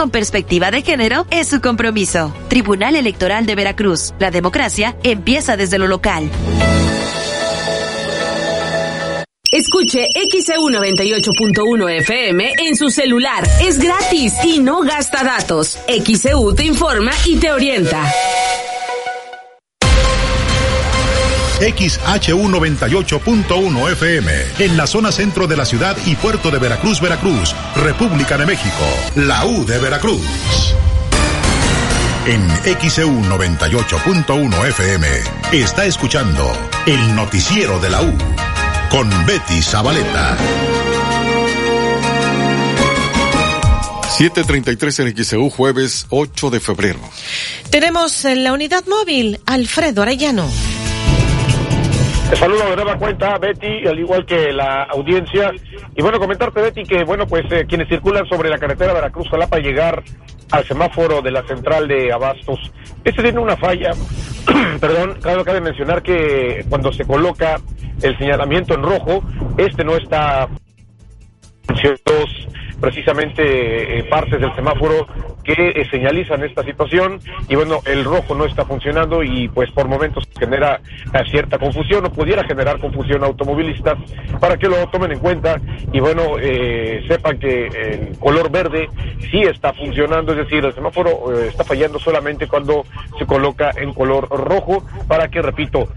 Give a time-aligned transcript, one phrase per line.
[0.00, 2.32] con perspectiva de género es su compromiso.
[2.48, 4.14] Tribunal Electoral de Veracruz.
[4.18, 6.30] La democracia empieza desde lo local.
[9.52, 13.46] Escuche XEU 98.1 FM en su celular.
[13.60, 15.78] Es gratis y no gasta datos.
[15.86, 18.02] XEU te informa y te orienta.
[21.60, 27.54] XHU 98.1 FM, en la zona centro de la ciudad y puerto de Veracruz, Veracruz,
[27.76, 28.84] República de México,
[29.14, 30.24] la U de Veracruz.
[32.26, 32.48] En
[32.88, 35.06] XEU 98.1 FM
[35.52, 36.50] está escuchando
[36.86, 38.12] el noticiero de la U
[38.90, 40.38] con Betty Zabaleta.
[44.16, 47.00] 733 en XEU, jueves 8 de febrero.
[47.70, 50.48] Tenemos en la unidad móvil Alfredo Arellano.
[52.30, 55.50] Te saludo de nueva cuenta, Betty, al igual que la audiencia.
[55.96, 60.04] Y bueno, comentarte, Betty, que bueno, pues eh, quienes circulan sobre la carretera Veracruz-Jalapa llegar
[60.52, 62.70] al semáforo de la central de Abastos,
[63.02, 63.90] este tiene una falla.
[64.80, 67.56] Perdón, claro, cabe mencionar que cuando se coloca
[68.00, 69.24] el señalamiento en rojo,
[69.58, 70.48] este no está
[72.80, 75.06] precisamente eh, partes del semáforo
[75.44, 77.20] que eh, señalizan esta situación.
[77.48, 80.80] Y bueno, el rojo no está funcionando y pues por momentos genera
[81.12, 83.98] eh, cierta confusión o pudiera generar confusión a automovilistas
[84.40, 85.60] para que lo tomen en cuenta.
[85.92, 86.36] Y bueno,
[87.08, 88.88] sepan que el color verde
[89.30, 92.84] sí está funcionando, es decir, el semáforo está fallando solamente cuando
[93.18, 95.88] se coloca en color rojo para que, repito,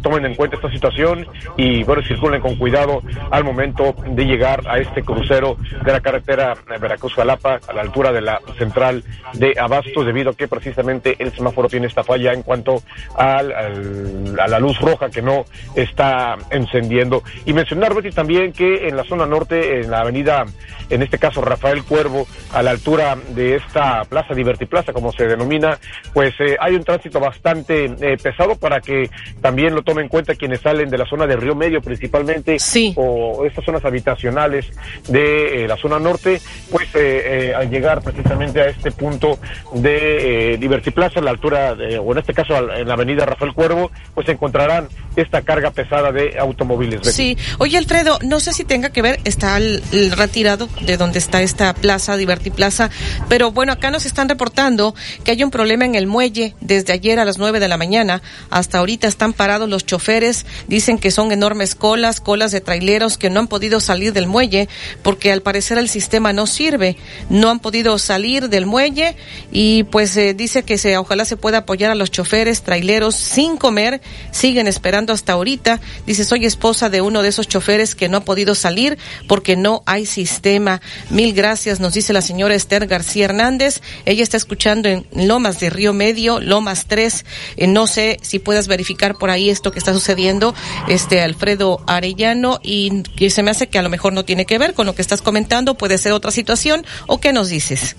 [0.00, 1.26] tomen en cuenta esta situación
[1.56, 6.31] y bueno, circulen con cuidado al momento de llegar a este crucero de la carretera
[6.36, 11.68] Veracruz-Jalapa a la altura de la central de Abastos debido a que precisamente el semáforo
[11.68, 12.82] tiene esta falla en cuanto
[13.16, 17.22] al, a la luz roja que no está encendiendo.
[17.44, 20.44] Y mencionar, Betty, también que en la zona norte, en la avenida,
[20.90, 25.78] en este caso Rafael Cuervo, a la altura de esta plaza, Divertiplaza, como se denomina,
[26.12, 30.34] pues eh, hay un tránsito bastante eh, pesado para que también lo tomen en cuenta
[30.34, 32.56] quienes salen de la zona de Río Medio principalmente,
[32.96, 34.70] o estas zonas habitacionales
[35.08, 36.21] de eh, la zona norte
[36.70, 39.38] pues eh, eh, al llegar precisamente a este punto
[39.74, 43.52] de eh, Plaza, a la altura, de, o en este caso en la avenida Rafael
[43.54, 47.00] Cuervo, pues encontrarán esta carga pesada de automóviles.
[47.14, 51.42] Sí, oye Alfredo, no sé si tenga que ver, está el, retirado de donde está
[51.42, 52.16] esta plaza,
[52.54, 52.90] Plaza,
[53.28, 57.18] pero bueno, acá nos están reportando que hay un problema en el muelle desde ayer
[57.18, 61.32] a las 9 de la mañana, hasta ahorita están parados los choferes, dicen que son
[61.32, 64.68] enormes colas, colas de traileros que no han podido salir del muelle
[65.02, 66.98] porque al parecer el sistema sistema no sirve.
[67.30, 69.16] No han podido salir del muelle
[69.50, 73.56] y pues eh, dice que se, ojalá se pueda apoyar a los choferes, traileros sin
[73.56, 74.02] comer.
[74.30, 75.80] Siguen esperando hasta ahorita.
[76.06, 79.82] Dice, soy esposa de uno de esos choferes que no ha podido salir porque no
[79.86, 80.80] hay sistema.
[81.10, 83.80] Mil gracias, nos dice la señora Esther García Hernández.
[84.04, 87.24] Ella está escuchando en Lomas de Río Medio, Lomas 3.
[87.56, 90.54] Eh, no sé si puedas verificar por ahí esto que está sucediendo,
[90.88, 94.58] este Alfredo Arellano, y que se me hace que a lo mejor no tiene que
[94.58, 95.76] ver con lo que estás comentando.
[95.76, 97.96] Puede ser otra situación o qué nos dices?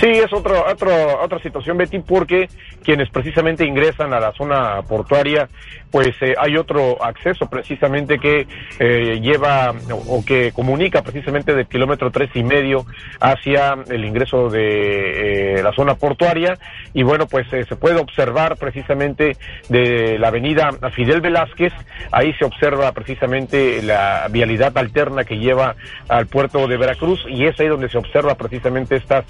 [0.00, 2.48] Sí, es otro, otro, otra situación, Betty, porque
[2.82, 5.48] quienes precisamente ingresan a la zona portuaria
[5.92, 8.46] pues eh, hay otro acceso precisamente que
[8.78, 9.74] eh, lleva
[10.08, 12.86] o, que comunica precisamente del kilómetro tres y medio
[13.20, 16.58] hacia el ingreso de eh, la zona portuaria.
[16.94, 19.36] Y bueno pues se puede observar precisamente
[19.68, 21.74] de la avenida Fidel Velázquez.
[22.10, 25.76] Ahí se observa precisamente la vialidad alterna que lleva
[26.08, 29.26] al puerto de Veracruz y es ahí donde se observa precisamente estas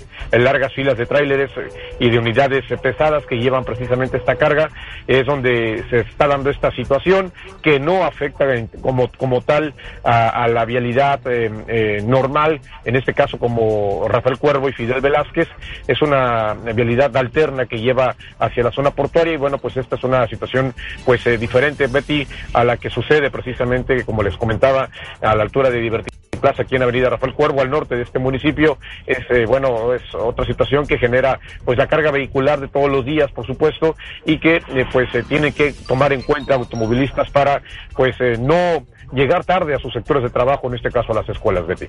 [0.53, 1.51] largas filas de tráileres
[1.99, 4.69] y de unidades pesadas que llevan precisamente esta carga
[5.07, 7.33] es donde se está dando esta situación
[7.63, 8.45] que no afecta
[8.81, 9.75] como, como tal
[10.05, 15.49] a, la vialidad eh, eh, normal, en este caso como Rafael Cuervo y Fidel Velázquez,
[15.87, 20.05] es una vialidad alterna que lleva hacia la zona portuaria y bueno, pues esta es
[20.05, 20.75] una situación
[21.07, 24.89] pues eh, diferente, Betty, a la que sucede precisamente, como les comentaba,
[25.23, 28.19] a la altura de Divertir Plaza aquí en Avenida Rafael Cuervo al norte de este
[28.19, 28.76] municipio
[29.06, 33.30] es bueno es otra situación que genera pues la carga vehicular de todos los días
[33.33, 33.97] por supuesto
[34.27, 34.60] y que
[34.92, 37.62] pues se tiene que tomar en cuenta automovilistas para
[37.97, 41.28] pues eh, no llegar tarde a sus sectores de trabajo, en este caso a las
[41.28, 41.89] escuelas, Betty.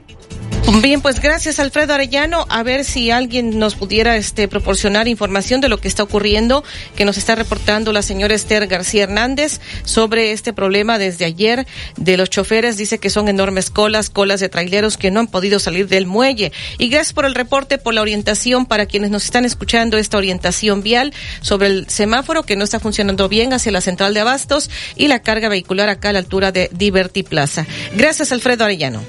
[0.66, 2.46] Bien, pues gracias Alfredo Arellano.
[2.50, 6.64] A ver si alguien nos pudiera este, proporcionar información de lo que está ocurriendo,
[6.96, 11.68] que nos está reportando la señora Esther García Hernández sobre este problema desde ayer
[11.98, 12.78] de los choferes.
[12.78, 16.52] Dice que son enormes colas, colas de traileros que no han podido salir del muelle.
[16.78, 20.82] Y gracias por el reporte, por la orientación para quienes nos están escuchando, esta orientación
[20.82, 25.08] vial sobre el semáforo que no está funcionando bien hacia la central de abastos y
[25.08, 27.66] la carga vehicular acá a la altura de Diverti Plaza.
[27.96, 29.04] Gracias Alfredo Arellano.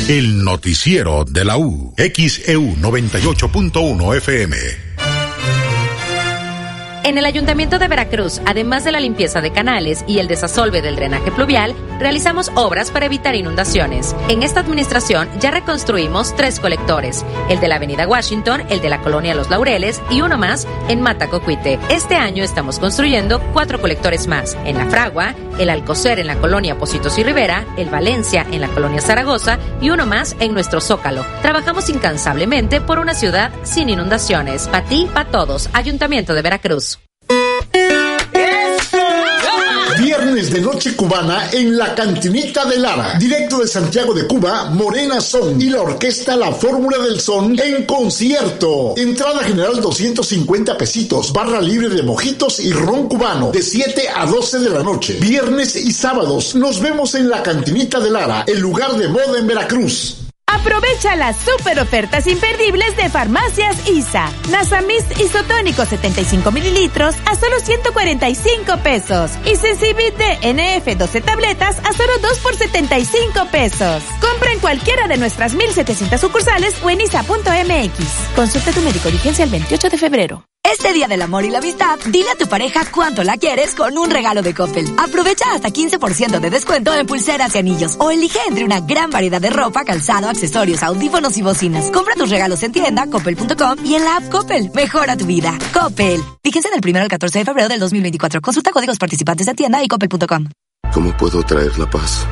[0.09, 4.90] El noticiero de la U, XEU 98.1 FM.
[7.03, 10.97] En el Ayuntamiento de Veracruz, además de la limpieza de canales y el desasolve del
[10.97, 14.15] drenaje pluvial, realizamos obras para evitar inundaciones.
[14.29, 19.01] En esta administración ya reconstruimos tres colectores, el de la Avenida Washington, el de la
[19.01, 21.81] Colonia Los Laureles y uno más en Matacocuite.
[21.89, 26.79] Este año estamos construyendo cuatro colectores más, en La Fragua, el Alcocer en la Colonia
[26.79, 31.25] Positos y Rivera, el Valencia en la Colonia Zaragoza y uno más en nuestro Zócalo.
[31.43, 34.69] Trabajamos incansablemente por una ciudad sin inundaciones.
[34.69, 37.00] Para ti, para todos, Ayuntamiento de Veracruz.
[40.31, 43.19] De noche cubana en la cantinita de Lara.
[43.19, 47.85] Directo de Santiago de Cuba, Morena Son y la orquesta La Fórmula del Son en
[47.85, 48.95] concierto.
[48.97, 54.61] Entrada general 250 pesitos, barra libre de mojitos y ron cubano de 7 a 12
[54.61, 55.15] de la noche.
[55.21, 59.49] Viernes y sábados nos vemos en la cantinita de Lara, el lugar de moda en
[59.49, 60.20] Veracruz.
[60.53, 64.31] Aprovecha las super ofertas imperdibles de Farmacias ISA.
[64.51, 69.31] Nasamis isotónico 75 mililitros a solo 145 pesos.
[69.45, 74.03] Y Sensibit NF 12 tabletas a solo 2 por 75 pesos.
[74.21, 78.35] Compra en cualquiera de nuestras 1700 sucursales o en isa.mx.
[78.35, 80.50] Consulta tu médico vigencia el 28 de febrero.
[80.63, 83.97] Este Día del Amor y la Amistad, dile a tu pareja cuánto la quieres con
[83.99, 84.87] un regalo de Coppel.
[84.99, 89.41] Aprovecha hasta 15% de descuento en pulseras y anillos o elige entre una gran variedad
[89.41, 91.91] de ropa, calzado, accesorios, audífonos y bocinas.
[91.91, 94.71] Compra tus regalos en tienda, coppel.com y en la app Coppel.
[94.75, 95.59] Mejora tu vida.
[95.73, 96.23] Coppel.
[96.45, 98.41] Fíjense del 1 al 14 de febrero del 2024.
[98.41, 100.49] Consulta códigos participantes en tienda y coppel.com.
[100.93, 102.27] ¿Cómo puedo traer la paz?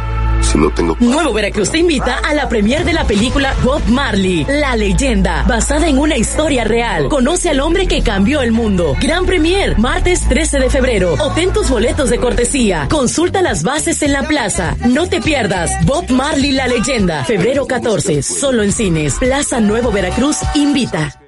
[1.01, 5.89] Nuevo Veracruz te invita a la premier de la película Bob Marley, La leyenda, basada
[5.89, 7.09] en una historia real.
[7.09, 8.97] Conoce al hombre que cambió el mundo.
[9.01, 11.15] Gran premier, martes 13 de febrero.
[11.15, 12.87] Obtén tus boletos de cortesía.
[12.91, 14.77] Consulta las bases en la plaza.
[14.87, 15.71] No te pierdas.
[15.85, 19.15] Bob Marley, La leyenda, febrero 14, solo en cines.
[19.19, 21.28] Plaza Nuevo Veracruz invita.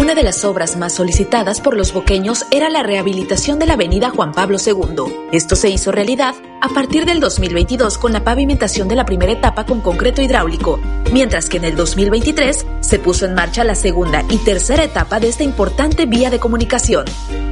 [0.00, 4.10] Una de las obras más solicitadas por los boqueños era la rehabilitación de la avenida
[4.10, 5.12] Juan Pablo II.
[5.32, 9.66] Esto se hizo realidad a partir del 2022 con la pavimentación de la primera etapa
[9.66, 10.78] con concreto hidráulico,
[11.12, 15.28] mientras que en el 2023 se puso en marcha la segunda y tercera etapa de
[15.28, 17.04] esta importante vía de comunicación.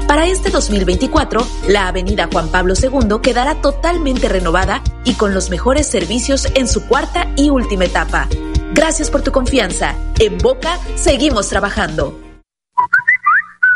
[0.06, 5.88] Para este 2024, la avenida Juan Pablo II quedará totalmente renovada y con los mejores
[5.88, 8.28] servicios en su cuarta y última etapa.
[8.72, 9.96] Gracias por tu confianza.
[10.20, 12.25] En Boca seguimos trabajando.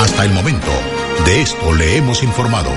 [0.00, 0.70] Hasta el momento,
[1.26, 2.70] de esto le hemos informado.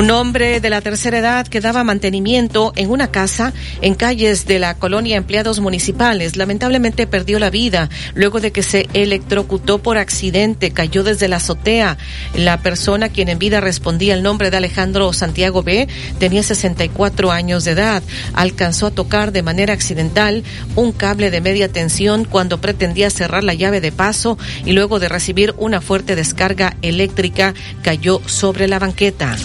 [0.00, 3.52] Un hombre de la tercera edad que daba mantenimiento en una casa
[3.82, 8.88] en calles de la colonia Empleados Municipales lamentablemente perdió la vida luego de que se
[8.94, 11.98] electrocutó por accidente, cayó desde la azotea.
[12.34, 15.86] La persona quien en vida respondía el nombre de Alejandro Santiago B
[16.18, 18.02] tenía 64 años de edad.
[18.32, 20.44] Alcanzó a tocar de manera accidental
[20.76, 25.10] un cable de media tensión cuando pretendía cerrar la llave de paso y luego de
[25.10, 27.52] recibir una fuerte descarga eléctrica
[27.82, 29.36] cayó sobre la banqueta.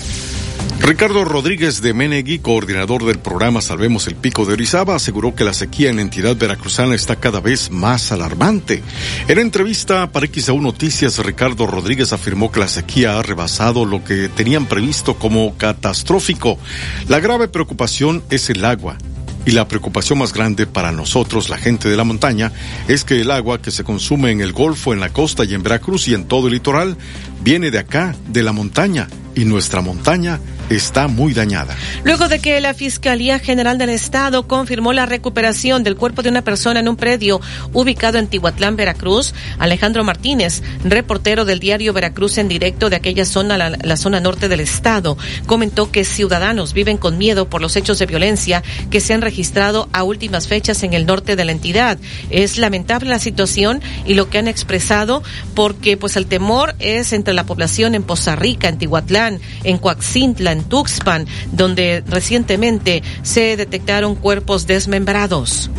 [0.80, 5.54] Ricardo Rodríguez de Menegui, coordinador del programa Salvemos el Pico de Orizaba, aseguró que la
[5.54, 8.84] sequía en entidad veracruzana está cada vez más alarmante.
[9.28, 14.30] En entrevista para XAU Noticias, Ricardo Rodríguez afirmó que la sequía ha rebasado lo que
[14.30, 16.60] tenían previsto como catastrófico.
[17.08, 18.98] La grave preocupación es el agua.
[19.46, 22.52] Y la preocupación más grande para nosotros, la gente de la montaña,
[22.88, 25.62] es que el agua que se consume en el Golfo, en la costa y en
[25.62, 26.98] Veracruz y en todo el litoral,
[27.46, 31.76] viene de acá, de la montaña, y nuestra montaña está muy dañada.
[32.04, 36.42] Luego de que la Fiscalía General del Estado confirmó la recuperación del cuerpo de una
[36.42, 37.40] persona en un predio
[37.74, 43.58] ubicado en Tihuatlán, Veracruz, Alejandro Martínez, reportero del diario Veracruz en directo de aquella zona,
[43.58, 48.00] la, la zona norte del estado, comentó que ciudadanos viven con miedo por los hechos
[48.00, 52.00] de violencia que se han registrado a últimas fechas en el norte de la entidad.
[52.32, 55.22] Es lamentable la situación y lo que han expresado
[55.54, 60.52] porque pues el temor es entre la población en Poza Rica, en Tihuatlán, en Coaxintla,
[60.52, 65.70] en Tuxpan, donde recientemente se detectaron cuerpos desmembrados.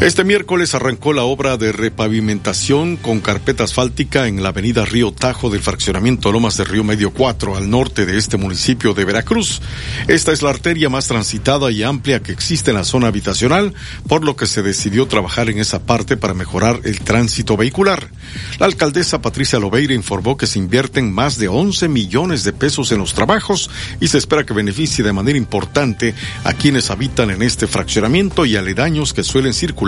[0.00, 5.50] Este miércoles arrancó la obra de repavimentación con carpeta asfáltica en la avenida Río Tajo
[5.50, 9.62] del fraccionamiento Lomas de Río Medio 4 al norte de este municipio de Veracruz.
[10.08, 13.72] Esta es la arteria más transitada y amplia que existe en la zona habitacional,
[14.08, 18.10] por lo que se decidió trabajar en esa parte para mejorar el tránsito vehicular.
[18.58, 22.98] La alcaldesa Patricia Lobeira informó que se invierten más de 11 millones de pesos en
[22.98, 23.70] los trabajos
[24.00, 28.56] y se espera que beneficie de manera importante a quienes habitan en este fraccionamiento y
[28.56, 29.83] aledaños que suelen circular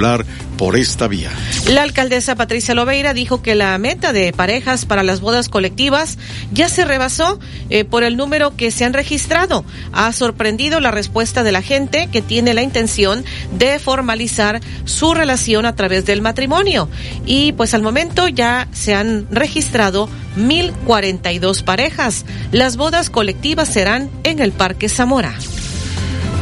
[0.59, 1.31] por esta vía.
[1.69, 6.19] La alcaldesa Patricia Lobeira dijo que la meta de parejas para las bodas colectivas
[6.53, 7.39] ya se rebasó
[7.71, 9.65] eh, por el número que se han registrado.
[9.93, 15.65] Ha sorprendido la respuesta de la gente que tiene la intención de formalizar su relación
[15.65, 16.89] a través del matrimonio.
[17.25, 22.27] Y pues al momento ya se han registrado 1.042 parejas.
[22.53, 25.35] Las bodas colectivas serán en el Parque Zamora.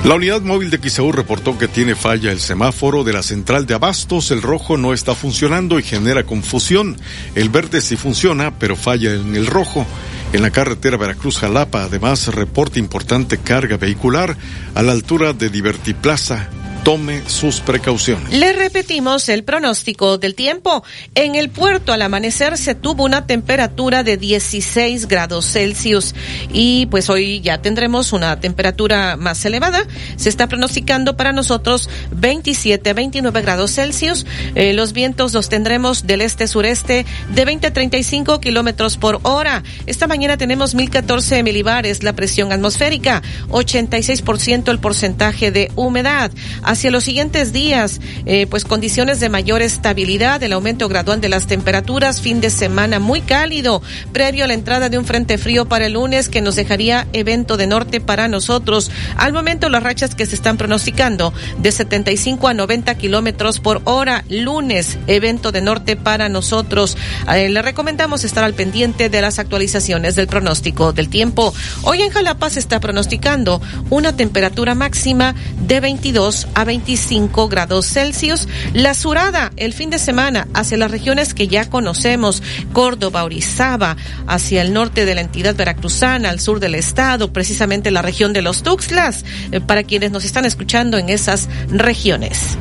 [0.04, 3.72] La unidad móvil de Quiseu reportó que tiene falla el semáforo de la central de
[3.72, 4.30] abastos.
[4.30, 6.98] El rojo no está funcionando y genera confusión.
[7.34, 9.86] El verde sí funciona, pero falla en el rojo.
[10.34, 14.36] En la carretera Veracruz-Jalapa, además, reporta importante carga vehicular
[14.74, 16.50] a la altura de Divertiplaza
[16.84, 18.30] tome sus precauciones.
[18.30, 20.84] Le repetimos el pronóstico del tiempo.
[21.14, 26.14] En el puerto al amanecer se tuvo una temperatura de 16 grados Celsius
[26.52, 29.86] y pues hoy ya tendremos una temperatura más elevada.
[30.16, 34.26] Se está pronosticando para nosotros 27 a 29 grados Celsius.
[34.54, 39.62] Eh, los vientos los tendremos del este-sureste de 20 a 35 kilómetros por hora.
[39.86, 46.30] Esta mañana tenemos 1014 milibares la presión atmosférica, 86% el porcentaje de humedad
[46.74, 51.46] hacia los siguientes días, eh, pues condiciones de mayor estabilidad, el aumento gradual de las
[51.46, 53.80] temperaturas, fin de semana muy cálido,
[54.12, 57.56] previo a la entrada de un frente frío para el lunes que nos dejaría evento
[57.56, 58.90] de norte para nosotros.
[59.16, 64.24] Al momento las rachas que se están pronosticando de 75 a 90 kilómetros por hora,
[64.28, 66.96] lunes, evento de norte para nosotros.
[67.32, 71.54] Eh, le recomendamos estar al pendiente de las actualizaciones del pronóstico del tiempo.
[71.82, 75.36] Hoy en Jalapa se está pronosticando una temperatura máxima
[75.68, 78.48] de 22 a 25 grados Celsius.
[78.72, 82.42] La surada el fin de semana hacia las regiones que ya conocemos,
[82.72, 88.02] Córdoba, Orizaba, hacia el norte de la entidad veracruzana, al sur del estado, precisamente la
[88.02, 92.56] región de los Tuxtlas, eh, para quienes nos están escuchando en esas regiones.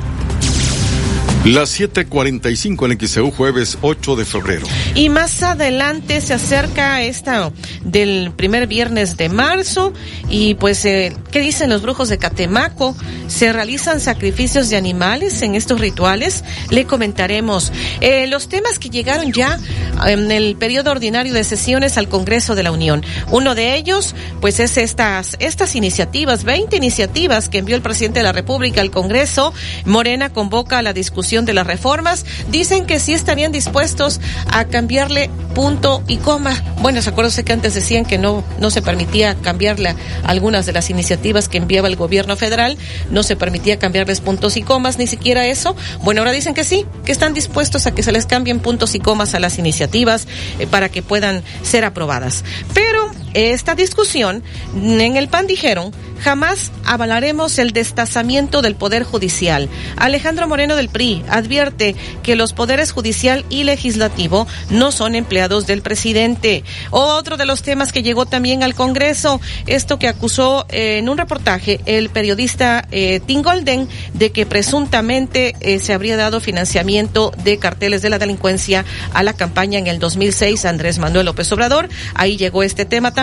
[1.45, 4.65] Las 7:45 en XEU, jueves 8 de febrero.
[4.95, 7.51] Y más adelante se acerca esta
[7.83, 9.91] del primer viernes de marzo.
[10.29, 12.95] Y pues, eh, ¿qué dicen los brujos de Catemaco?
[13.27, 16.45] ¿Se realizan sacrificios de animales en estos rituales?
[16.69, 19.59] Le comentaremos eh, los temas que llegaron ya
[20.07, 23.03] en el periodo ordinario de sesiones al Congreso de la Unión.
[23.31, 28.23] Uno de ellos, pues, es estas, estas iniciativas, 20 iniciativas que envió el presidente de
[28.23, 29.53] la República al Congreso.
[29.83, 34.21] Morena convoca a la discusión de las reformas, dicen que sí estarían dispuestos
[34.51, 36.53] a cambiarle punto y coma.
[36.81, 40.91] Bueno, se acuérdense que antes decían que no, no se permitía cambiarle algunas de las
[40.91, 42.77] iniciativas que enviaba el gobierno federal,
[43.09, 45.75] no se permitía cambiarles puntos y comas, ni siquiera eso.
[46.03, 48.99] Bueno, ahora dicen que sí, que están dispuestos a que se les cambien puntos y
[48.99, 50.27] comas a las iniciativas
[50.59, 52.43] eh, para que puedan ser aprobadas.
[52.73, 54.43] Pero esta discusión
[54.75, 55.91] en el PAN dijeron
[56.23, 59.67] jamás avalaremos el destazamiento del Poder Judicial.
[59.97, 65.81] Alejandro Moreno del PRI advierte que los poderes judicial y legislativo no son empleados del
[65.81, 66.63] presidente.
[66.91, 71.17] Otro de los temas que llegó también al Congreso, esto que acusó eh, en un
[71.17, 77.57] reportaje el periodista eh, Tim Golden de que presuntamente eh, se habría dado financiamiento de
[77.59, 81.89] carteles de la delincuencia a la campaña en el 2006 Andrés Manuel López Obrador.
[82.13, 83.22] Ahí llegó este tema también.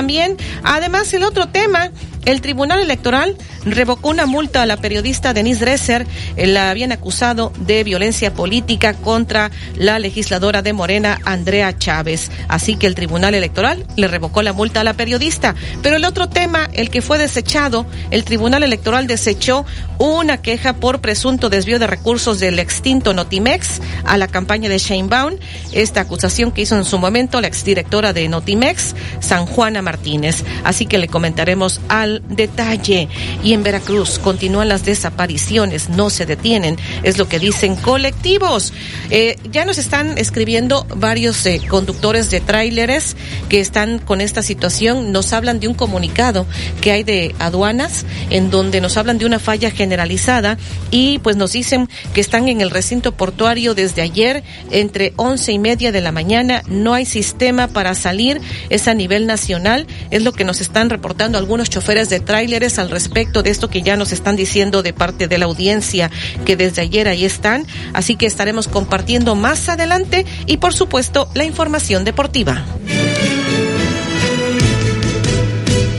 [0.63, 1.91] Además, el otro tema,
[2.25, 6.07] el Tribunal Electoral revocó una multa a la periodista Denise Dresser.
[6.37, 12.31] La habían acusado de violencia política contra la legisladora de Morena, Andrea Chávez.
[12.49, 15.55] Así que el Tribunal Electoral le revocó la multa a la periodista.
[15.83, 19.65] Pero el otro tema, el que fue desechado, el Tribunal Electoral desechó
[19.99, 25.09] una queja por presunto desvío de recursos del extinto Notimex a la campaña de Shane
[25.09, 25.35] Baum.
[25.73, 30.45] Esta acusación que hizo en su momento la exdirectora de Notimex, San Juana Martínez.
[30.65, 33.09] Así que le comentaremos al detalle.
[33.43, 38.73] Y en Veracruz continúan las desapariciones, no se detienen, es lo que dicen colectivos.
[39.11, 43.17] Eh, ya nos están escribiendo varios eh, conductores de tráileres
[43.49, 45.13] que están con esta situación.
[45.13, 46.47] Nos hablan de un comunicado
[46.81, 50.59] que hay de aduanas en donde nos hablan de una falla generalizada
[50.91, 55.59] y pues nos dicen que están en el recinto portuario desde ayer entre once y
[55.59, 56.63] media de la mañana.
[56.67, 61.39] No hay sistema para salir, es a nivel nacional, es lo que nos están reportando
[61.39, 65.29] algunos choferes de tráileres al respecto de esto que ya nos están diciendo de parte
[65.29, 66.11] de la audiencia
[66.45, 67.67] que desde ayer ahí están.
[67.93, 72.65] Así que estaremos compartiendo más adelante y por supuesto la información deportiva.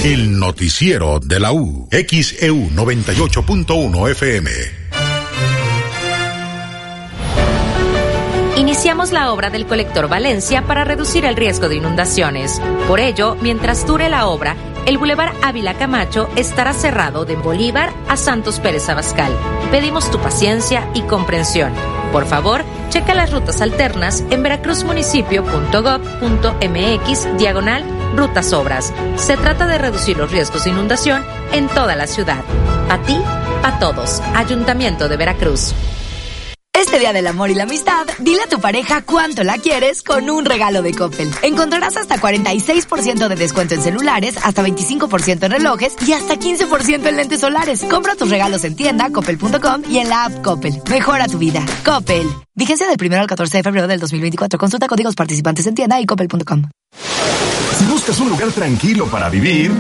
[0.05, 4.82] El noticiero de la U, XEU 98.1 FM.
[8.63, 12.63] Iniciamos la obra del colector Valencia para reducir el riesgo de inundaciones.
[12.87, 14.55] Por ello, mientras dure la obra,
[14.87, 19.37] el Boulevard Ávila Camacho estará cerrado de Bolívar a Santos Pérez Abascal.
[19.73, 21.73] Pedimos tu paciencia y comprensión.
[22.13, 27.83] Por favor, checa las rutas alternas en veracruzmunicipio.gov.mx diagonal
[28.15, 28.95] rutas obras.
[29.17, 32.45] Se trata de reducir los riesgos de inundación en toda la ciudad.
[32.89, 33.21] A ti,
[33.65, 34.21] a todos.
[34.37, 35.75] Ayuntamiento de Veracruz.
[36.83, 40.29] Este Día del Amor y la Amistad, dile a tu pareja cuánto la quieres con
[40.29, 41.31] un regalo de Coppel.
[41.43, 47.17] Encontrarás hasta 46% de descuento en celulares, hasta 25% en relojes y hasta 15% en
[47.17, 47.85] lentes solares.
[47.85, 50.83] Compra tus regalos en tienda, coppel.com y en la app Coppel.
[50.91, 51.65] Mejora tu vida.
[51.85, 52.29] Coppel.
[52.53, 54.59] Vigencia del 1 al 14 de febrero del 2024.
[54.59, 56.65] Consulta códigos participantes en tienda y coppel.com.
[57.79, 59.71] Si buscas un lugar tranquilo para vivir...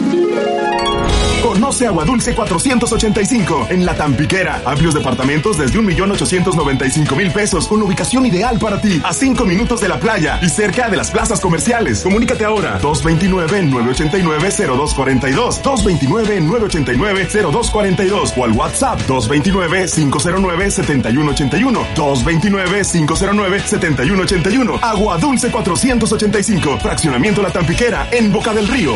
[1.80, 4.60] Agua Dulce 485 en La Tampiquera.
[4.64, 9.02] Amplios departamentos desde 1.895.000 pesos con ubicación ideal para ti.
[9.04, 12.02] A 5 minutos de la playa y cerca de las plazas comerciales.
[12.02, 12.78] Comunícate ahora.
[12.80, 15.60] 229-989-0242.
[15.62, 21.84] 229-989-0242 o al WhatsApp 229-509-7181.
[21.96, 24.78] 229-509-7181.
[24.82, 26.78] Agua Dulce 485.
[26.78, 28.92] Fraccionamiento La Tampiquera en Boca del Río.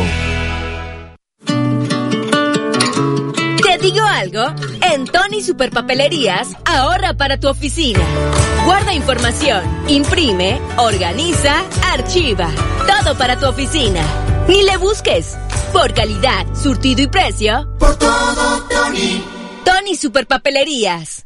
[4.16, 4.42] Algo?
[4.82, 8.00] En Tony Superpapelerías, ahorra para tu oficina.
[8.64, 12.50] Guarda información, imprime, organiza, archiva.
[12.86, 14.02] Todo para tu oficina.
[14.48, 15.36] Ni le busques.
[15.72, 17.68] Por calidad, surtido y precio.
[17.78, 19.22] Por todo, Tony.
[19.64, 21.25] Tony Superpapelerías.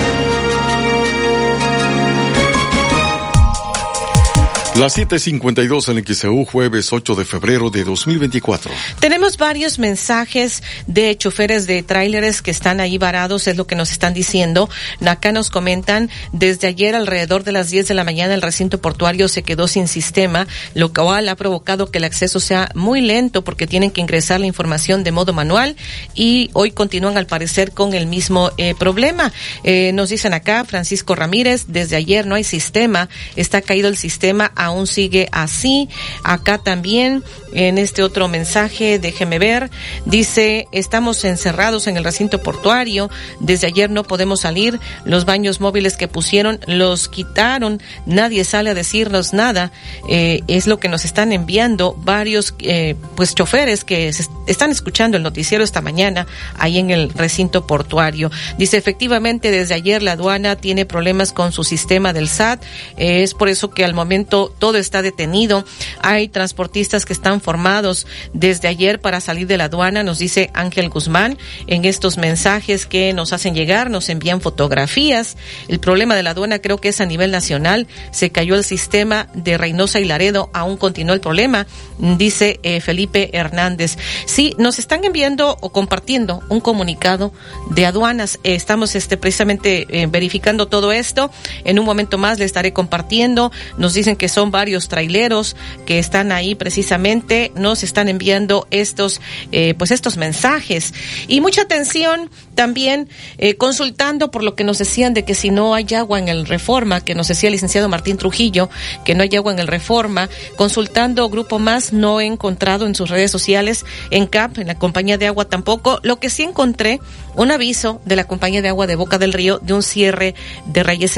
[4.78, 8.72] Las 7:52 en XEU, jueves 8 de febrero de 2024.
[8.98, 13.92] Tenemos varios mensajes de choferes de tráileres que están ahí varados, es lo que nos
[13.92, 14.68] están diciendo.
[15.06, 19.28] Acá nos comentan, desde ayer alrededor de las 10 de la mañana el recinto portuario
[19.28, 23.68] se quedó sin sistema, lo cual ha provocado que el acceso sea muy lento porque
[23.68, 25.76] tienen que ingresar la información de modo manual
[26.16, 29.32] y hoy continúan al parecer con el mismo eh, problema.
[29.62, 34.50] Eh, nos dicen acá, Francisco Ramírez, desde ayer no hay sistema, está caído el sistema
[34.64, 35.88] aún sigue así.
[36.22, 37.22] Acá también,
[37.54, 39.70] en este otro mensaje, déjeme ver,
[40.04, 45.96] dice, estamos encerrados en el recinto portuario, desde ayer no podemos salir, los baños móviles
[45.96, 49.72] que pusieron los quitaron, nadie sale a decirnos nada,
[50.08, 54.12] eh, es lo que nos están enviando varios, eh, pues, choferes que
[54.46, 56.26] están escuchando el noticiero esta mañana
[56.58, 58.30] ahí en el recinto portuario.
[58.58, 62.62] Dice, efectivamente, desde ayer la aduana tiene problemas con su sistema del SAT,
[62.96, 65.64] es por eso que al momento todo está detenido.
[66.00, 70.88] Hay transportistas que están formados desde ayer para salir de la aduana, nos dice Ángel
[70.88, 71.38] Guzmán.
[71.66, 75.36] En estos mensajes que nos hacen llegar, nos envían fotografías.
[75.68, 77.86] El problema de la aduana creo que es a nivel nacional.
[78.10, 81.66] Se cayó el sistema de Reynosa y Laredo, aún continúa el problema,
[81.98, 83.96] dice eh, Felipe Hernández.
[84.26, 87.32] Sí, nos están enviando o compartiendo un comunicado
[87.70, 88.38] de aduanas.
[88.42, 91.30] Eh, estamos este, precisamente eh, verificando todo esto.
[91.64, 93.52] En un momento más le estaré compartiendo.
[93.76, 99.20] Nos dicen que son varios traileros que están ahí precisamente, nos están enviando estos,
[99.52, 100.92] eh, pues estos mensajes.
[101.28, 105.74] Y mucha atención también eh, consultando por lo que nos decían de que si no
[105.74, 108.70] hay agua en el Reforma, que nos decía el licenciado Martín Trujillo,
[109.04, 113.10] que no hay agua en el Reforma, consultando Grupo Más, no he encontrado en sus
[113.10, 116.00] redes sociales, en CAP, en la compañía de agua tampoco.
[116.02, 117.00] Lo que sí encontré,
[117.34, 120.34] un aviso de la compañía de agua de Boca del Río de un cierre
[120.66, 121.14] de Reyes.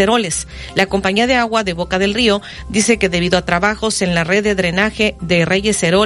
[0.74, 4.24] La compañía de agua de Boca del Río dice que debido a trabajos en la
[4.24, 6.05] red de drenaje de Reyes Heroles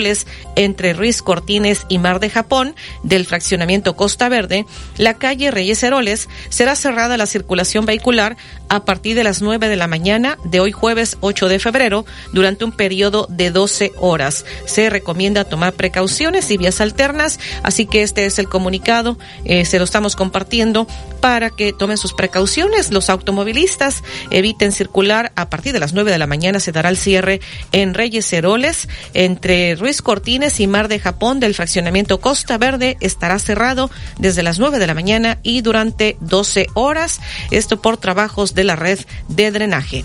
[0.56, 4.64] entre Ruiz Cortines y Mar de Japón del fraccionamiento Costa Verde,
[4.96, 8.36] la calle Reyes Heroles será cerrada la circulación vehicular
[8.68, 12.64] a partir de las 9 de la mañana de hoy jueves 8 de febrero durante
[12.64, 14.44] un periodo de 12 horas.
[14.64, 19.78] Se recomienda tomar precauciones y vías alternas, así que este es el comunicado, eh, se
[19.78, 20.86] lo estamos compartiendo
[21.20, 22.90] para que tomen sus precauciones.
[22.90, 26.96] Los automovilistas eviten circular a partir de las 9 de la mañana, se dará el
[26.96, 27.40] cierre
[27.72, 33.38] en Reyes Heroles entre Ruiz Cortines y Mar de Japón del fraccionamiento Costa Verde estará
[33.38, 37.20] cerrado desde las 9 de la mañana y durante 12 horas.
[37.50, 40.04] Esto por trabajos de la red de drenaje.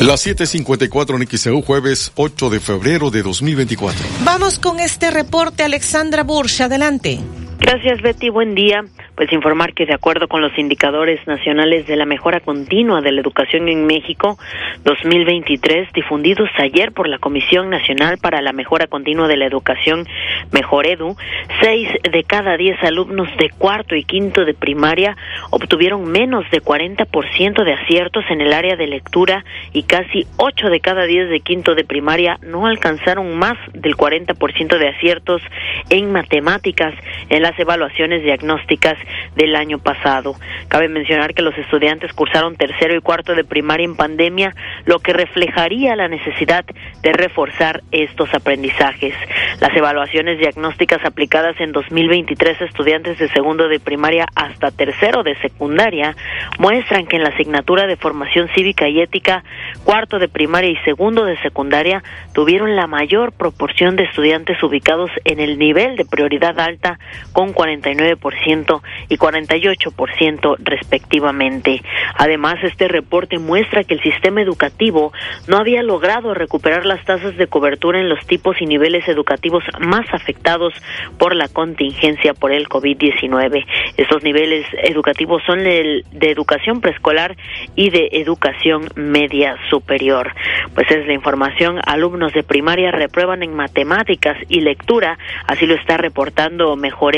[0.00, 4.04] Las 7:54 en XEU, jueves 8 de febrero de 2024.
[4.24, 6.60] Vamos con este reporte, Alexandra Bursch.
[6.62, 7.20] Adelante.
[7.66, 8.28] Gracias, Betty.
[8.28, 8.84] Buen día.
[9.14, 13.20] Pues informar que de acuerdo con los indicadores nacionales de la mejora continua de la
[13.20, 14.36] educación en México
[14.82, 20.04] 2023 difundidos ayer por la Comisión Nacional para la Mejora Continua de la Educación
[20.50, 21.16] Mejor Edu,
[21.62, 25.16] seis de cada diez alumnos de cuarto y quinto de primaria
[25.50, 30.80] obtuvieron menos de 40% de aciertos en el área de lectura y casi ocho de
[30.80, 35.40] cada diez de quinto de primaria no alcanzaron más del 40% de aciertos
[35.88, 36.94] en matemáticas
[37.28, 38.96] en evaluaciones diagnósticas
[39.36, 40.34] del año pasado.
[40.68, 45.12] Cabe mencionar que los estudiantes cursaron tercero y cuarto de primaria en pandemia, lo que
[45.12, 46.64] reflejaría la necesidad
[47.02, 49.14] de reforzar estos aprendizajes.
[49.60, 55.36] Las evaluaciones diagnósticas aplicadas en 2023 a estudiantes de segundo de primaria hasta tercero de
[55.36, 56.16] secundaria
[56.58, 59.44] muestran que en la asignatura de formación cívica y ética,
[59.84, 65.40] cuarto de primaria y segundo de secundaria tuvieron la mayor proporción de estudiantes ubicados en
[65.40, 66.98] el nivel de prioridad alta
[67.34, 71.82] con 49% y 48% respectivamente.
[72.14, 75.12] Además, este reporte muestra que el sistema educativo
[75.48, 80.06] no había logrado recuperar las tasas de cobertura en los tipos y niveles educativos más
[80.12, 80.72] afectados
[81.18, 83.66] por la contingencia por el COVID-19.
[83.96, 87.36] Estos niveles educativos son de, de educación preescolar
[87.74, 90.32] y de educación media superior.
[90.74, 95.18] Pues es la información, alumnos de primaria reprueban en matemáticas y lectura,
[95.48, 97.16] así lo está reportando Mejor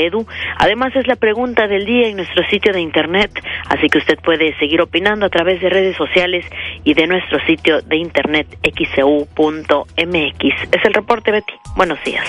[0.57, 3.31] Además es la pregunta del día en nuestro sitio de internet,
[3.69, 6.45] así que usted puede seguir opinando a través de redes sociales
[6.83, 9.93] y de nuestro sitio de internet xcu.mx.
[10.71, 11.53] Es el reporte, Betty.
[11.75, 12.25] Buenos días.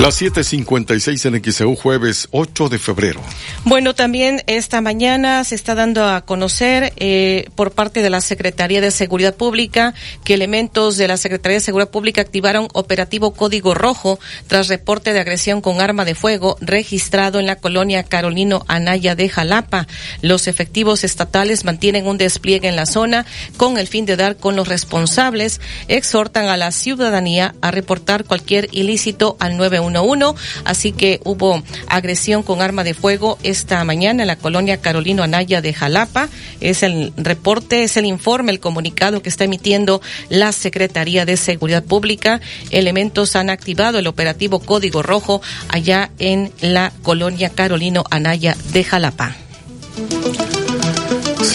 [0.00, 3.22] Las 7:56 en XEU, jueves 8 de febrero.
[3.64, 8.82] Bueno, también esta mañana se está dando a conocer eh, por parte de la Secretaría
[8.82, 14.20] de Seguridad Pública que elementos de la Secretaría de Seguridad Pública activaron operativo Código Rojo
[14.48, 19.30] tras reporte de agresión con arma de fuego registrado en la colonia Carolino Anaya de
[19.30, 19.88] Jalapa.
[20.20, 23.24] Los efectivos estatales mantienen un despliegue en la zona
[23.56, 25.58] con el fin de dar con los responsables.
[25.88, 29.56] Exhortan a la ciudadanía a reportar cualquier ilícito al
[29.90, 35.22] 911 así que hubo agresión con arma de fuego esta mañana en la colonia Carolino
[35.22, 36.28] Anaya de Jalapa.
[36.60, 41.84] Es el reporte, es el informe, el comunicado que está emitiendo la Secretaría de Seguridad
[41.84, 42.40] Pública.
[42.70, 49.36] Elementos han activado el operativo Código Rojo allá en la colonia Carolino Anaya de Jalapa.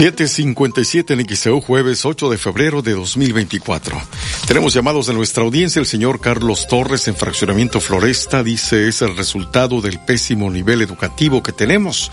[0.02, 4.02] 757 en XEU, jueves 8 de febrero de 2024.
[4.48, 5.80] Tenemos llamados de nuestra audiencia.
[5.80, 11.44] El señor Carlos Torres en Fraccionamiento Floresta dice es el resultado del pésimo nivel educativo
[11.44, 12.12] que tenemos.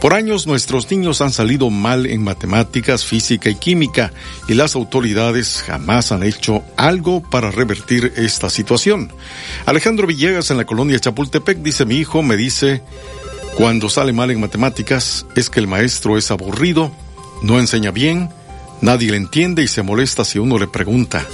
[0.00, 4.14] Por años nuestros niños han salido mal en matemáticas, física y química
[4.48, 9.12] y las autoridades jamás han hecho algo para revertir esta situación.
[9.66, 12.80] Alejandro Villegas en la colonia Chapultepec dice mi hijo me dice
[13.56, 16.92] cuando sale mal en matemáticas es que el maestro es aburrido
[17.42, 18.30] no enseña bien,
[18.80, 21.26] nadie le entiende y se molesta si uno le pregunta.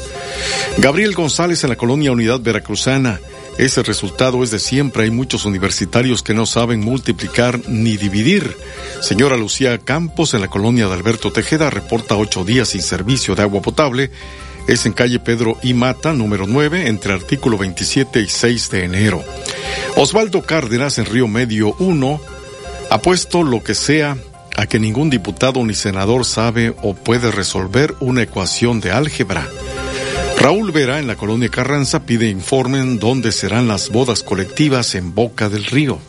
[0.79, 3.21] Gabriel González en la colonia Unidad Veracruzana.
[3.59, 5.05] Ese resultado es de siempre.
[5.05, 8.57] Hay muchos universitarios que no saben multiplicar ni dividir.
[9.01, 13.43] Señora Lucía Campos en la colonia de Alberto Tejeda reporta ocho días sin servicio de
[13.43, 14.11] agua potable.
[14.67, 19.25] Es en calle Pedro y Mata, número 9, entre artículo 27 y 6 de enero.
[19.97, 22.21] Osvaldo Cárdenas en Río Medio 1
[22.91, 24.17] ha puesto lo que sea
[24.57, 29.49] a que ningún diputado ni senador sabe o puede resolver una ecuación de álgebra.
[30.39, 35.49] Raúl Vera en la colonia Carranza pide informen dónde serán las bodas colectivas en Boca
[35.49, 36.01] del Río.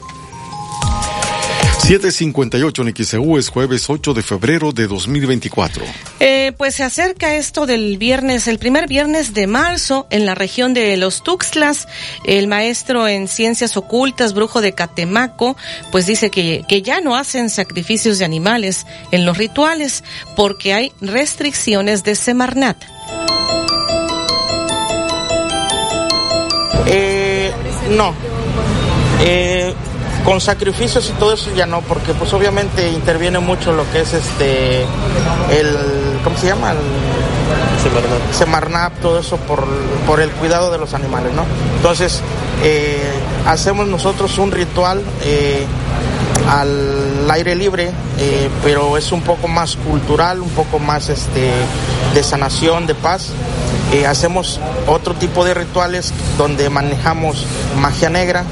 [1.83, 5.83] 758 en XEU es jueves 8 de febrero de 2024.
[6.21, 10.73] Eh, pues se acerca esto del viernes, el primer viernes de marzo en la región
[10.73, 11.89] de los Tuxtlas.
[12.23, 15.57] El maestro en ciencias ocultas, brujo de Catemaco,
[15.91, 20.05] pues dice que, que ya no hacen sacrificios de animales en los rituales
[20.37, 22.81] porque hay restricciones de Semarnat.
[26.87, 27.51] Eh,
[27.97, 28.13] no.
[29.19, 29.73] Eh,
[30.23, 34.13] con sacrificios y todo eso ya no, porque pues obviamente interviene mucho lo que es
[34.13, 35.77] este, el,
[36.23, 36.71] ¿cómo se llama?
[36.71, 36.77] El,
[38.31, 38.93] Semarnap.
[39.01, 39.65] todo eso por,
[40.07, 41.45] por el cuidado de los animales, ¿no?
[41.75, 42.21] Entonces,
[42.63, 43.01] eh,
[43.45, 45.65] hacemos nosotros un ritual eh,
[46.49, 51.51] al aire libre, eh, pero es un poco más cultural, un poco más este,
[52.13, 53.31] de sanación, de paz.
[54.07, 57.45] hacemos otro tipo de rituales donde manejamos
[57.77, 58.43] magia negra,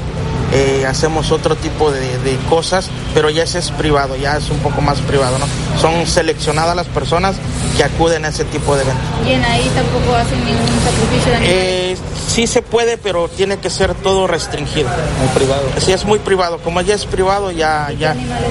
[0.52, 2.02] eh, hacemos otro tipo de,
[2.48, 5.46] cosas, pero ya ese es privado, ya es un poco más privado, ¿no?
[5.80, 7.36] Son seleccionadas las personas
[7.76, 9.04] que acuden a ese tipo de eventos.
[9.26, 11.58] ¿Y en ahí tampoco hacen ningún sacrificio de animales?
[11.64, 11.96] Eh,
[12.28, 14.90] sí se puede, pero tiene que ser todo restringido.
[15.18, 15.62] Muy privado.
[15.78, 16.58] Sí, es muy privado.
[16.58, 17.90] Como ya es privado, ya...
[17.98, 18.50] ya animales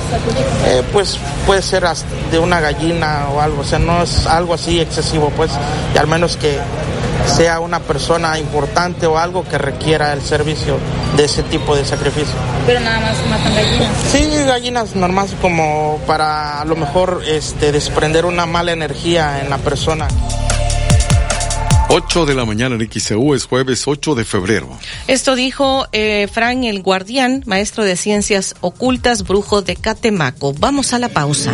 [0.66, 1.86] eh, pues puede ser
[2.32, 5.52] de una gallina o algo, o sea, no es algo así excesivo, pues,
[5.94, 6.60] y al menos que
[7.26, 10.78] sea una persona importante o algo que requiera el servicio
[11.16, 12.36] de ese tipo de sacrificio.
[12.66, 13.90] Pero nada más matan gallinas.
[14.12, 19.58] Sí, gallinas normales como para a lo mejor este, desprender una mala energía en la
[19.58, 20.08] persona.
[21.94, 24.70] 8 de la mañana en XCU es jueves 8 de febrero.
[25.08, 30.54] Esto dijo eh, Fran el Guardián, maestro de ciencias ocultas, brujo de Catemaco.
[30.54, 31.52] Vamos a la pausa.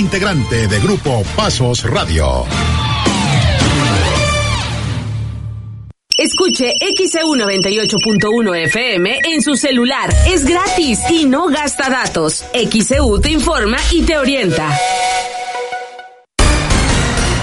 [0.00, 2.46] integrante de Grupo Pasos Radio.
[6.16, 10.10] Escuche XEU 98.1 FM en su celular.
[10.26, 12.44] Es gratis y no gasta datos.
[12.54, 14.74] XEU te informa y te orienta.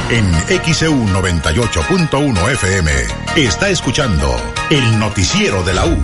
[0.09, 0.33] En
[0.73, 2.91] XEU 98.1 FM
[3.35, 4.35] está escuchando
[4.71, 5.95] el noticiero de la U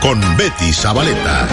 [0.00, 1.46] con Betty Zabaleta.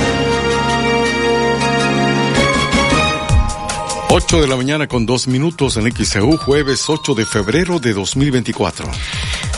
[4.13, 8.91] 8 de la mañana con dos minutos en XEU, jueves 8 de febrero de 2024.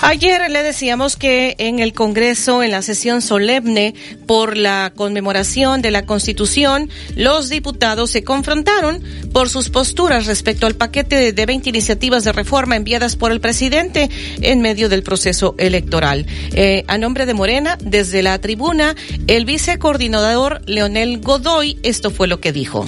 [0.03, 3.95] Ayer le decíamos que en el Congreso, en la sesión solemne
[4.27, 9.01] por la conmemoración de la Constitución, los diputados se confrontaron
[9.33, 14.11] por sus posturas respecto al paquete de 20 iniciativas de reforma enviadas por el presidente
[14.39, 16.27] en medio del proceso electoral.
[16.53, 22.39] Eh, a nombre de Morena, desde la tribuna, el vicecoordinador Leonel Godoy, esto fue lo
[22.39, 22.85] que dijo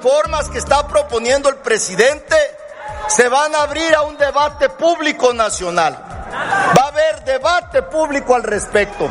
[0.00, 2.34] reformas que está proponiendo el presidente
[3.08, 5.92] se van a abrir a un debate público nacional.
[5.92, 9.10] Va a haber debate público al respecto,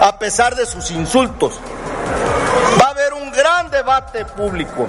[0.00, 1.60] a pesar de sus insultos.
[2.80, 4.86] Va a haber un gran debate público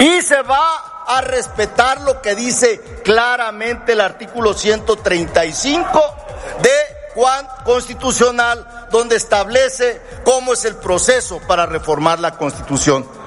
[0.00, 6.14] y se va a respetar lo que dice claramente el artículo 135
[6.60, 13.17] de Juan Constitucional, donde establece cómo es el proceso para reformar la Constitución.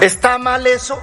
[0.00, 0.98] ¿Está mal eso?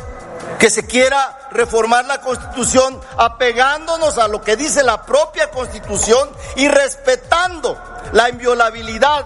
[0.60, 6.67] Que se quiera reformar la constitución apegándonos a lo que dice la propia constitución y
[6.67, 7.77] respetando
[8.12, 9.25] la inviolabilidad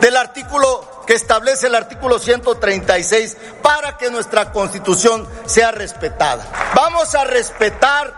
[0.00, 6.44] del artículo que establece el artículo 136 para que nuestra constitución sea respetada.
[6.74, 8.12] Vamos a respetar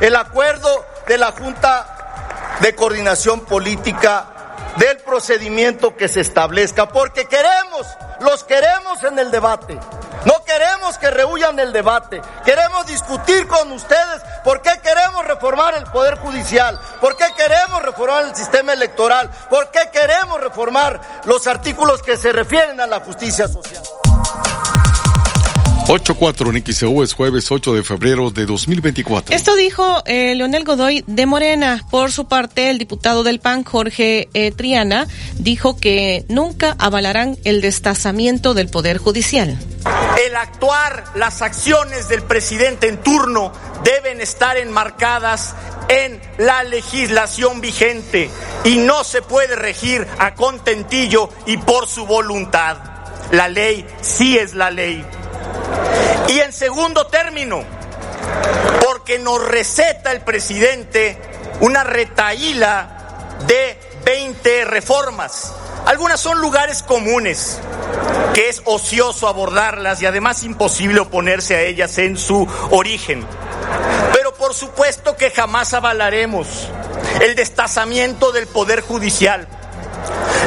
[0.00, 4.35] el acuerdo de la Junta de Coordinación Política
[4.78, 7.86] del procedimiento que se establezca, porque queremos,
[8.20, 9.78] los queremos en el debate.
[10.24, 12.20] No queremos que rehuyan el debate.
[12.44, 18.24] Queremos discutir con ustedes por qué queremos reformar el Poder Judicial, por qué queremos reformar
[18.24, 23.46] el sistema electoral, por qué queremos reformar los artículos que se refieren a la justicia
[23.48, 23.82] social.
[25.88, 29.36] 8-4 en XEU es jueves 8 de febrero de 2024.
[29.36, 31.86] Esto dijo eh, Leonel Godoy de Morena.
[31.92, 35.06] Por su parte, el diputado del PAN, Jorge eh, Triana,
[35.38, 39.56] dijo que nunca avalarán el destazamiento del Poder Judicial.
[40.26, 43.52] El actuar, las acciones del presidente en turno
[43.84, 45.54] deben estar enmarcadas
[45.88, 48.28] en la legislación vigente
[48.64, 52.78] y no se puede regir a contentillo y por su voluntad.
[53.30, 55.04] La ley sí es la ley.
[56.28, 57.62] Y en segundo término,
[58.84, 61.18] porque nos receta el presidente
[61.60, 65.52] una retaíla de 20 reformas.
[65.86, 67.60] Algunas son lugares comunes,
[68.34, 73.24] que es ocioso abordarlas y además imposible oponerse a ellas en su origen.
[74.12, 76.68] Pero por supuesto que jamás avalaremos
[77.20, 79.46] el destazamiento del Poder Judicial,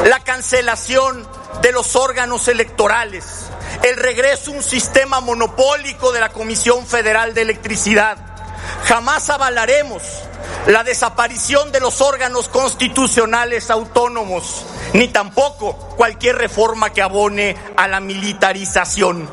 [0.06, 1.26] la cancelación
[1.62, 3.49] de los órganos electorales,
[3.82, 8.29] el regreso a un sistema monopólico de la Comisión Federal de Electricidad.
[8.84, 10.02] Jamás avalaremos
[10.66, 18.00] la desaparición de los órganos constitucionales autónomos, ni tampoco cualquier reforma que abone a la
[18.00, 19.28] militarización.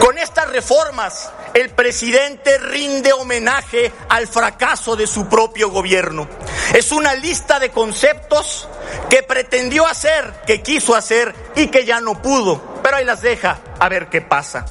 [0.00, 6.28] Con estas reformas, el presidente rinde homenaje al fracaso de su propio gobierno.
[6.74, 8.68] Es una lista de conceptos
[9.08, 13.60] que pretendió hacer, que quiso hacer y que ya no pudo pero ahí las deja
[13.78, 14.66] a ver qué pasa.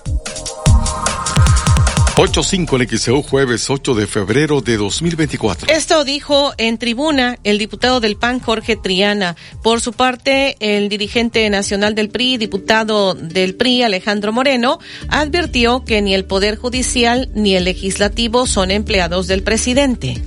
[2.20, 5.70] 8.5 en XEU, jueves 8 de febrero de 2024.
[5.70, 9.38] Esto dijo en tribuna el diputado del PAN, Jorge Triana.
[9.64, 16.02] Por su parte, el dirigente nacional del PRI, diputado del PRI, Alejandro Moreno, advirtió que
[16.02, 20.22] ni el Poder Judicial ni el Legislativo son empleados del presidente.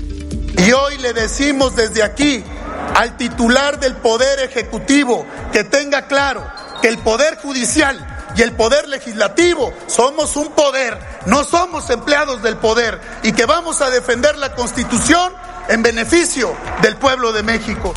[0.66, 2.42] Y hoy le decimos desde aquí
[2.94, 6.42] al titular del Poder Ejecutivo que tenga claro
[6.80, 12.56] que el Poder Judicial y el Poder Legislativo somos un poder, no somos empleados del
[12.56, 15.32] poder y que vamos a defender la Constitución
[15.68, 17.92] en beneficio del pueblo de México.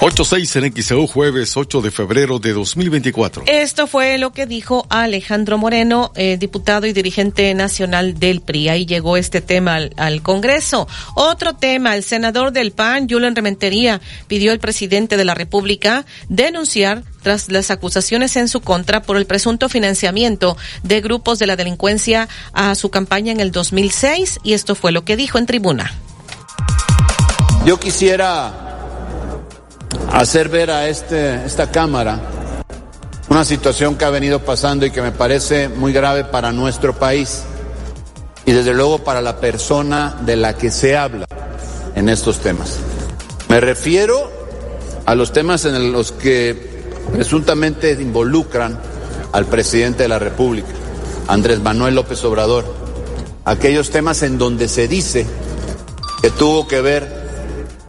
[0.00, 3.44] 8-6 en XEU jueves 8 de febrero de 2024.
[3.46, 8.68] Esto fue lo que dijo Alejandro Moreno, eh, diputado y dirigente nacional del PRI.
[8.68, 10.86] Ahí llegó este tema al, al, Congreso.
[11.14, 17.02] Otro tema, el senador del PAN, Julian Rementería, pidió al presidente de la República denunciar
[17.22, 22.28] tras las acusaciones en su contra por el presunto financiamiento de grupos de la delincuencia
[22.52, 25.94] a su campaña en el 2006 y esto fue lo que dijo en tribuna.
[27.64, 28.65] Yo quisiera
[30.12, 32.20] hacer ver a este, esta Cámara
[33.28, 37.42] una situación que ha venido pasando y que me parece muy grave para nuestro país
[38.44, 41.26] y desde luego para la persona de la que se habla
[41.94, 42.78] en estos temas.
[43.48, 44.30] Me refiero
[45.04, 48.78] a los temas en los que presuntamente involucran
[49.32, 50.68] al presidente de la República,
[51.28, 52.64] Andrés Manuel López Obrador,
[53.44, 55.26] aquellos temas en donde se dice
[56.22, 57.25] que tuvo que ver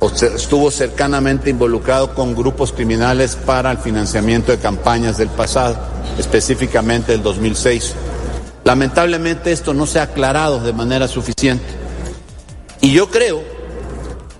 [0.01, 5.77] estuvo cercanamente involucrado con grupos criminales para el financiamiento de campañas del pasado,
[6.17, 7.93] específicamente el 2006.
[8.63, 11.65] Lamentablemente esto no se ha aclarado de manera suficiente.
[12.81, 13.41] Y yo creo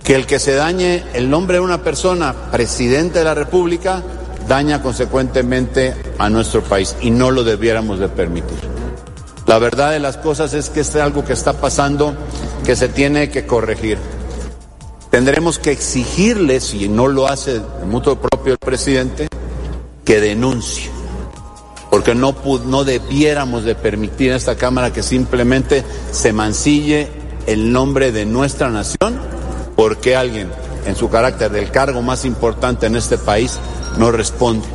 [0.04, 4.02] que el que se dañe el nombre de una persona, presidente de la República,
[4.46, 8.58] daña consecuentemente a nuestro país y no lo debiéramos de permitir.
[9.46, 12.14] La verdad de las cosas es que es algo que está pasando
[12.64, 13.98] que se tiene que corregir.
[15.10, 19.28] Tendremos que exigirle, si no lo hace de mutuo propio el presidente,
[20.04, 20.90] que denuncie.
[21.90, 22.34] Porque no,
[22.66, 27.08] no debiéramos de permitir a esta Cámara que simplemente se mancille
[27.46, 29.18] el nombre de nuestra nación
[29.74, 30.50] porque alguien
[30.86, 33.58] en su carácter del cargo más importante en este país
[33.96, 34.66] no responde,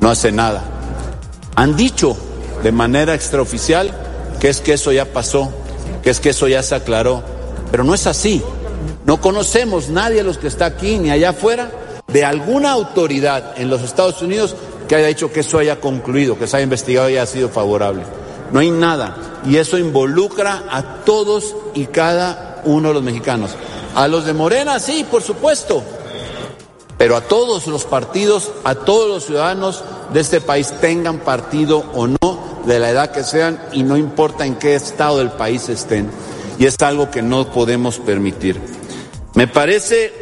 [0.00, 0.64] no hace nada.
[1.54, 2.16] Han dicho
[2.62, 3.90] de manera extraoficial
[4.40, 5.52] que es que eso ya pasó,
[6.02, 7.22] que es que eso ya se aclaró,
[7.70, 8.42] pero no es así.
[9.04, 11.70] No conocemos nadie de los que está aquí ni allá afuera
[12.06, 14.54] de alguna autoridad en los Estados Unidos
[14.88, 18.02] que haya dicho que eso haya concluido, que se haya investigado y haya sido favorable.
[18.52, 19.16] No hay nada.
[19.46, 23.50] Y eso involucra a todos y cada uno de los mexicanos.
[23.94, 25.82] A los de Morena, sí, por supuesto.
[26.96, 29.82] Pero a todos los partidos, a todos los ciudadanos
[30.12, 34.46] de este país, tengan partido o no, de la edad que sean, y no importa
[34.46, 36.10] en qué estado del país estén.
[36.58, 38.60] Y es algo que no podemos permitir.
[39.34, 40.12] Me parece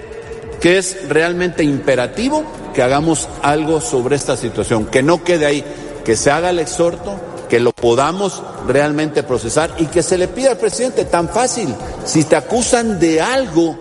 [0.61, 5.65] que es realmente imperativo que hagamos algo sobre esta situación, que no quede ahí,
[6.05, 10.53] que se haga el exhorto, que lo podamos realmente procesar y que se le pida
[10.53, 11.75] al presidente tan fácil,
[12.05, 13.79] si te acusan de algo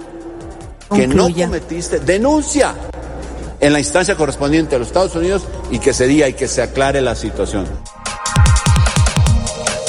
[0.94, 2.76] que no cometiste, denuncia
[3.62, 6.62] en la instancia correspondiente a los Estados Unidos y que se diga y que se
[6.62, 7.66] aclare la situación.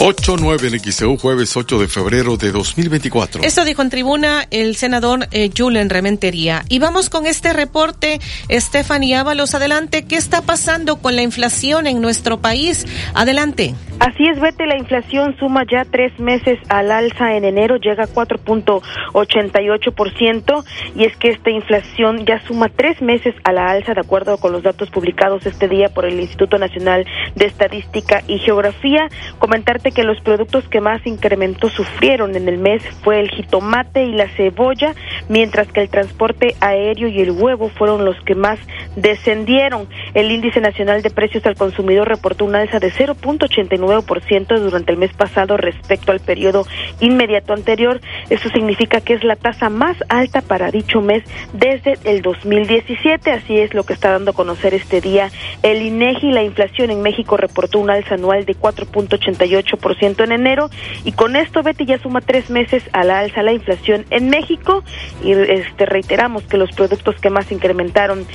[0.03, 3.45] 8-9 en XEU, jueves 8 de febrero de 2024.
[3.45, 6.65] Esto dijo en tribuna el senador eh, Julen Rementería.
[6.69, 8.21] Y vamos con este reporte.
[8.51, 10.05] Stephanie Ábalos, adelante.
[10.05, 12.85] ¿Qué está pasando con la inflación en nuestro país?
[13.15, 13.77] Adelante.
[14.01, 18.09] Así es, Vete, la inflación suma ya tres meses al alza en enero, llega a
[18.09, 20.65] 4.88%,
[20.97, 24.51] y es que esta inflación ya suma tres meses a la alza, de acuerdo con
[24.51, 29.09] los datos publicados este día por el Instituto Nacional de Estadística y Geografía.
[29.39, 34.13] Comentarte que los productos que más incrementó sufrieron en el mes fue el jitomate y
[34.13, 34.95] la cebolla,
[35.29, 38.59] mientras que el transporte aéreo y el huevo fueron los que más
[38.97, 39.89] descendieron.
[40.15, 44.99] El índice nacional de precios al consumidor reportó una alza de 0.89 ciento durante el
[44.99, 46.67] mes pasado respecto al periodo
[47.01, 48.01] inmediato anterior.
[48.31, 53.31] Eso significa que es la tasa más alta para dicho mes desde el 2017.
[53.31, 55.31] Así es lo que está dando a conocer este día
[55.63, 56.33] el INEGI.
[56.33, 59.82] La inflación en México reportó un alza anual de 4.88%
[60.25, 60.71] en enero
[61.05, 64.85] y con esto Betty ya suma tres meses a la alza la inflación en México
[65.25, 68.27] y este reiteramos que los productos que más incrementaron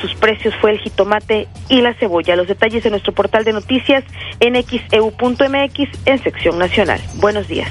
[0.00, 2.36] sus precios fue el jitomate y la cebolla.
[2.36, 4.04] Los detalles en nuestro portal de noticias
[4.40, 7.00] en X eu.mx en sección nacional.
[7.16, 7.70] Buenos días.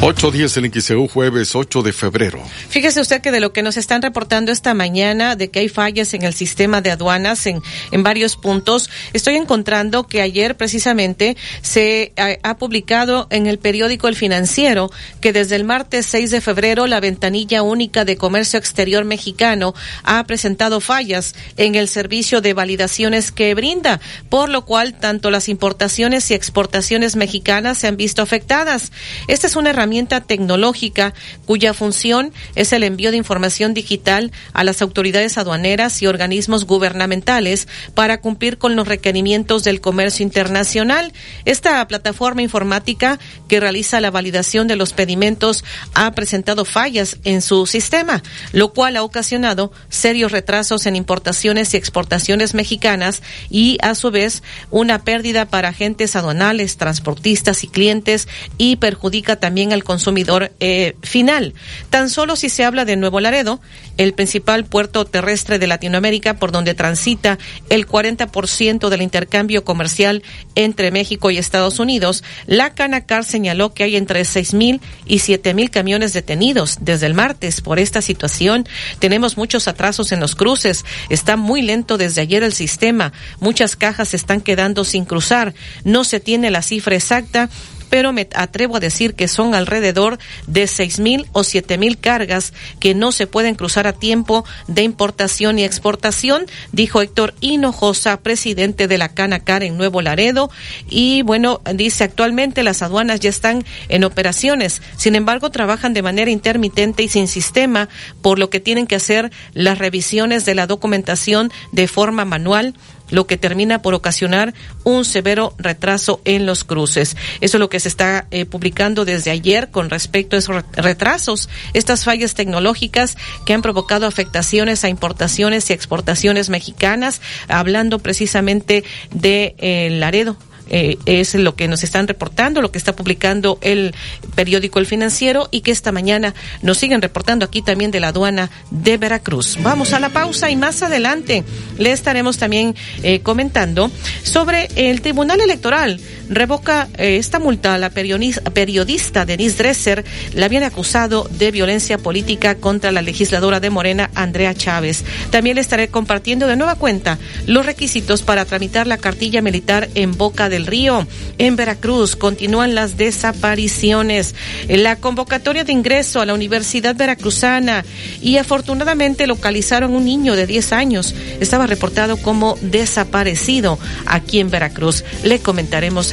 [0.00, 2.42] 8.10 en XEU, jueves 8 de febrero.
[2.70, 6.14] Fíjese usted que de lo que nos están reportando esta mañana, de que hay fallas
[6.14, 7.60] en el sistema de aduanas en,
[7.92, 14.08] en varios puntos, estoy encontrando que ayer precisamente se ha, ha, publicado en el periódico
[14.08, 14.90] El Financiero
[15.20, 20.24] que desde el martes 6 de febrero la ventanilla única de comercio exterior mexicano ha
[20.24, 26.30] presentado fallas en el servicio de validaciones que brinda, por lo cual tanto las importaciones
[26.30, 28.92] y exportaciones mexicanas se han visto afectadas.
[29.28, 31.14] Esta es una herramienta herramienta tecnológica
[31.46, 37.66] cuya función es el envío de información digital a las autoridades aduaneras y organismos gubernamentales
[37.94, 41.12] para cumplir con los requerimientos del comercio internacional.
[41.44, 43.18] Esta plataforma informática
[43.48, 45.64] que realiza la validación de los pedimentos
[45.94, 48.22] ha presentado fallas en su sistema,
[48.52, 54.44] lo cual ha ocasionado serios retrasos en importaciones y exportaciones mexicanas y a su vez
[54.70, 61.54] una pérdida para agentes aduanales, transportistas y clientes y perjudica también al consumidor eh, final.
[61.90, 63.60] Tan solo si se habla de Nuevo Laredo,
[63.96, 70.22] el principal puerto terrestre de Latinoamérica por donde transita el 40% del intercambio comercial
[70.54, 75.54] entre México y Estados Unidos, la Canacar señaló que hay entre seis mil y siete
[75.54, 78.66] mil camiones detenidos desde el martes por esta situación.
[78.98, 80.84] Tenemos muchos atrasos en los cruces.
[81.08, 83.12] Está muy lento desde ayer el sistema.
[83.40, 85.54] Muchas cajas están quedando sin cruzar.
[85.84, 87.50] No se tiene la cifra exacta
[87.90, 92.54] pero me atrevo a decir que son alrededor de seis mil o siete mil cargas
[92.78, 98.88] que no se pueden cruzar a tiempo de importación y exportación, dijo Héctor Hinojosa, presidente
[98.88, 100.50] de la Canacar en Nuevo Laredo.
[100.88, 106.30] Y bueno, dice actualmente las aduanas ya están en operaciones, sin embargo trabajan de manera
[106.30, 107.88] intermitente y sin sistema,
[108.22, 112.74] por lo que tienen que hacer las revisiones de la documentación de forma manual
[113.10, 114.54] lo que termina por ocasionar
[114.84, 117.16] un severo retraso en los cruces.
[117.40, 121.48] Eso es lo que se está eh, publicando desde ayer con respecto a esos retrasos,
[121.74, 129.54] estas fallas tecnológicas que han provocado afectaciones a importaciones y exportaciones mexicanas, hablando precisamente de
[129.58, 130.36] eh, Laredo,
[130.70, 133.94] eh, es lo que nos están reportando, lo que está publicando el
[134.34, 138.50] periódico El Financiero y que esta mañana nos siguen reportando aquí también de la aduana
[138.70, 139.58] de Veracruz.
[139.62, 141.44] Vamos a la pausa y más adelante
[141.78, 143.90] le estaremos también eh, comentando
[144.22, 146.00] sobre el Tribunal Electoral
[146.30, 150.04] revoca eh, esta multa a la periodista Denise Dresser,
[150.34, 155.04] la habían acusado de violencia política contra la legisladora de Morena, Andrea Chávez.
[155.30, 160.16] También le estaré compartiendo de nueva cuenta los requisitos para tramitar la cartilla militar en
[160.16, 161.06] Boca del Río.
[161.38, 164.34] En Veracruz continúan las desapariciones.
[164.68, 167.84] La convocatoria de ingreso a la Universidad Veracruzana
[168.22, 171.14] y afortunadamente localizaron un niño de 10 años.
[171.40, 175.04] Estaba reportado como desaparecido aquí en Veracruz.
[175.24, 176.12] Le comentaremos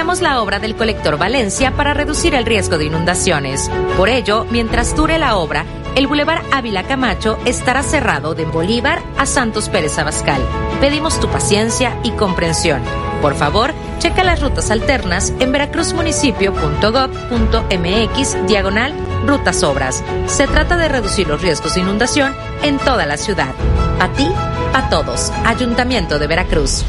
[0.00, 3.70] Iniciamos la obra del colector Valencia para reducir el riesgo de inundaciones.
[3.98, 9.26] Por ello, mientras dure la obra, el Boulevard Ávila Camacho estará cerrado de Bolívar a
[9.26, 10.40] Santos Pérez Abascal.
[10.80, 12.80] Pedimos tu paciencia y comprensión.
[13.20, 18.94] Por favor, checa las rutas alternas en veracruzmunicipio.gov.mx diagonal
[19.26, 20.02] rutas obras.
[20.28, 23.52] Se trata de reducir los riesgos de inundación en toda la ciudad.
[24.00, 24.26] A ti,
[24.72, 25.30] a todos.
[25.44, 26.86] Ayuntamiento de Veracruz.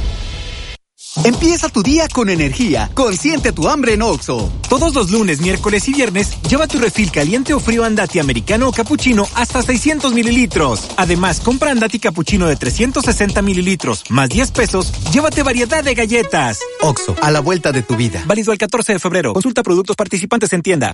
[1.24, 2.90] Empieza tu día con energía.
[2.94, 4.50] Consiente tu hambre en Oxo.
[4.70, 8.72] Todos los lunes, miércoles y viernes, lleva tu refil caliente o frío andati americano o
[8.72, 10.88] cappuccino hasta 600 mililitros.
[10.96, 16.60] Además, compra andati cappuccino de 360 mililitros más 10 pesos, llévate variedad de galletas.
[16.82, 18.24] Oxo, a la vuelta de tu vida.
[18.26, 19.34] Válido el 14 de febrero.
[19.34, 20.94] Consulta productos participantes en tienda.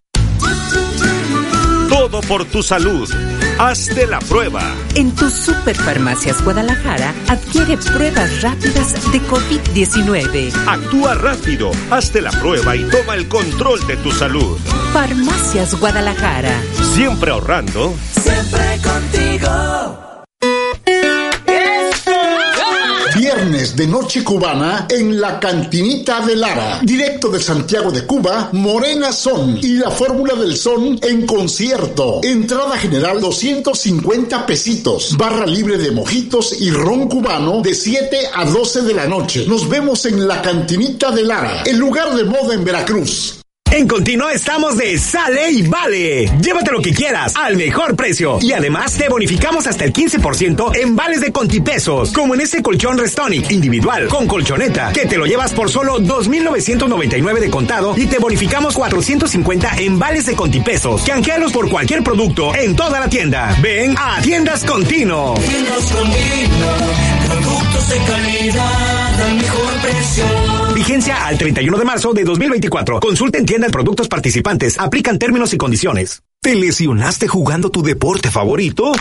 [1.90, 3.08] Todo por tu salud.
[3.60, 4.62] Hazte la prueba.
[4.94, 10.54] En tu Superfarmacias Guadalajara adquiere pruebas rápidas de COVID-19.
[10.68, 14.60] Actúa rápido, hazte la prueba y toma el control de tu salud.
[14.94, 16.62] Farmacias Guadalajara.
[16.94, 17.96] Siempre ahorrando.
[18.12, 20.07] Siempre contigo.
[23.38, 26.80] Viernes de Noche Cubana en la Cantinita de Lara.
[26.82, 32.22] Directo de Santiago de Cuba, Morena Son y la Fórmula del Son en concierto.
[32.24, 35.16] Entrada general 250 pesitos.
[35.18, 39.46] Barra libre de mojitos y ron cubano de 7 a 12 de la noche.
[39.48, 43.42] Nos vemos en la Cantinita de Lara, el lugar de moda en Veracruz.
[43.72, 46.32] En Continuo estamos de sale y vale.
[46.42, 48.40] Llévate lo que quieras al mejor precio.
[48.42, 52.12] Y además te bonificamos hasta el 15% en vales de contipesos.
[52.14, 57.42] Como en este colchón Restonic individual con colchoneta que te lo llevas por solo 2,999
[57.42, 61.04] de contado y te bonificamos 450 en vales de contipesos.
[61.04, 63.56] Canjealos por cualquier producto en toda la tienda.
[63.62, 65.36] Ven a Tiendas Continuo.
[65.36, 66.74] Tiendas Continuo.
[67.28, 70.47] Productos de calidad al mejor precio.
[70.78, 73.00] Vigencia al 31 de marzo de 2024.
[73.00, 74.78] Consulta en tiendas productos participantes.
[74.78, 76.22] Aplican términos y condiciones.
[76.40, 78.92] ¿Te lesionaste jugando tu deporte favorito?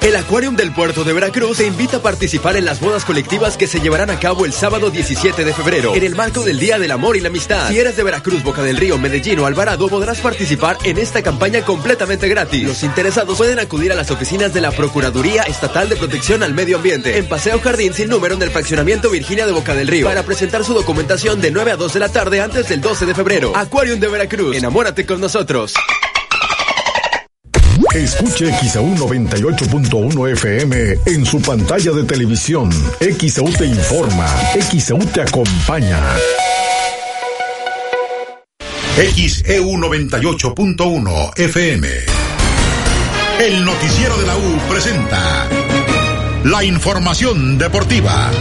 [0.00, 3.66] El Acuarium del Puerto de Veracruz te invita a participar en las bodas colectivas que
[3.66, 6.90] se llevarán a cabo el sábado 17 de febrero, en el marco del Día del
[6.90, 7.68] Amor y la Amistad.
[7.70, 11.62] Si eres de Veracruz, Boca del Río, Medellín o Alvarado, podrás participar en esta campaña
[11.64, 12.64] completamente gratis.
[12.64, 16.76] Los interesados pueden acudir a las oficinas de la Procuraduría Estatal de Protección al Medio
[16.76, 20.22] Ambiente, en Paseo Jardín sin número en el fraccionamiento Virginia de Boca del Río, para
[20.22, 23.52] presentar su documentación de 9 a 2 de la tarde antes del 12 de febrero.
[23.56, 25.72] Acuarium de Veracruz, enamórate con nosotros.
[27.94, 32.68] Escuche XAU 98.1 FM en su pantalla de televisión.
[32.98, 34.26] XAU te informa.
[34.58, 36.02] XAU te acompaña.
[38.96, 41.88] XEU 98.1 FM.
[43.38, 45.48] El noticiero de la U presenta
[46.42, 48.32] la información deportiva.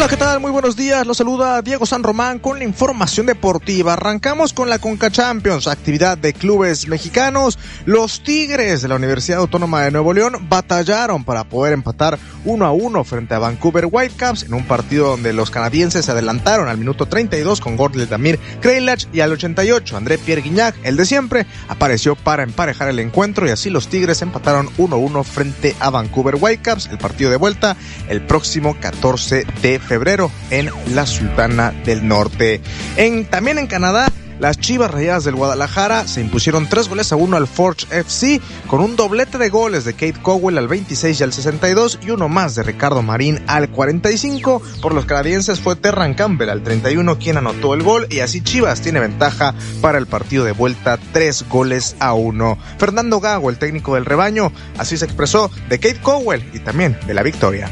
[0.00, 0.40] Hola, ¿qué tal?
[0.40, 1.06] Muy buenos días.
[1.06, 3.92] Los saluda Diego San Román con la información deportiva.
[3.92, 7.58] Arrancamos con la Conca Champions, actividad de clubes mexicanos.
[7.84, 12.72] Los Tigres de la Universidad Autónoma de Nuevo León batallaron para poder empatar uno a
[12.72, 17.04] uno frente a Vancouver Whitecaps en un partido donde los canadienses se adelantaron al minuto
[17.04, 21.44] 32 con gol de Damir Kreilach y al 88 André Pierre Guignac, el de siempre,
[21.68, 25.90] apareció para emparejar el encuentro y así los Tigres empataron 1 a 1 frente a
[25.90, 26.86] Vancouver Whitecaps.
[26.86, 27.76] El partido de vuelta
[28.08, 32.60] el próximo 14 de febrero en la Sultana del Norte.
[32.96, 37.36] En, también en Canadá, las Chivas Rayadas del Guadalajara se impusieron tres goles a uno
[37.36, 41.32] al Forge FC con un doblete de goles de Kate Cowell al 26 y al
[41.32, 44.62] 62 y uno más de Ricardo Marín al 45.
[44.80, 48.80] Por los canadienses fue Terran Campbell al 31 quien anotó el gol y así Chivas
[48.80, 52.58] tiene ventaja para el partido de vuelta tres goles a uno.
[52.78, 57.14] Fernando Gago, el técnico del rebaño, así se expresó de Kate Cowell y también de
[57.14, 57.68] la victoria.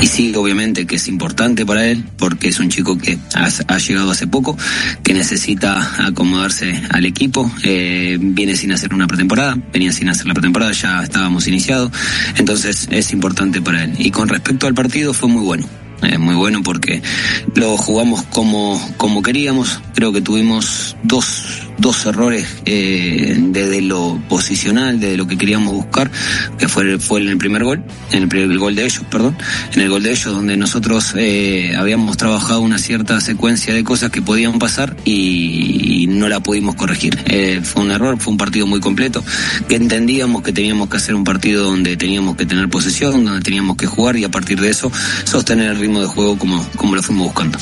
[0.00, 3.78] Y sí, obviamente que es importante para él, porque es un chico que ha, ha
[3.78, 4.56] llegado hace poco,
[5.02, 10.34] que necesita acomodarse al equipo, eh, viene sin hacer una pretemporada, venía sin hacer la
[10.34, 11.92] pretemporada, ya estábamos iniciados,
[12.36, 13.94] entonces es importante para él.
[13.98, 15.81] Y con respecto al partido fue muy bueno.
[16.02, 17.02] Eh, muy bueno porque
[17.54, 19.80] lo jugamos como, como queríamos.
[19.94, 26.10] Creo que tuvimos dos, dos errores eh, desde lo posicional, desde lo que queríamos buscar,
[26.58, 29.36] que fue, fue en el primer gol, en el, primer, gol de ellos, perdón,
[29.74, 34.10] en el gol de ellos donde nosotros eh, habíamos trabajado una cierta secuencia de cosas
[34.10, 37.18] que podían pasar y, y no la pudimos corregir.
[37.26, 39.22] Eh, fue un error, fue un partido muy completo,
[39.68, 43.76] que entendíamos que teníamos que hacer un partido donde teníamos que tener posesión, donde teníamos
[43.76, 44.90] que jugar y a partir de eso
[45.24, 47.58] sostener el ritmo de juego como, como lo fuimos buscando.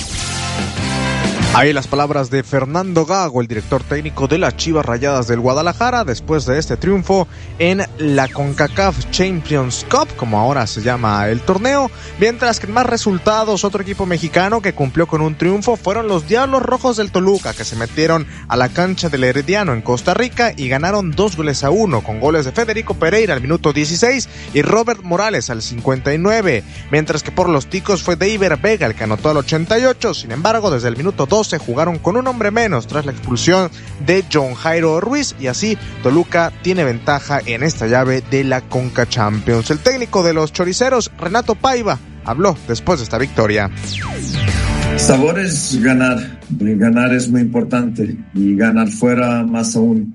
[1.52, 6.04] Ahí las palabras de Fernando Gago, el director técnico de las Chivas Rayadas del Guadalajara,
[6.04, 7.26] después de este triunfo
[7.58, 11.90] en la CONCACAF Champions Cup, como ahora se llama el torneo,
[12.20, 16.28] mientras que en más resultados, otro equipo mexicano que cumplió con un triunfo fueron los
[16.28, 20.52] Diablos Rojos del Toluca, que se metieron a la cancha del Herediano en Costa Rica
[20.56, 24.62] y ganaron dos goles a uno, con goles de Federico Pereira al minuto 16 y
[24.62, 29.30] Robert Morales al 59, mientras que por los ticos fue David Vega el que anotó
[29.30, 33.06] al 88, sin embargo, desde el minuto 2 se jugaron con un hombre menos tras
[33.06, 33.70] la expulsión
[34.06, 39.08] de John Jairo Ruiz y así Toluca tiene ventaja en esta llave de la Conca
[39.08, 39.70] Champions.
[39.70, 43.70] El técnico de los choriceros, Renato Paiva, habló después de esta victoria.
[44.96, 50.14] Sabor es ganar, ganar es muy importante y ganar fuera más aún.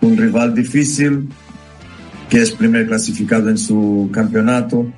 [0.00, 1.28] Un rival difícil
[2.28, 4.90] que es primer clasificado en su campeonato.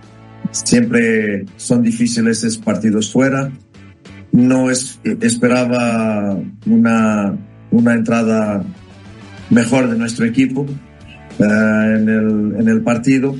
[0.51, 3.51] Siempre son difíciles esos partidos fuera
[4.35, 7.37] no es, esperaba una,
[7.70, 8.64] una entrada
[9.49, 13.37] mejor de nuestro equipo uh, en, el, en el partido,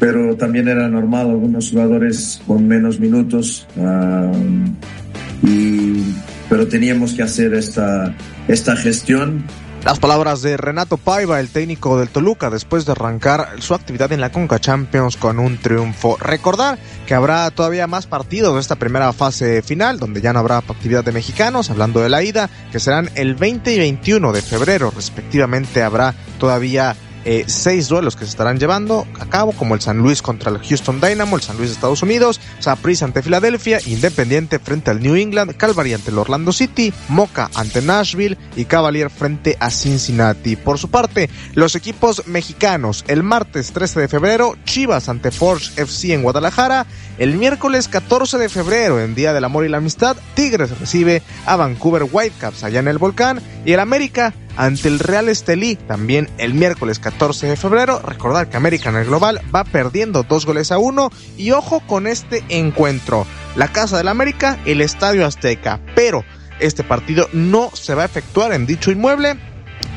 [0.00, 6.02] pero también era normal algunos jugadores con menos minutos, uh, y,
[6.50, 8.12] pero teníamos que hacer esta,
[8.48, 9.44] esta gestión
[9.86, 14.20] las palabras de Renato Paiva, el técnico del Toluca, después de arrancar su actividad en
[14.20, 16.16] la Conca Champions con un triunfo.
[16.18, 16.76] Recordar
[17.06, 21.04] que habrá todavía más partidos de esta primera fase final, donde ya no habrá actividad
[21.04, 25.84] de mexicanos, hablando de la ida, que serán el 20 y 21 de febrero, respectivamente,
[25.84, 26.96] habrá todavía
[27.26, 30.58] eh, seis duelos que se estarán llevando a cabo, como el San Luis contra el
[30.58, 35.16] Houston Dynamo, el San Luis de Estados Unidos, Saprissa ante Filadelfia, Independiente frente al New
[35.16, 40.54] England, Calvary ante el Orlando City, Moca ante Nashville y Cavalier frente a Cincinnati.
[40.54, 46.14] Por su parte, los equipos mexicanos, el martes 13 de febrero, Chivas ante Forge FC
[46.14, 46.86] en Guadalajara,
[47.18, 51.56] el miércoles 14 de febrero, en Día del Amor y la Amistad, Tigres recibe a
[51.56, 56.54] Vancouver Whitecaps allá en el Volcán y el América ante el Real Estelí también el
[56.54, 58.00] miércoles 14 de febrero.
[58.00, 62.06] Recordar que América en el global va perdiendo dos goles a uno y ojo con
[62.06, 63.26] este encuentro.
[63.54, 66.24] La Casa del América, el Estadio Azteca, pero
[66.58, 69.36] este partido no se va a efectuar en dicho inmueble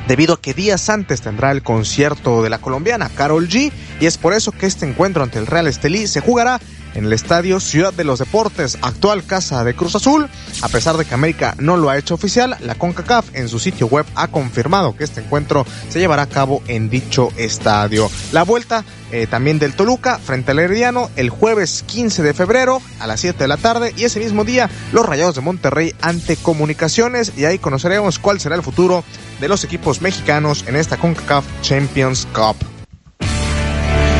[0.07, 4.17] debido a que días antes tendrá el concierto de la colombiana Carol G y es
[4.17, 6.59] por eso que este encuentro ante el Real Estelí se jugará
[6.95, 10.29] en el estadio Ciudad de los Deportes, actual casa de Cruz Azul.
[10.61, 13.87] A pesar de que América no lo ha hecho oficial, la CONCACAF en su sitio
[13.87, 18.09] web ha confirmado que este encuentro se llevará a cabo en dicho estadio.
[18.31, 23.07] La vuelta eh, también del Toluca frente al Herediano el jueves 15 de febrero a
[23.07, 27.33] las 7 de la tarde y ese mismo día los Rayados de Monterrey ante Comunicaciones
[27.35, 29.03] y ahí conoceremos cuál será el futuro
[29.39, 32.78] de los equipos mexicanos en esta CONCACAF Champions Cup.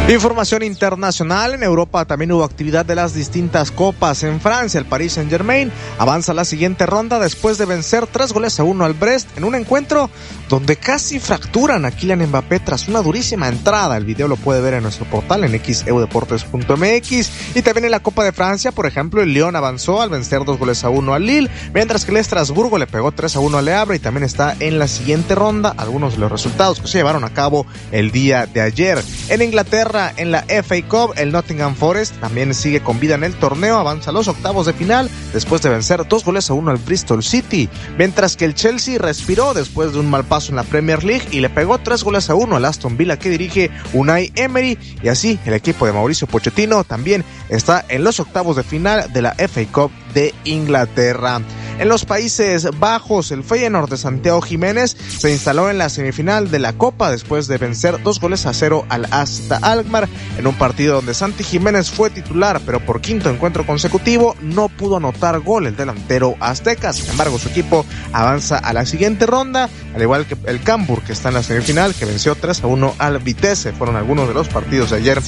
[0.09, 1.53] Información internacional.
[1.53, 4.23] En Europa también hubo actividad de las distintas copas.
[4.23, 8.33] En Francia, el Paris Saint Germain avanza a la siguiente ronda después de vencer tres
[8.33, 10.09] goles a uno al Brest en un encuentro
[10.49, 13.97] donde casi fracturan a Kylian Mbappé tras una durísima entrada.
[13.97, 17.55] El video lo puede ver en nuestro portal en xeudeportes.mx.
[17.55, 20.57] Y también en la Copa de Francia, por ejemplo, el Lyon avanzó al vencer dos
[20.57, 23.65] goles a uno al Lille, mientras que el Estrasburgo le pegó 3 a 1 al
[23.65, 26.97] Le Havre y también está en la siguiente ronda algunos de los resultados que se
[26.97, 29.03] llevaron a cabo el día de ayer.
[29.29, 33.33] En Inglaterra, en la FA Cup, el Nottingham Forest también sigue con vida en el
[33.33, 36.77] torneo, avanza a los octavos de final después de vencer dos goles a uno al
[36.77, 41.03] Bristol City, mientras que el Chelsea respiró después de un mal paso en la Premier
[41.03, 44.77] League y le pegó tres goles a uno al Aston Villa que dirige Unai Emery
[45.03, 49.21] y así el equipo de Mauricio Pochettino también está en los octavos de final de
[49.21, 51.41] la FA Cup de Inglaterra.
[51.79, 56.59] En los Países Bajos, el Feyenoord de Santiago Jiménez se instaló en la semifinal de
[56.59, 60.95] la Copa después de vencer dos goles a cero al Asta Alkmaar en un partido
[60.95, 65.77] donde Santi Jiménez fue titular, pero por quinto encuentro consecutivo no pudo anotar gol el
[65.77, 66.91] delantero azteca.
[66.91, 71.13] Sin embargo, su equipo avanza a la siguiente ronda, al igual que el Cambur que
[71.13, 73.71] está en la semifinal, que venció 3 a 1 al Vitesse.
[73.71, 75.21] Fueron algunos de los partidos de ayer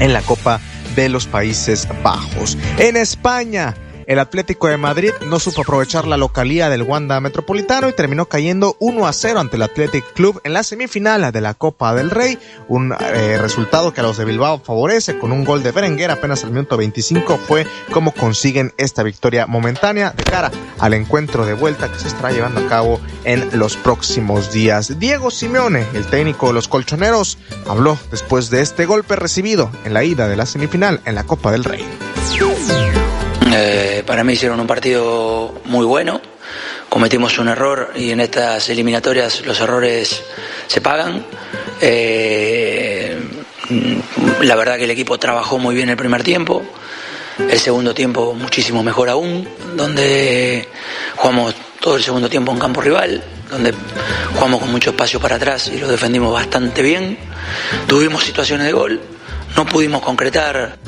[0.00, 0.60] en la Copa
[0.94, 2.58] de los Países Bajos.
[2.76, 3.74] En España,
[4.08, 8.74] el Atlético de Madrid no supo aprovechar la localía del Wanda Metropolitano y terminó cayendo
[8.80, 12.38] 1 a 0 ante el Athletic Club en la semifinal de la Copa del Rey,
[12.68, 16.42] un eh, resultado que a los de Bilbao favorece con un gol de Berenguer apenas
[16.42, 21.92] al minuto 25 fue como consiguen esta victoria momentánea de cara al encuentro de vuelta
[21.92, 24.98] que se estará llevando a cabo en los próximos días.
[24.98, 27.36] Diego Simeone, el técnico de los colchoneros,
[27.68, 31.52] habló después de este golpe recibido en la ida de la semifinal en la Copa
[31.52, 31.84] del Rey.
[33.52, 36.20] Eh, para mí hicieron un partido muy bueno.
[36.88, 40.22] Cometimos un error y en estas eliminatorias los errores
[40.66, 41.24] se pagan.
[41.80, 43.18] Eh,
[44.42, 46.62] la verdad que el equipo trabajó muy bien el primer tiempo.
[47.38, 50.66] El segundo tiempo muchísimo mejor aún, donde
[51.16, 53.72] jugamos todo el segundo tiempo en campo rival, donde
[54.34, 57.16] jugamos con mucho espacio para atrás y lo defendimos bastante bien.
[57.86, 59.00] Tuvimos situaciones de gol,
[59.56, 60.78] no pudimos concretar.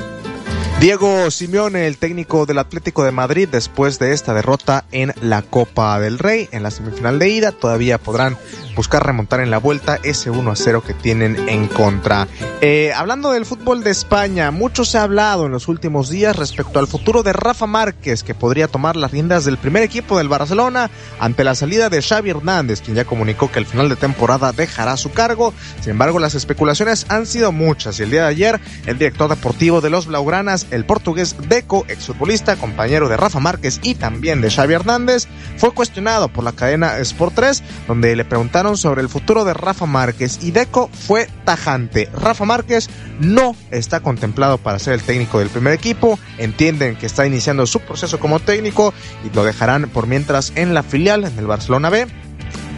[0.81, 5.99] Diego Simeone, el técnico del Atlético de Madrid, después de esta derrota en la Copa
[5.99, 8.35] del Rey, en la semifinal de ida, todavía podrán
[8.75, 12.27] buscar remontar en la vuelta ese 1 a 0 que tienen en contra.
[12.61, 16.79] Eh, hablando del fútbol de España, mucho se ha hablado en los últimos días respecto
[16.79, 20.89] al futuro de Rafa Márquez, que podría tomar las riendas del primer equipo del Barcelona
[21.19, 24.97] ante la salida de Xavi Hernández, quien ya comunicó que al final de temporada dejará
[24.97, 25.53] su cargo.
[25.81, 29.81] Sin embargo, las especulaciones han sido muchas y el día de ayer, el director deportivo
[29.81, 34.73] de los Blaugranas, el portugués Deco, exfutbolista, compañero de Rafa Márquez y también de Xavi
[34.73, 39.53] Hernández, fue cuestionado por la cadena Sport 3, donde le preguntaron sobre el futuro de
[39.53, 42.09] Rafa Márquez y Deco fue tajante.
[42.13, 47.27] Rafa Márquez no está contemplado para ser el técnico del primer equipo, entienden que está
[47.27, 48.93] iniciando su proceso como técnico
[49.23, 52.07] y lo dejarán por mientras en la filial en el Barcelona B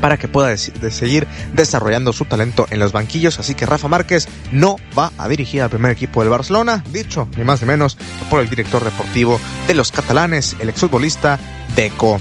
[0.04, 3.39] para que pueda seguir desarrollando su talento en los banquillos.
[3.39, 7.45] Así que Rafa Márquez no va a dirigir al primer equipo del Barcelona, dicho ni
[7.45, 7.97] más ni menos
[8.30, 11.39] por el director deportivo de los catalanes, el exfutbolista
[11.78, 12.20] Deco.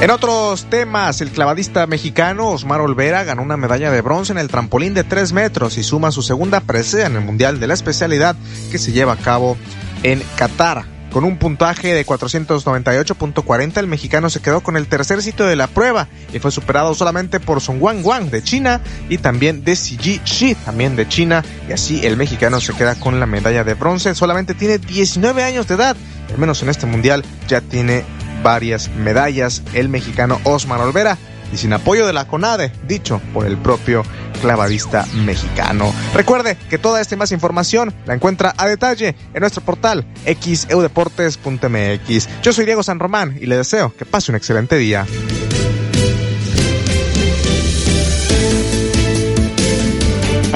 [0.00, 4.46] En otros temas, el clavadista mexicano Osmar Olvera ganó una medalla de bronce en el
[4.46, 8.36] trampolín de 3 metros y suma su segunda presea en el Mundial de la especialidad
[8.70, 9.56] que se lleva a cabo
[10.04, 15.46] en Qatar Con un puntaje de 498.40, el mexicano se quedó con el tercer sitio
[15.46, 19.64] de la prueba y fue superado solamente por Song Wang Wang de China y también
[19.64, 21.42] de Ji Shi también de China.
[21.70, 24.14] Y así el mexicano se queda con la medalla de bronce.
[24.14, 25.96] Solamente tiene 19 años de edad,
[26.30, 28.04] al menos en este mundial ya tiene
[28.42, 31.16] varias medallas el mexicano Osman Olvera
[31.52, 34.02] y sin apoyo de la CONADE, dicho por el propio
[34.40, 35.92] clavadista mexicano.
[36.14, 42.28] Recuerde que toda esta y más información la encuentra a detalle en nuestro portal xeudeportes.mx.
[42.42, 45.06] Yo soy Diego San Román y le deseo que pase un excelente día.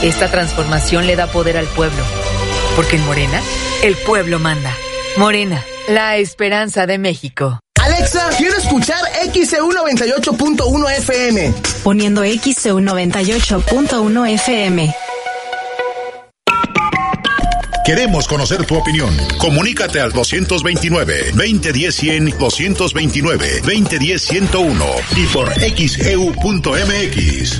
[0.03, 2.03] Esta transformación le da poder al pueblo,
[2.75, 3.41] porque en Morena,
[3.83, 4.71] el pueblo manda.
[5.17, 7.62] Morena, la esperanza de México.
[7.93, 8.99] Alexa, quiero escuchar
[9.31, 11.53] XCU 98.1 FM.
[11.83, 14.93] Poniendo XCU 98.1 FM.
[17.85, 19.15] Queremos conocer tu opinión.
[19.37, 27.59] Comunícate al 229-2010-100, 229-2010-101 y por xeu.mx.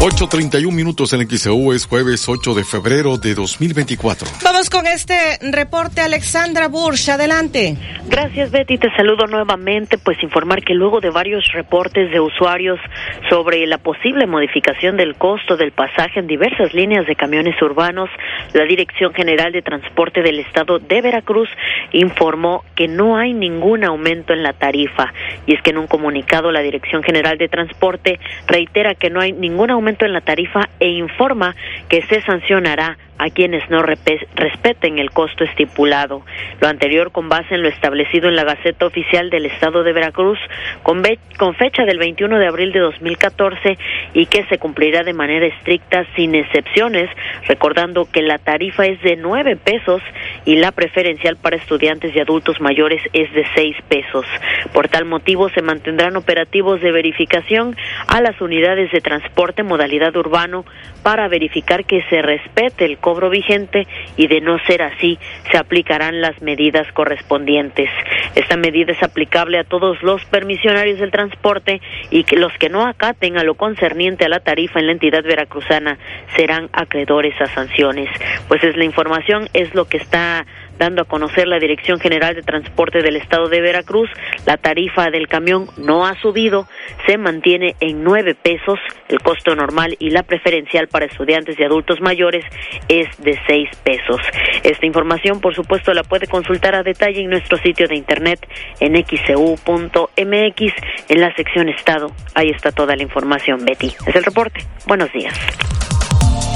[0.00, 4.26] 8.31 minutos en XEU es jueves 8 de febrero de 2024.
[4.42, 7.76] Vamos con este reporte, Alexandra Bursch, adelante.
[8.08, 12.80] Gracias Betty, te saludo nuevamente, pues informar que luego de varios reportes de usuarios
[13.28, 18.08] sobre la posible modificación del costo del pasaje en diversas líneas de camiones urbanos,
[18.54, 21.50] la Dirección General de Transporte del Estado de Veracruz
[21.92, 25.12] informó que no hay ningún aumento en la tarifa.
[25.46, 29.32] Y es que en un comunicado la Dirección General de Transporte reitera que no hay
[29.32, 31.54] ningún aumento en la tarifa e informa
[31.88, 36.22] que se sancionará a quienes no respeten el costo estipulado.
[36.58, 40.38] Lo anterior con base en lo establecido en la Gaceta Oficial del Estado de Veracruz
[40.82, 41.02] con,
[41.36, 43.76] con fecha del 21 de abril de 2014
[44.14, 47.10] y que se cumplirá de manera estricta sin excepciones,
[47.46, 50.00] recordando que la tarifa es de nueve pesos
[50.46, 54.24] y la preferencial para estudiantes y adultos mayores es de seis pesos.
[54.72, 60.64] Por tal motivo se mantendrán operativos de verificación a las unidades de transporte modalidad urbano
[61.02, 63.86] para verificar que se respete el cobro vigente
[64.16, 65.18] y de no ser así
[65.50, 67.90] se aplicarán las medidas correspondientes.
[68.34, 71.80] Esta medida es aplicable a todos los permisionarios del transporte
[72.10, 75.22] y que los que no acaten a lo concerniente a la tarifa en la entidad
[75.22, 75.98] veracruzana
[76.36, 78.08] serán acreedores a sanciones.
[78.48, 80.46] Pues es la información, es lo que está
[80.80, 84.08] dando a conocer la Dirección General de Transporte del Estado de Veracruz.
[84.46, 86.66] La tarifa del camión no ha subido,
[87.06, 88.78] se mantiene en nueve pesos.
[89.08, 92.44] El costo normal y la preferencial para estudiantes y adultos mayores
[92.88, 94.20] es de seis pesos.
[94.64, 98.40] Esta información, por supuesto, la puede consultar a detalle en nuestro sitio de internet
[98.80, 100.72] en xcu.mx
[101.08, 102.10] en la sección Estado.
[102.34, 103.92] Ahí está toda la información, Betty.
[104.06, 104.64] Es el reporte.
[104.86, 105.34] Buenos días.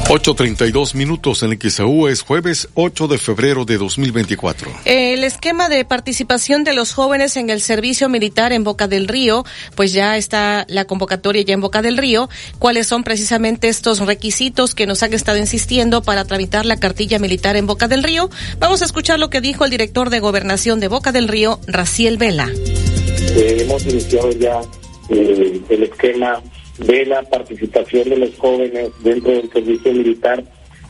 [0.09, 4.71] 8.32 minutos en XAU es jueves 8 de febrero de 2024.
[4.85, 9.45] El esquema de participación de los jóvenes en el servicio militar en Boca del Río,
[9.75, 12.29] pues ya está la convocatoria ya en Boca del Río.
[12.59, 17.57] ¿Cuáles son precisamente estos requisitos que nos han estado insistiendo para tramitar la cartilla militar
[17.57, 18.29] en Boca del Río?
[18.59, 22.19] Vamos a escuchar lo que dijo el director de gobernación de Boca del Río, Raciel
[22.19, 22.51] Vela.
[22.53, 24.61] Eh, hemos iniciado ya
[25.09, 26.43] eh, el esquema
[26.79, 30.45] de la participación de los jóvenes dentro del servicio militar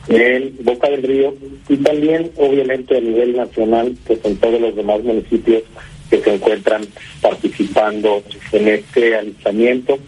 [0.08, 1.34] en Boca del Río
[1.68, 5.62] y también obviamente a nivel nacional, que son todos los demás municipios
[6.10, 6.86] que se encuentran
[7.20, 8.22] participando
[8.52, 9.98] en este alistamiento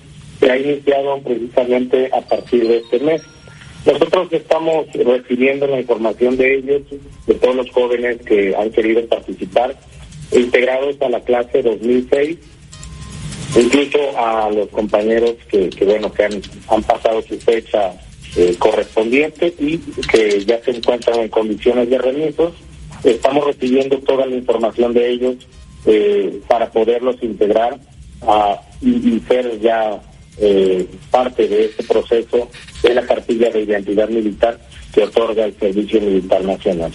[0.40, 3.22] que ha iniciado precisamente a partir de este mes.
[3.86, 6.82] Nosotros estamos recibiendo la información de ellos,
[7.26, 9.76] de todos los jóvenes que han querido participar,
[10.32, 12.36] integrados a la clase 2006
[13.56, 17.92] incluso a los compañeros que, bueno que han, han pasado su fecha
[18.36, 22.52] eh, correspondiente y que ya se encuentran en condiciones de remisos
[23.04, 25.36] estamos recibiendo toda la información de ellos
[25.86, 27.78] eh, para poderlos integrar
[28.22, 30.00] a, y, y ser ya
[30.38, 32.50] eh, parte de este proceso
[32.82, 34.58] de la cartilla de identidad militar
[34.92, 36.92] que otorga el Servicio Militar Nacional.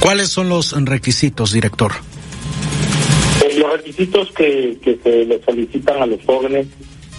[0.00, 1.92] ¿Cuáles son los requisitos, director?
[3.46, 6.66] Eh, los requisitos que, que se le solicitan a los jóvenes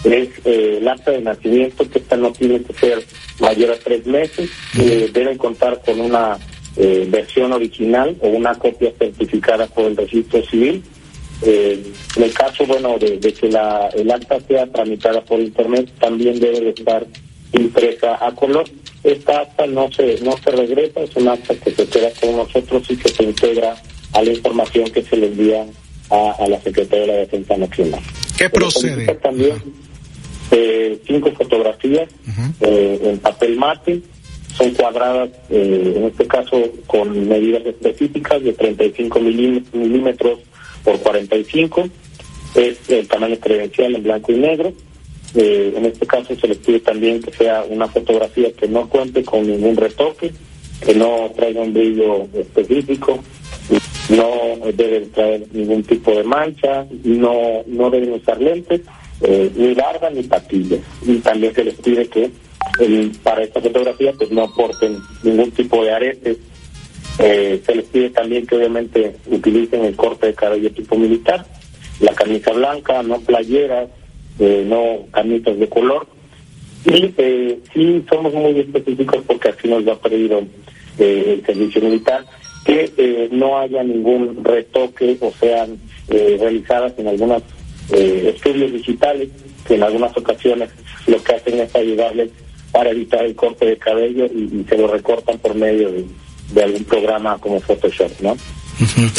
[0.04, 3.04] es eh, el acta de nacimiento, que esta no tiene que ser
[3.40, 6.38] mayor a tres meses, eh, deben contar con una
[6.76, 10.82] eh, versión original o una copia certificada por el registro civil.
[11.42, 11.82] Eh,
[12.16, 16.38] en el caso, bueno, de, de que la, el acta sea tramitada por internet, también
[16.38, 17.06] debe de estar
[17.52, 18.64] impresa a color.
[19.04, 22.82] Esta acta no se no se regresa, es una acta que se queda con nosotros
[22.90, 23.76] y que se integra
[24.12, 25.64] a la información que se le envía
[26.10, 28.00] a, a la Secretaría de la Defensa Nacional.
[28.36, 29.06] ¿Qué procede?
[29.16, 29.54] También
[30.50, 32.08] eh, cinco fotografías
[32.60, 34.00] eh, en papel mate,
[34.56, 40.40] son cuadradas, eh, en este caso con medidas específicas de 35 milí- milímetros
[40.84, 41.88] por 45,
[42.54, 44.72] es el tamaño credencial en blanco y negro.
[45.34, 49.22] Eh, en este caso se les pide también que sea una fotografía que no cuente
[49.22, 50.32] con ningún retoque,
[50.84, 53.18] que no traiga un brillo específico,
[54.08, 58.82] no debe traer ningún tipo de mancha, no, no deben usar lentes,
[59.20, 60.80] eh, ni larga ni patillas.
[61.02, 62.30] Y también se les pide que
[63.22, 66.38] para esta fotografía pues no aporten ningún tipo de aretes.
[67.18, 71.44] Eh, se les pide también que obviamente utilicen el corte de cabello tipo militar,
[72.00, 73.88] la camisa blanca, no playeras,
[74.38, 76.06] eh, no camisas de color.
[76.88, 80.42] Y eh, sí somos muy específicos porque así nos lo ha pedido
[80.98, 82.24] eh, el servicio militar,
[82.64, 85.78] que eh, no haya ningún retoque o sean
[86.08, 87.42] eh, realizadas en algunos
[87.92, 89.28] eh, estudios digitales,
[89.66, 90.70] que en algunas ocasiones
[91.06, 92.30] lo que hacen es ayudarles
[92.72, 96.04] para evitar el corte de cabello y, y se lo recortan por medio de,
[96.54, 98.36] de algún programa como Photoshop, ¿no?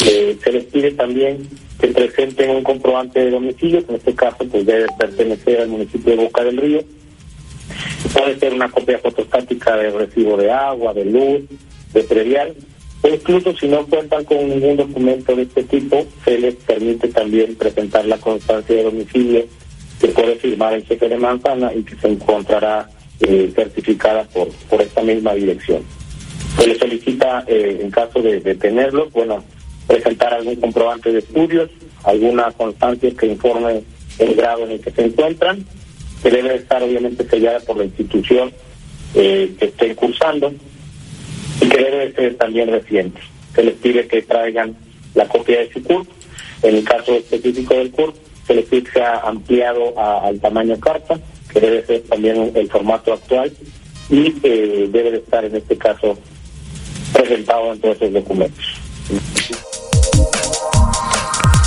[0.06, 1.48] Eh, se les pide también
[1.80, 6.16] que presenten un comprobante de domicilio, que en este caso pues debe pertenecer al municipio
[6.16, 6.82] de Boca del Río.
[8.12, 11.42] Puede ser una copia fotostática de recibo de agua, de luz,
[11.92, 12.54] de predial,
[13.02, 17.54] o incluso si no cuentan con ningún documento de este tipo, se les permite también
[17.54, 19.44] presentar la constancia de domicilio
[20.00, 22.88] que puede firmar el jefe de manzana y que se encontrará
[23.20, 25.82] eh, certificada por, por esta misma dirección.
[26.56, 29.44] Se le solicita, eh, en caso de, de tenerlo, bueno,
[29.86, 31.70] presentar algún comprobante de estudios,
[32.04, 33.82] alguna constancia que informe
[34.18, 35.64] el grado en el que se encuentran,
[36.22, 38.52] que debe estar obviamente sellada por la institución
[39.14, 40.52] eh, que estén cursando
[41.60, 43.20] y que debe ser también reciente.
[43.54, 44.76] Se les pide que traigan
[45.14, 46.08] la copia de su CURP.
[46.62, 48.14] En el caso específico del CURP,
[48.46, 51.18] se les pide que sea ampliado al tamaño carta,
[51.52, 53.52] que debe ser también el formato actual
[54.08, 56.18] y eh, debe de estar en este caso
[57.12, 58.64] presentado en todos esos documentos.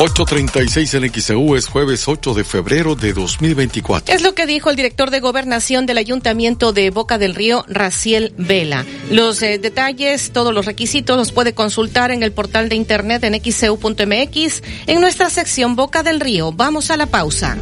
[0.04, 4.14] 836 en XEU es jueves 8 de febrero de 2024.
[4.14, 8.34] Es lo que dijo el director de gobernación del ayuntamiento de Boca del Río, Raciel
[8.38, 8.86] Vela.
[9.10, 13.42] Los eh, detalles, todos los requisitos los puede consultar en el portal de internet en
[13.42, 16.52] xeu.mx en nuestra sección Boca del Río.
[16.52, 17.58] Vamos a la pausa.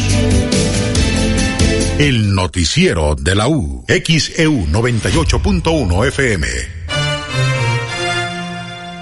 [1.97, 3.85] El noticiero de la U.
[3.87, 6.74] XEU 98.1 FM.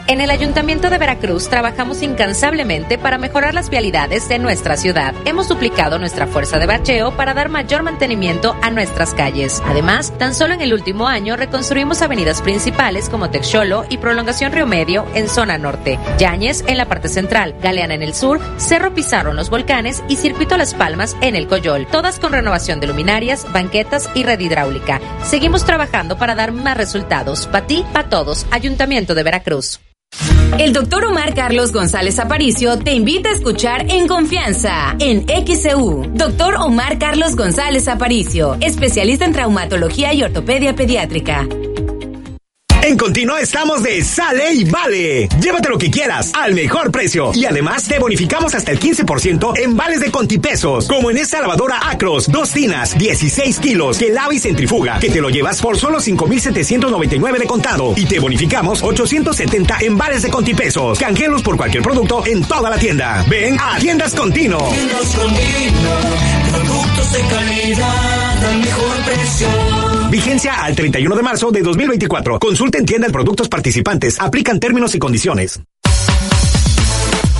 [0.05, 5.15] En el Ayuntamiento de Veracruz trabajamos incansablemente para mejorar las vialidades de nuestra ciudad.
[5.23, 9.63] Hemos duplicado nuestra fuerza de bacheo para dar mayor mantenimiento a nuestras calles.
[9.65, 14.67] Además, tan solo en el último año reconstruimos avenidas principales como Texolo y Prolongación Río
[14.67, 19.29] Medio en zona norte, Yáñez en la parte central, Galeana en el sur, Cerro Pizarro
[19.29, 23.47] en los volcanes y Circuito Las Palmas en el Coyol, todas con renovación de luminarias,
[23.53, 24.99] banquetas y red hidráulica.
[25.23, 27.47] Seguimos trabajando para dar más resultados.
[27.47, 28.45] Para ti, para todos.
[28.51, 29.79] Ayuntamiento de Veracruz.
[30.59, 36.05] El doctor Omar Carlos González Aparicio te invita a escuchar En Confianza en XEU.
[36.13, 41.47] Doctor Omar Carlos González Aparicio, especialista en traumatología y ortopedia pediátrica.
[42.83, 45.29] En Contino estamos de sale y vale.
[45.39, 49.77] Llévate lo que quieras al mejor precio y además te bonificamos hasta el 15% en
[49.77, 54.39] vales de contipesos, como en esta lavadora Acros, dos tinas, 16 kilos, que lava y
[54.39, 59.97] centrifuga, que te lo llevas por solo 5,799 de contado y te bonificamos 870 en
[59.97, 60.99] vales de contipesos.
[60.99, 63.23] Canjelos por cualquier producto en toda la tienda.
[63.29, 64.57] Ven a Tiendas Contino.
[64.57, 69.47] Tiendas Contino, productos de calidad al mejor precio.
[70.09, 72.39] Vigencia al 31 de marzo de 2024.
[72.39, 74.19] Consulta en tienda de productos participantes.
[74.19, 75.59] Aplican términos y condiciones.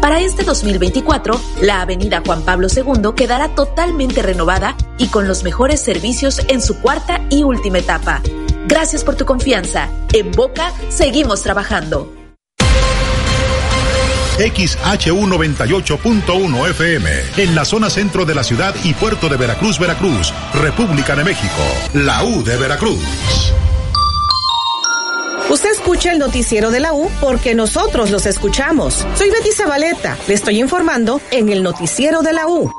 [0.01, 5.79] Para este 2024, la avenida Juan Pablo II quedará totalmente renovada y con los mejores
[5.79, 8.19] servicios en su cuarta y última etapa.
[8.65, 9.89] Gracias por tu confianza.
[10.11, 12.11] En Boca seguimos trabajando.
[14.41, 21.15] XHU98.1 FM, en la zona centro de la ciudad y puerto de Veracruz, Veracruz, República
[21.15, 21.63] de México,
[21.93, 23.53] la U de Veracruz.
[25.49, 29.05] Usted escucha el noticiero de la U porque nosotros los escuchamos.
[29.15, 30.17] Soy Betty Zabaleta.
[30.27, 32.71] Le estoy informando en el noticiero de la U.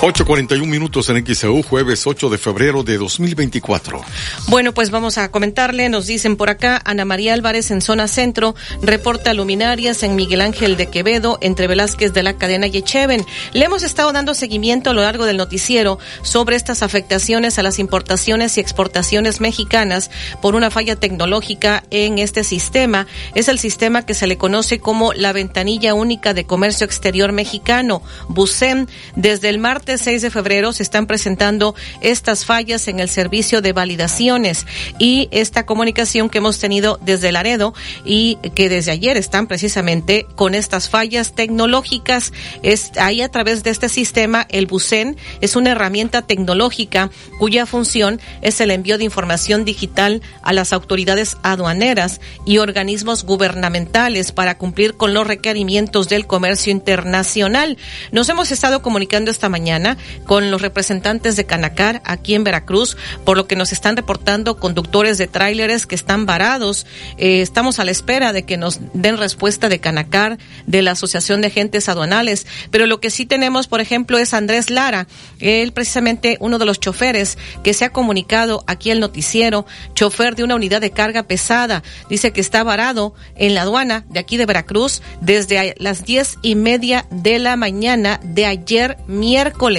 [0.00, 4.00] 8.41 minutos en XEU, jueves 8 de febrero de 2024.
[4.48, 8.54] Bueno, pues vamos a comentarle, nos dicen por acá, Ana María Álvarez en zona centro,
[8.80, 13.26] reporta luminarias en Miguel Ángel de Quevedo, entre Velázquez de la cadena Yecheven.
[13.52, 17.78] Le hemos estado dando seguimiento a lo largo del noticiero sobre estas afectaciones a las
[17.78, 23.06] importaciones y exportaciones mexicanas por una falla tecnológica en este sistema.
[23.34, 28.02] Es el sistema que se le conoce como la ventanilla única de comercio exterior mexicano,
[28.28, 33.62] BUSEM, desde el martes 6 de febrero se están presentando estas fallas en el servicio
[33.62, 34.66] de validaciones
[34.98, 37.74] y esta comunicación que hemos tenido desde Laredo
[38.04, 42.32] y que desde ayer están precisamente con estas fallas tecnológicas.
[42.62, 48.20] Es ahí a través de este sistema, el BUSEN es una herramienta tecnológica cuya función
[48.42, 54.94] es el envío de información digital a las autoridades aduaneras y organismos gubernamentales para cumplir
[54.94, 57.78] con los requerimientos del comercio internacional.
[58.12, 59.79] Nos hemos estado comunicando esta mañana
[60.26, 65.18] con los representantes de Canacar aquí en Veracruz, por lo que nos están reportando conductores
[65.18, 66.86] de tráileres que están varados.
[67.18, 71.40] Eh, estamos a la espera de que nos den respuesta de Canacar, de la Asociación
[71.40, 75.06] de Agentes Aduanales, pero lo que sí tenemos, por ejemplo, es Andrés Lara,
[75.38, 80.44] él precisamente uno de los choferes que se ha comunicado aquí al noticiero, chofer de
[80.44, 84.46] una unidad de carga pesada, dice que está varado en la aduana de aquí de
[84.46, 89.69] Veracruz desde las diez y media de la mañana de ayer miércoles.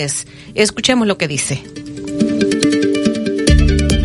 [0.55, 1.61] Escuchemos lo que dice.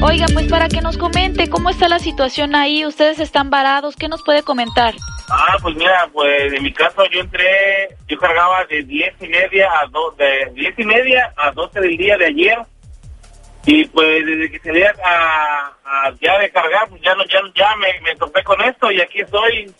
[0.02, 4.08] Oiga, pues para que nos comente cómo está la situación ahí, ustedes están varados, ¿qué
[4.08, 4.94] nos puede comentar?
[5.30, 9.68] Ah, pues mira, pues en mi caso yo entré, yo cargaba de diez y media
[9.80, 12.58] a dos, de diez y media a 12 del día de ayer
[13.64, 17.76] y pues desde que salí a, a ya de cargar, pues ya no, ya, ya
[17.76, 19.72] me, me topé con esto y aquí estoy.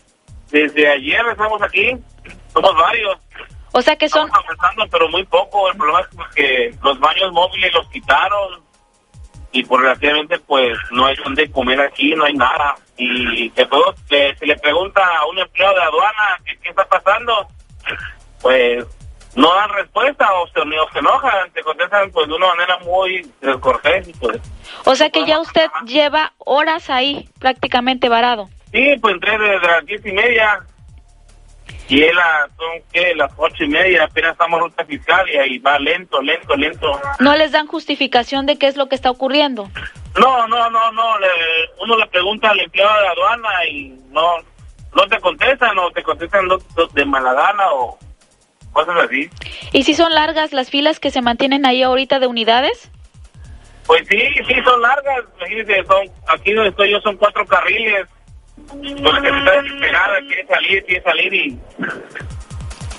[0.50, 1.96] Desde ayer estamos aquí,
[2.52, 3.18] somos varios.
[3.76, 4.26] O sea que son...
[4.26, 5.70] Estamos avanzando, pero muy poco.
[5.70, 8.62] El problema es que los baños móviles los quitaron
[9.52, 12.76] y por relativamente pues no hay donde comer aquí, no hay nada.
[12.96, 16.88] Y que todo, se, se le pregunta a un empleado de aduana que qué está
[16.88, 17.48] pasando,
[18.40, 18.86] pues
[19.34, 23.30] no dan respuesta o se, o se enojan, te contestan pues de una manera muy
[23.42, 24.08] descortés.
[24.18, 24.40] Pues.
[24.86, 28.48] O sea que ya usted lleva horas ahí prácticamente varado.
[28.72, 30.64] Sí, pues entré desde las diez y media
[31.88, 35.36] Y él a, son que las ocho y media, apenas estamos en ruta fiscal y
[35.36, 37.00] ahí va lento, lento, lento.
[37.20, 39.68] ¿No les dan justificación de qué es lo que está ocurriendo?
[40.18, 41.18] No, no, no, no.
[41.18, 41.28] Le,
[41.80, 44.38] uno le pregunta al empleado de aduana y no,
[44.96, 46.48] no te contestan o te contestan
[46.92, 47.98] de mala gana o
[48.72, 49.30] cosas así.
[49.72, 52.90] ¿Y si son largas las filas que se mantienen ahí ahorita de unidades?
[53.86, 55.24] Pues sí, sí son largas.
[55.38, 58.08] Imagínense, son, aquí donde estoy yo son cuatro carriles
[58.66, 61.60] que está desesperada, quiere salir, quiere salir y,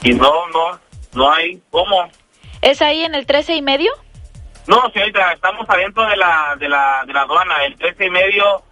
[0.04, 0.80] y no, no,
[1.14, 2.10] no hay cómo.
[2.62, 3.92] ¿Es ahí en el 13 y medio?
[4.68, 8.64] No, señorita, estamos adentro de la, de la, de la aduana, el 13 y medio,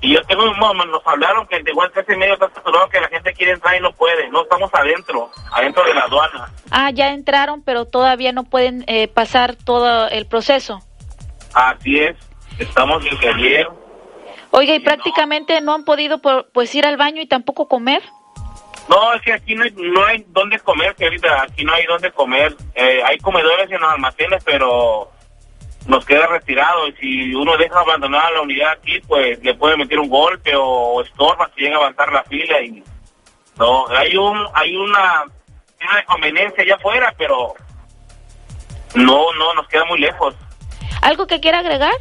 [0.00, 3.08] y yo tengo, nos hablaron que igual el 13 y medio está saturado, que la
[3.08, 6.52] gente quiere entrar y no puede, no estamos adentro, adentro de la aduana.
[6.70, 10.80] Ah, ya entraron, pero todavía no pueden eh, pasar todo el proceso.
[11.54, 12.16] Así es,
[12.58, 13.68] estamos desde ayer
[14.52, 18.02] Oiga, ¿y prácticamente no han podido pues ir al baño y tampoco comer?
[18.86, 22.12] No, es que aquí no hay, no hay dónde comer, ahorita aquí no hay dónde
[22.12, 22.54] comer.
[22.74, 25.10] Eh, hay comedores en los almacenes, pero
[25.86, 26.86] nos queda retirado.
[26.88, 31.00] Y si uno deja abandonar la unidad aquí, pues le puede meter un golpe o,
[31.00, 32.60] estorba si llega a avanzar la fila.
[32.60, 32.84] y
[33.56, 35.24] No, hay un hay una,
[35.80, 37.54] una conveniencia allá afuera, pero
[38.94, 40.34] no, no, nos queda muy lejos.
[41.00, 41.94] ¿Algo que quiera agregar?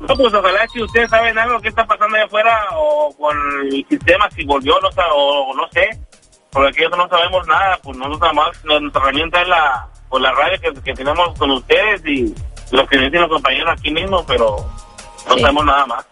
[0.00, 3.84] No, pues ojalá si ustedes saben algo que está pasando allá afuera o con el
[3.88, 5.90] sistema, si volvió no, o no sé,
[6.50, 10.32] porque aquí no sabemos nada, pues nosotros nada más, nuestra herramienta es la, pues la
[10.32, 12.34] radio que, que tenemos con ustedes y
[12.70, 14.56] lo que dicen los compañeros aquí mismo, pero
[15.28, 16.06] no sabemos nada más.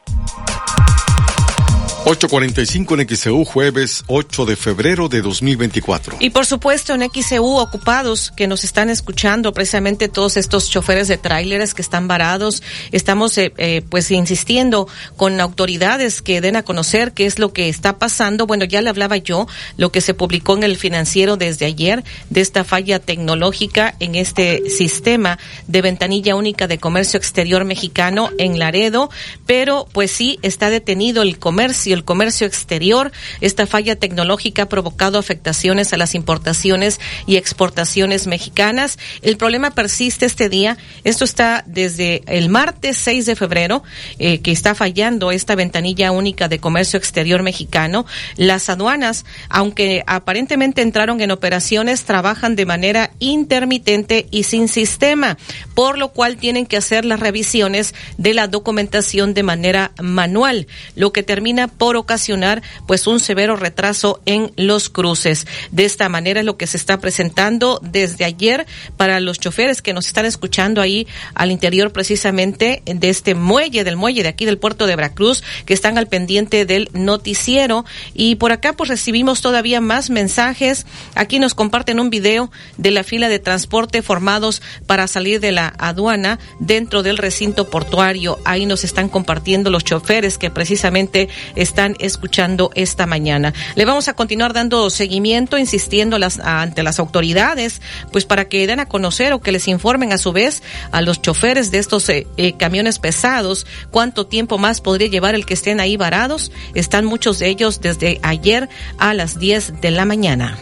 [2.07, 6.19] 8.45 en XEU, jueves 8 de febrero de 2024.
[6.21, 11.19] Y por supuesto en XEU ocupados que nos están escuchando, precisamente todos estos choferes de
[11.19, 12.63] tráileres que están varados,
[12.93, 17.69] estamos eh, eh, pues insistiendo con autoridades que den a conocer qué es lo que
[17.69, 18.47] está pasando.
[18.47, 22.41] Bueno, ya le hablaba yo lo que se publicó en el financiero desde ayer de
[22.41, 29.11] esta falla tecnológica en este sistema de ventanilla única de comercio exterior mexicano en Laredo,
[29.45, 33.11] pero pues sí está detenido el comercio el comercio exterior.
[33.41, 38.99] Esta falla tecnológica ha provocado afectaciones a las importaciones y exportaciones mexicanas.
[39.23, 40.77] El problema persiste este día.
[41.05, 43.83] Esto está desde el martes 6 de febrero,
[44.19, 48.07] eh, que está fallando esta ventanilla única de comercio exterior mexicano.
[48.37, 55.39] Las aduanas, aunque aparentemente entraron en operaciones, trabajan de manera intermitente y sin sistema,
[55.75, 61.13] por lo cual tienen que hacer las revisiones de la documentación de manera manual, lo
[61.13, 65.47] que termina por por ocasionar pues un severo retraso en los cruces.
[65.71, 69.93] De esta manera es lo que se está presentando desde ayer para los choferes que
[69.93, 74.59] nos están escuchando ahí al interior precisamente de este muelle, del muelle de aquí del
[74.59, 77.85] puerto de Veracruz, que están al pendiente del noticiero.
[78.15, 80.87] Y por acá pues recibimos todavía más mensajes.
[81.15, 85.73] Aquí nos comparten un video de la fila de transporte formados para salir de la
[85.79, 88.41] aduana dentro del recinto portuario.
[88.45, 91.29] Ahí nos están compartiendo los choferes que precisamente
[91.67, 93.53] están escuchando esta mañana.
[93.75, 97.83] Le vamos a continuar dando seguimiento, insistiendo las, ante las autoridades,
[98.13, 100.63] pues para que den a conocer o que les informen a su vez
[100.93, 105.47] a los choferes de estos eh, eh, camiones pesados cuánto tiempo más podría llevar el
[105.47, 106.53] que estén ahí varados.
[106.75, 108.69] Están muchos de ellos desde ayer
[108.99, 110.57] a las 10 de la mañana.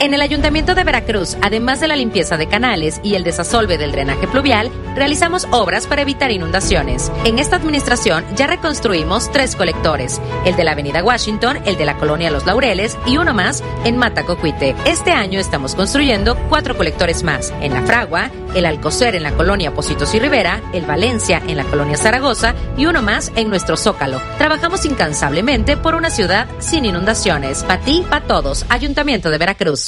[0.00, 3.90] En el Ayuntamiento de Veracruz, además de la limpieza de canales y el desasolve del
[3.90, 7.10] drenaje pluvial, realizamos obras para evitar inundaciones.
[7.24, 11.96] En esta administración ya reconstruimos tres colectores, el de la Avenida Washington, el de la
[11.96, 14.76] Colonia Los Laureles y uno más en Matacocuite.
[14.86, 19.74] Este año estamos construyendo cuatro colectores más, en La Fragua, el Alcocer en la Colonia
[19.74, 24.22] Positos y Rivera, el Valencia en la Colonia Zaragoza y uno más en nuestro Zócalo.
[24.38, 27.64] Trabajamos incansablemente por una ciudad sin inundaciones.
[27.64, 29.87] Para ti, para todos, Ayuntamiento de Veracruz.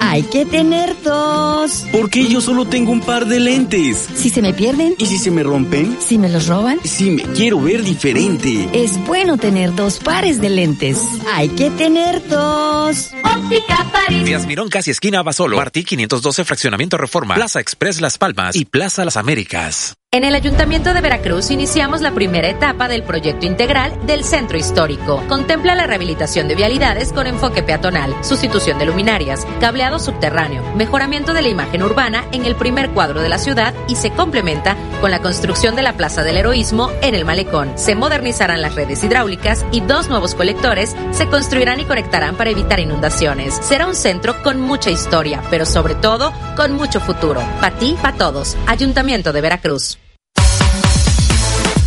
[0.00, 1.84] Hay que tener dos.
[1.90, 4.08] ¿Por qué yo solo tengo un par de lentes?
[4.14, 4.94] Si se me pierden.
[4.96, 5.98] ¿Y si se me rompen?
[6.00, 6.78] Si me los roban.
[6.84, 8.68] Si me quiero ver diferente.
[8.72, 10.98] Es bueno tener dos pares de lentes.
[11.34, 13.10] Hay que tener dos.
[13.24, 14.24] Óptica París.
[14.24, 15.56] Díaz Mirón, casi esquina Basolo.
[15.56, 17.34] Martí 512, Fraccionamiento Reforma.
[17.34, 19.96] Plaza Express Las Palmas y Plaza Las Américas.
[20.10, 25.22] En el Ayuntamiento de Veracruz iniciamos la primera etapa del proyecto integral del Centro Histórico.
[25.28, 31.42] Contempla la rehabilitación de vialidades con enfoque peatonal, sustitución de luminarias, cableado subterráneo, mejoramiento de
[31.42, 35.20] la imagen urbana en el primer cuadro de la ciudad y se complementa con la
[35.20, 37.76] construcción de la Plaza del Heroísmo en el Malecón.
[37.76, 42.80] Se modernizarán las redes hidráulicas y dos nuevos colectores se construirán y conectarán para evitar
[42.80, 43.56] inundaciones.
[43.56, 47.42] Será un centro con mucha historia, pero sobre todo con mucho futuro.
[47.60, 48.56] Para ti, para todos.
[48.66, 49.97] Ayuntamiento de Veracruz.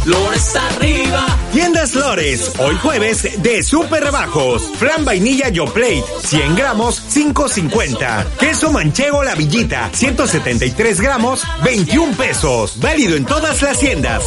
[0.05, 1.25] Lores arriba.
[1.51, 4.71] Tiendas Lores, hoy jueves de super bajos.
[4.77, 8.25] Flan vainilla Yo Plate, 100 gramos, 5.50.
[8.39, 12.79] Queso manchego La Villita, 173 gramos, 21 pesos.
[12.79, 14.23] Válido en todas las tiendas.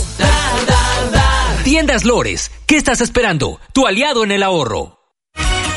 [1.65, 3.59] Tiendas Lores, ¿qué estás esperando?
[3.73, 5.04] Tu aliado en el ahorro.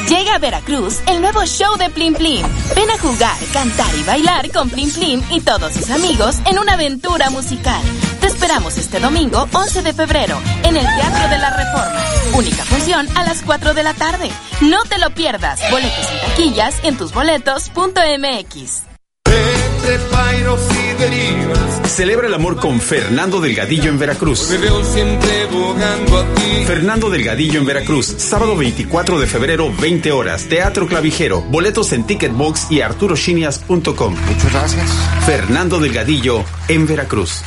[0.08, 2.46] Llega a Veracruz el nuevo show de Plim Plim.
[2.76, 6.74] Ven a jugar, cantar y bailar con Plim Plim y todos sus amigos en una
[6.74, 7.82] aventura musical.
[8.22, 12.02] Te esperamos este domingo 11 de febrero en el Teatro de la Reforma.
[12.38, 14.32] Única función a las 4 de la tarde.
[14.62, 15.60] No te lo pierdas.
[15.70, 18.87] Boletos en taquillas en tusboletos.mx.
[19.28, 21.92] Entre pairos y derivas.
[21.92, 24.50] Celebra el amor con Fernando Delgadillo en Veracruz.
[24.52, 26.64] Me veo siempre bogando a ti.
[26.66, 30.44] Fernando Delgadillo en Veracruz, sábado 24 de febrero, 20 horas.
[30.48, 31.42] Teatro Clavijero.
[31.42, 34.16] Boletos en Ticketbox y arturochinias.com.
[34.16, 34.92] Muchas gracias.
[35.26, 37.44] Fernando Delgadillo en Veracruz.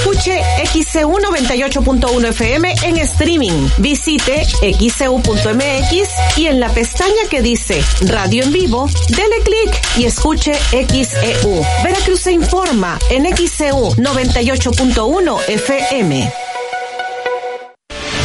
[0.00, 3.68] Escuche XCU 98.1 FM en streaming.
[3.76, 10.54] Visite xcu.mx y en la pestaña que dice Radio en vivo, dele clic y escuche
[10.54, 11.62] XEU.
[11.84, 16.32] Veracruz se informa en XCU 98.1 FM.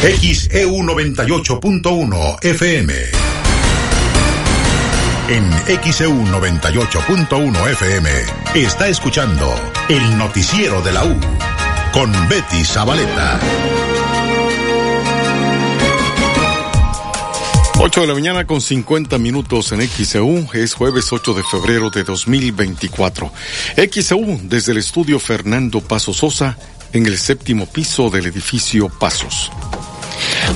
[0.00, 2.94] XEU 98.1 FM.
[5.28, 5.50] En
[5.92, 8.10] XEU 98.1 FM
[8.54, 9.54] está escuchando
[9.90, 11.35] el noticiero de la U
[11.96, 13.40] con Betty Zabaleta.
[17.78, 20.46] 8 de la mañana con 50 minutos en XEU.
[20.52, 23.32] Es jueves 8 de febrero de 2024.
[23.90, 26.58] XEU desde el estudio Fernando Paso Sosa
[26.92, 29.50] en el séptimo piso del edificio Pasos.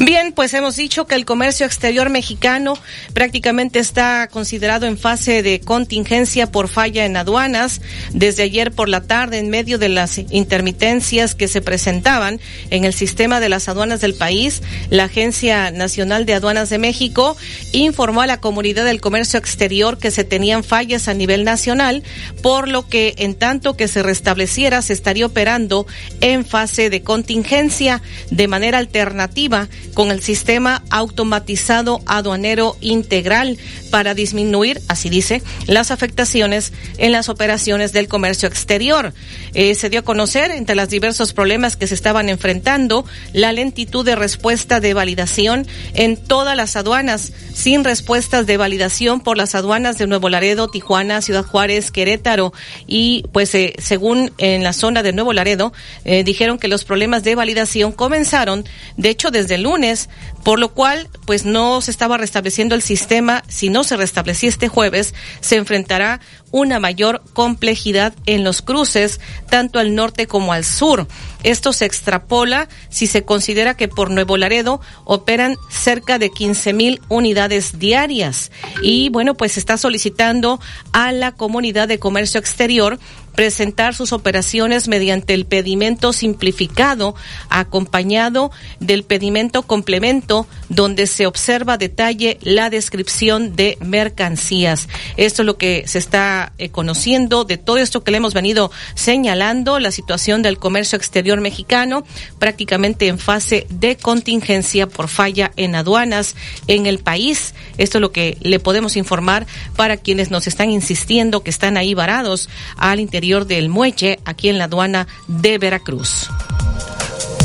[0.01, 2.75] Bien, pues hemos dicho que el comercio exterior mexicano
[3.13, 7.81] prácticamente está considerado en fase de contingencia por falla en aduanas.
[8.13, 12.41] Desde ayer por la tarde, en medio de las intermitencias que se presentaban
[12.71, 17.37] en el sistema de las aduanas del país, la Agencia Nacional de Aduanas de México
[17.73, 22.03] informó a la comunidad del comercio exterior que se tenían fallas a nivel nacional,
[22.43, 25.87] por lo que en tanto que se restableciera se estaría operando
[26.21, 33.59] en fase de contingencia de manera alternativa con el sistema automatizado aduanero integral
[33.91, 39.13] para disminuir, así dice, las afectaciones en las operaciones del comercio exterior.
[39.55, 44.05] Eh, se dio a conocer, entre los diversos problemas que se estaban enfrentando, la lentitud
[44.05, 49.99] de respuesta de validación en todas las aduanas, sin respuestas de validación por las aduanas
[49.99, 52.53] de Nuevo Laredo, Tijuana, Ciudad Juárez, Querétaro
[52.87, 55.73] y pues eh, según en la zona de Nuevo Laredo,
[56.05, 58.65] eh, dijeron que los problemas de validación comenzaron,
[58.97, 60.09] de hecho, desde lunes,
[60.43, 63.43] por lo cual pues no se estaba restableciendo el sistema.
[63.49, 66.21] Si no se restablecía este jueves, se enfrentará
[66.51, 71.07] una mayor complejidad en los cruces, tanto al norte como al sur.
[71.43, 77.01] Esto se extrapola si se considera que por Nuevo Laredo operan cerca de 15 mil
[77.09, 78.51] unidades diarias.
[78.83, 80.61] Y bueno, pues está solicitando
[80.93, 82.99] a la comunidad de comercio exterior
[83.35, 87.15] presentar sus operaciones mediante el pedimento simplificado
[87.49, 88.51] acompañado
[88.81, 94.89] del pedimento complemento donde se observa detalle la descripción de mercancías.
[95.17, 98.71] Esto es lo que se está eh, conociendo de todo esto que le hemos venido
[98.95, 102.05] señalando, la situación del comercio exterior mexicano
[102.39, 106.37] prácticamente en fase de contingencia por falla en aduanas
[106.67, 107.55] en el país.
[107.79, 109.47] Esto es lo que le podemos informar
[109.77, 114.59] para quienes nos están insistiendo que están ahí varados al interior del muelle aquí en
[114.59, 116.29] la aduana de Veracruz.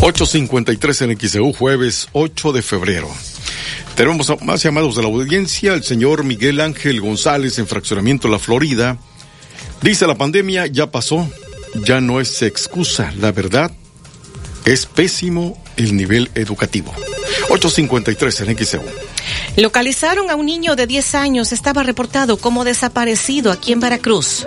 [0.06, 3.10] 8.53 en XEU, jueves 8 de febrero.
[3.96, 5.74] Tenemos más llamados de la audiencia.
[5.74, 9.00] El señor Miguel Ángel González en Fraccionamiento La Florida.
[9.82, 11.28] Dice la pandemia ya pasó,
[11.84, 13.16] ya no es excusa.
[13.20, 13.72] La verdad
[14.66, 16.94] es pésimo el nivel educativo.
[17.50, 18.84] 8.53 en XEU.
[19.58, 21.52] Localizaron a un niño de 10 años.
[21.52, 24.46] Estaba reportado como desaparecido aquí en Veracruz.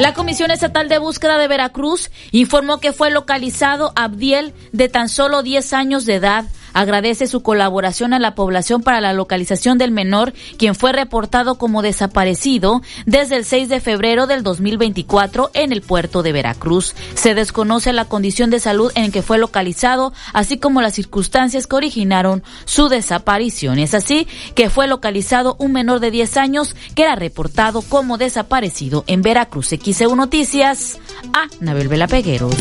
[0.00, 5.42] La Comisión Estatal de Búsqueda de Veracruz informó que fue localizado Abdiel de tan solo
[5.42, 10.32] 10 años de edad agradece su colaboración a la población para la localización del menor,
[10.56, 16.22] quien fue reportado como desaparecido desde el 6 de febrero del 2024 en el puerto
[16.22, 16.94] de Veracruz.
[17.14, 21.76] Se desconoce la condición de salud en que fue localizado, así como las circunstancias que
[21.76, 23.78] originaron su desaparición.
[23.78, 29.04] Es así que fue localizado un menor de 10 años que era reportado como desaparecido
[29.06, 29.68] en Veracruz.
[29.68, 30.98] XEU Noticias
[31.32, 32.54] a Nabel Vela Pegueros.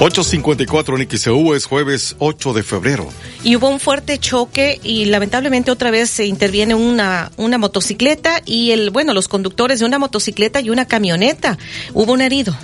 [0.00, 3.06] 8.54 en es jueves 8 de febrero.
[3.44, 8.70] Y hubo un fuerte choque y lamentablemente otra vez se interviene una, una motocicleta y
[8.70, 11.58] el, bueno, los conductores de una motocicleta y una camioneta.
[11.92, 12.56] Hubo un herido.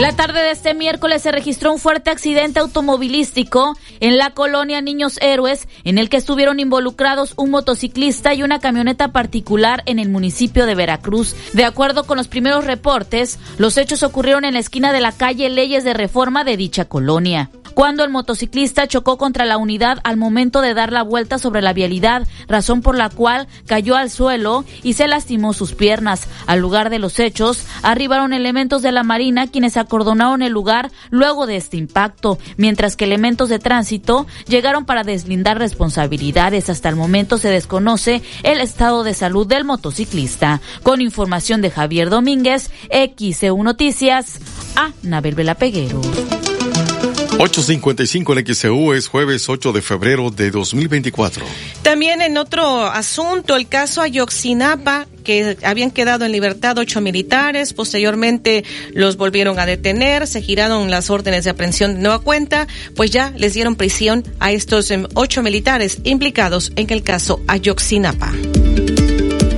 [0.00, 5.18] La tarde de este miércoles se registró un fuerte accidente automovilístico en la colonia Niños
[5.20, 10.64] Héroes, en el que estuvieron involucrados un motociclista y una camioneta particular en el municipio
[10.64, 11.36] de Veracruz.
[11.52, 15.50] De acuerdo con los primeros reportes, los hechos ocurrieron en la esquina de la calle
[15.50, 20.60] Leyes de Reforma de dicha colonia cuando el motociclista chocó contra la unidad al momento
[20.60, 24.94] de dar la vuelta sobre la vialidad, razón por la cual cayó al suelo y
[24.94, 26.28] se lastimó sus piernas.
[26.46, 31.46] Al lugar de los hechos, arribaron elementos de la Marina quienes acordonaron el lugar luego
[31.46, 36.70] de este impacto, mientras que elementos de tránsito llegaron para deslindar responsabilidades.
[36.70, 40.60] Hasta el momento se desconoce el estado de salud del motociclista.
[40.82, 44.38] Con información de Javier Domínguez, XEU Noticias,
[44.76, 46.00] a Nabel Vela Peguero.
[47.40, 51.46] 8.55 en XEU es jueves 8 de febrero de 2024.
[51.80, 58.62] También en otro asunto, el caso Ayoxinapa, que habían quedado en libertad ocho militares, posteriormente
[58.92, 63.32] los volvieron a detener, se giraron las órdenes de aprehensión de nueva cuenta, pues ya
[63.34, 68.34] les dieron prisión a estos em, ocho militares implicados en el caso Ayoxinapa.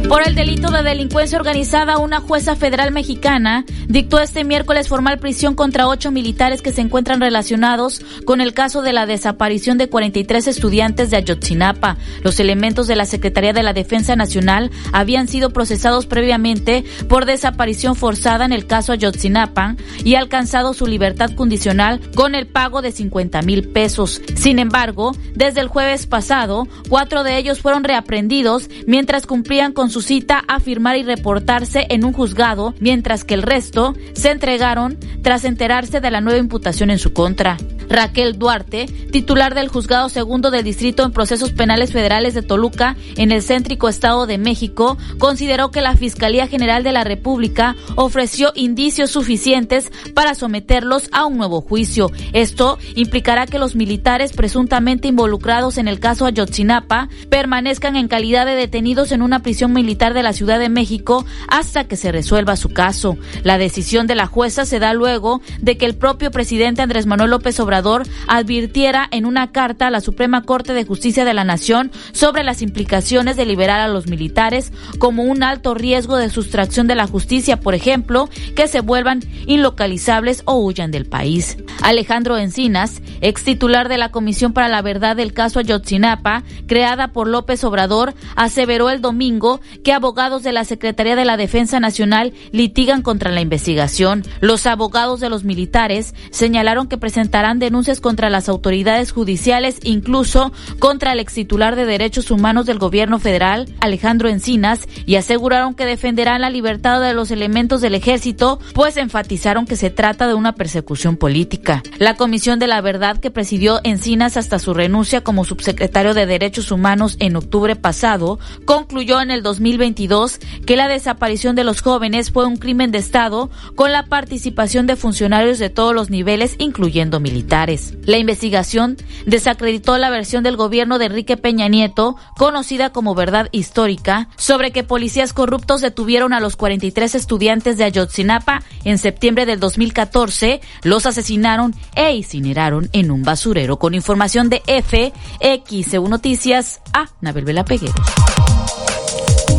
[0.09, 5.55] Por el delito de delincuencia organizada, una jueza federal mexicana dictó este miércoles formal prisión
[5.55, 10.49] contra ocho militares que se encuentran relacionados con el caso de la desaparición de 43
[10.49, 11.97] estudiantes de Ayotzinapa.
[12.23, 17.97] Los elementos de la Secretaría de la Defensa Nacional habían sido procesados previamente por desaparición
[17.97, 23.41] forzada en el caso Ayotzinapa y alcanzado su libertad condicional con el pago de 50
[23.43, 24.20] mil pesos.
[24.35, 30.02] Sin embargo, desde el jueves pasado, cuatro de ellos fueron reaprendidos mientras cumplían con sus
[30.06, 35.44] cita a firmar y reportarse en un juzgado, mientras que el resto se entregaron tras
[35.44, 37.56] enterarse de la nueva imputación en su contra.
[37.89, 43.32] Raquel Duarte, titular del Juzgado Segundo del Distrito en Procesos Penales Federales de Toluca, en
[43.32, 49.10] el céntrico Estado de México, consideró que la Fiscalía General de la República ofreció indicios
[49.10, 52.10] suficientes para someterlos a un nuevo juicio.
[52.32, 58.55] Esto implicará que los militares presuntamente involucrados en el caso Ayotzinapa permanezcan en calidad de
[58.55, 62.69] detenidos en una prisión militar de la Ciudad de México hasta que se resuelva su
[62.69, 63.17] caso.
[63.43, 67.31] La decisión de la jueza se da luego de que el propio presidente Andrés Manuel
[67.31, 71.91] López Obrador advirtiera en una carta a la Suprema Corte de Justicia de la Nación
[72.13, 76.95] sobre las implicaciones de liberar a los militares como un alto riesgo de sustracción de
[76.95, 81.57] la justicia, por ejemplo, que se vuelvan inlocalizables o huyan del país.
[81.83, 87.29] Alejandro Encinas, ex titular de la Comisión para la Verdad del caso Ayotzinapa, creada por
[87.29, 93.03] López Obrador, aseveró el domingo que abogados de la Secretaría de la Defensa Nacional litigan
[93.03, 94.23] contra la investigación.
[94.40, 101.12] Los abogados de los militares señalaron que presentarán denuncias contra las autoridades judiciales, incluso contra
[101.12, 106.40] el ex titular de Derechos Humanos del gobierno federal, Alejandro Encinas, y aseguraron que defenderán
[106.40, 111.16] la libertad de los elementos del ejército, pues enfatizaron que se trata de una persecución
[111.16, 111.82] política.
[111.99, 116.70] La Comisión de la Verdad que presidió Encinas hasta su renuncia como subsecretario de Derechos
[116.70, 122.47] Humanos en octubre pasado, concluyó en el 2022 que la desaparición de los jóvenes fue
[122.47, 127.95] un crimen de Estado con la participación de funcionarios de todos los niveles, incluyendo militares.
[128.05, 134.29] La investigación desacreditó la versión del gobierno de Enrique Peña Nieto, conocida como verdad histórica,
[134.37, 140.61] sobre que policías corruptos detuvieron a los 43 estudiantes de Ayotzinapa en septiembre del 2014,
[140.83, 143.79] los asesinaron e incineraron en un basurero.
[143.79, 147.95] Con información de FXU Noticias, a Nabel Vela Pegueros.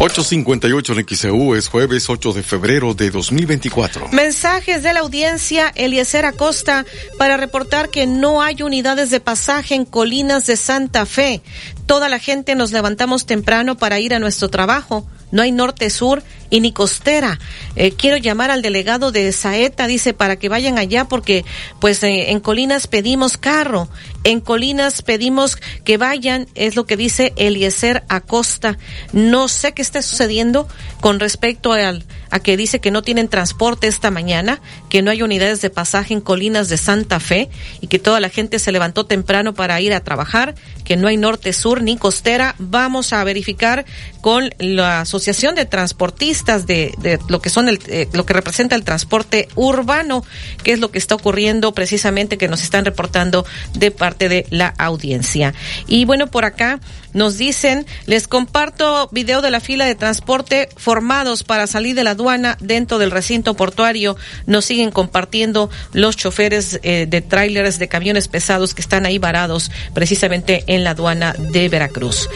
[0.03, 4.09] 858 en XEU es jueves 8 de febrero de 2024.
[4.09, 6.85] Mensajes de la audiencia Eliezer Acosta
[7.17, 11.41] para reportar que no hay unidades de pasaje en colinas de Santa Fe.
[11.85, 15.07] Toda la gente nos levantamos temprano para ir a nuestro trabajo.
[15.33, 17.39] No hay norte, sur y ni costera.
[17.75, 21.43] Eh, quiero llamar al delegado de Saeta, dice, para que vayan allá porque
[21.79, 23.89] pues eh, en Colinas pedimos carro,
[24.23, 28.77] en Colinas pedimos que vayan, es lo que dice Eliezer Acosta.
[29.13, 30.67] No sé qué está sucediendo
[31.01, 35.23] con respecto al, a que dice que no tienen transporte esta mañana, que no hay
[35.23, 37.49] unidades de pasaje en Colinas de Santa Fe
[37.81, 40.53] y que toda la gente se levantó temprano para ir a trabajar,
[40.83, 42.55] que no hay norte, sur ni costera.
[42.59, 43.85] Vamos a verificar
[44.21, 48.83] con la Asociación de Transportistas de, lo que son el, eh, lo que representa el
[48.83, 50.25] transporte urbano,
[50.63, 54.67] que es lo que está ocurriendo precisamente que nos están reportando de parte de la
[54.77, 55.53] audiencia.
[55.87, 56.81] Y bueno, por acá
[57.13, 62.11] nos dicen, les comparto video de la fila de transporte formados para salir de la
[62.11, 64.17] aduana dentro del recinto portuario.
[64.45, 69.71] Nos siguen compartiendo los choferes eh, de tráileres de camiones pesados que están ahí varados
[69.93, 72.27] precisamente en la aduana de Veracruz.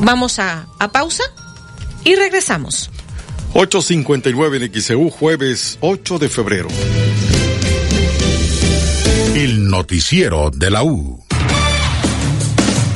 [0.00, 1.22] vamos a, a pausa
[2.04, 2.90] y regresamos.
[3.54, 6.68] 859 en XEU, jueves 8 de febrero.
[9.34, 11.21] El noticiero de la U.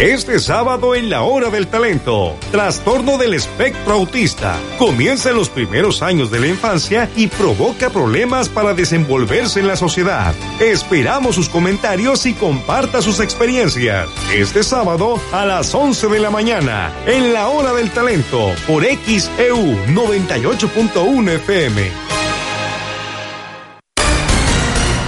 [0.00, 4.58] Este sábado en la hora del talento, trastorno del espectro autista.
[4.78, 9.76] Comienza en los primeros años de la infancia y provoca problemas para desenvolverse en la
[9.76, 10.34] sociedad.
[10.58, 14.08] Esperamos sus comentarios y comparta sus experiencias.
[14.32, 19.76] Este sábado a las 11 de la mañana, en la hora del talento, por XEU
[19.92, 22.19] 98.1 FM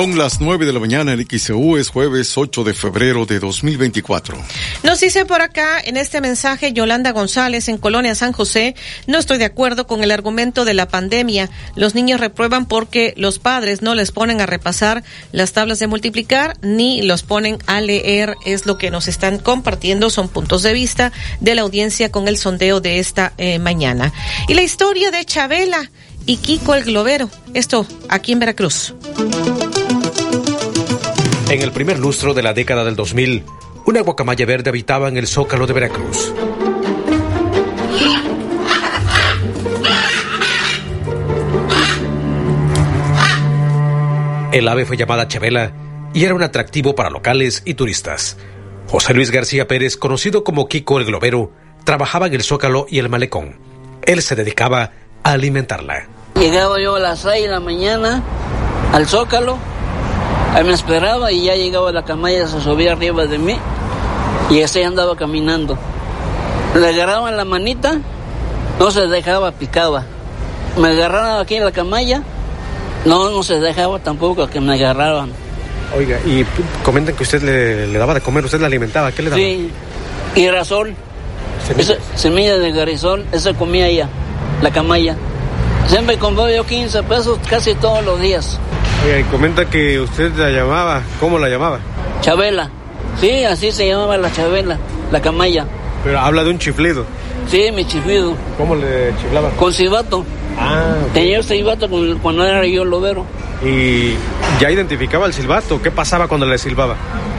[0.00, 4.34] Son las 9 de la mañana en XEU, es jueves 8 de febrero de 2024.
[4.82, 8.74] Nos dice por acá en este mensaje Yolanda González en Colonia San José,
[9.06, 11.50] no estoy de acuerdo con el argumento de la pandemia.
[11.76, 16.56] Los niños reprueban porque los padres no les ponen a repasar las tablas de multiplicar
[16.62, 18.36] ni los ponen a leer.
[18.46, 22.38] Es lo que nos están compartiendo, son puntos de vista de la audiencia con el
[22.38, 24.14] sondeo de esta eh, mañana.
[24.48, 25.90] Y la historia de Chabela
[26.24, 27.28] y Kiko el Globero.
[27.52, 28.94] Esto aquí en Veracruz.
[31.50, 33.44] En el primer lustro de la década del 2000,
[33.84, 36.32] una guacamaya verde habitaba en el zócalo de Veracruz.
[44.52, 45.72] El ave fue llamada Chabela
[46.14, 48.36] y era un atractivo para locales y turistas.
[48.86, 51.50] José Luis García Pérez, conocido como Kiko el Globero,
[51.82, 53.58] trabajaba en el Zócalo y el Malecón.
[54.02, 54.92] Él se dedicaba
[55.24, 56.06] a alimentarla.
[56.36, 58.22] Llegaba yo a las 6 de la mañana
[58.92, 59.58] al Zócalo
[60.64, 63.56] me esperaba y ya llegaba la camaya, se subía arriba de mí
[64.50, 65.78] y así andaba caminando.
[66.74, 67.98] Le agarraban la manita,
[68.78, 70.04] no se dejaba, picaba.
[70.76, 72.22] Me agarraban aquí en la camaya,
[73.04, 75.30] no, no se dejaba tampoco que me agarraban.
[75.96, 76.44] Oiga, y
[76.84, 79.42] comentan que usted le, daba de comer, usted la alimentaba, ¿qué le daba?
[79.42, 79.70] Sí,
[80.34, 80.94] girasol,
[82.14, 84.08] semilla de garizol, eso comía ella,
[84.62, 85.16] la camaya.
[85.86, 88.58] Siempre compraba yo 15 pesos casi todos los días.
[89.04, 91.80] Oiga, y comenta que usted la llamaba, ¿cómo la llamaba?
[92.20, 92.70] Chabela.
[93.20, 94.78] Sí, así se llamaba la Chabela,
[95.10, 95.66] la camaya.
[96.04, 97.04] Pero habla de un chiflido.
[97.48, 98.34] Sí, mi chiflido.
[98.56, 99.50] ¿Cómo le chiflaba?
[99.50, 100.24] Con silbato.
[100.58, 100.94] Ah.
[101.12, 101.88] Tenía el silbato
[102.22, 103.24] cuando era yo lobero.
[103.64, 104.14] ¿Y
[104.60, 105.82] ya identificaba el silbato?
[105.82, 106.96] ¿Qué pasaba cuando le silbaba?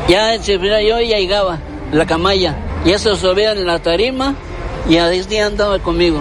[0.07, 1.59] Ya silbaba yo ya llegaba,
[1.91, 2.57] la camaya.
[2.85, 4.35] Ya se subía en la tarima
[4.89, 6.19] y a día andaba conmigo.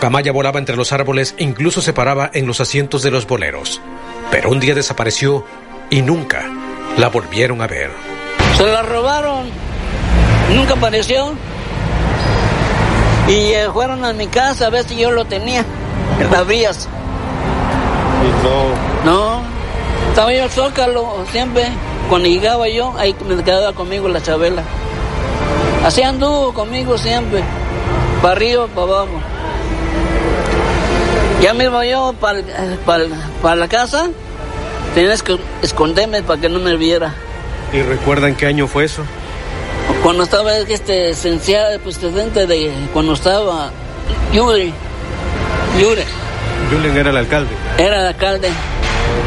[0.00, 3.82] Camaya volaba entre los árboles e incluso se paraba en los asientos de los boleros.
[4.30, 5.44] Pero un día desapareció
[5.90, 6.48] y nunca
[6.96, 7.90] la volvieron a ver.
[8.56, 9.50] Se la robaron.
[10.54, 11.34] Nunca apareció.
[13.28, 15.66] Y eh, fueron a mi casa a ver si yo lo tenía.
[16.18, 16.88] En las vías.
[18.24, 19.12] Y no.
[19.12, 19.42] No.
[20.08, 21.66] Estaba yo al Zócalo siempre,
[22.08, 24.62] cuando llegaba yo, ahí me quedaba conmigo la Chabela.
[25.84, 27.42] Así anduvo conmigo siempre,
[28.20, 29.20] para arriba, para abajo.
[31.42, 32.42] Ya mismo yo para,
[32.84, 33.04] para,
[33.40, 34.10] para la casa,
[34.94, 37.14] tenías que esconderme para que no me viera.
[37.72, 39.02] ¿Y recuerdan qué año fue eso?
[40.02, 43.70] Cuando estaba este esencial presidente de cuando estaba
[44.32, 44.72] Yuri.
[45.78, 46.02] Yuri.
[46.70, 47.50] Julen era el alcalde.
[47.78, 48.50] Era el alcalde.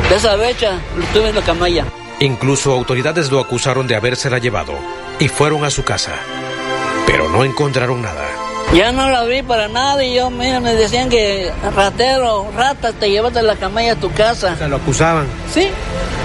[0.10, 1.86] De esa fecha lo tuve en la camaya.
[2.20, 4.74] Incluso autoridades lo acusaron de habérsela llevado
[5.20, 6.14] y fueron a su casa.
[7.06, 8.43] Pero no encontraron nada.
[8.74, 13.10] Ya no la vi para nada y yo, mira, me decían que ratero, rata, te
[13.12, 14.54] llevaste la camaya a tu casa.
[14.54, 15.28] O sea, lo acusaban.
[15.54, 15.68] Sí.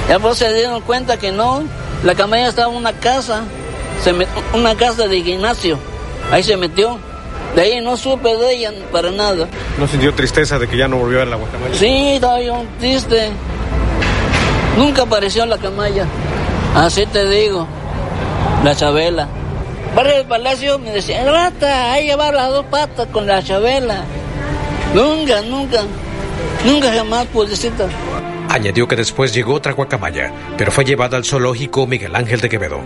[0.09, 1.63] Ya pues se dieron cuenta que no.
[2.05, 3.43] La camaya estaba en una casa,
[4.03, 5.79] se met- una casa de Ignacio.
[6.33, 6.99] Ahí se metió.
[7.55, 9.47] De ahí no supe de ella para nada.
[9.79, 11.75] ¿No sintió tristeza de que ya no volvió a ver la guacamaya?
[11.75, 13.31] Sí, estaba yo triste.
[14.77, 16.07] Nunca apareció la camaya.
[16.75, 17.67] Así te digo.
[18.65, 19.29] La Chabela.
[19.99, 24.05] Barrio del Palacio me decía, rata, ahí llevar las dos patas con la Chabela.
[24.95, 25.83] Nunca, nunca,
[26.65, 27.89] nunca jamás, pobrecita.
[28.49, 32.81] Añadió que después llegó otra guacamaya, pero fue llevada al zoológico Miguel Ángel de Quevedo.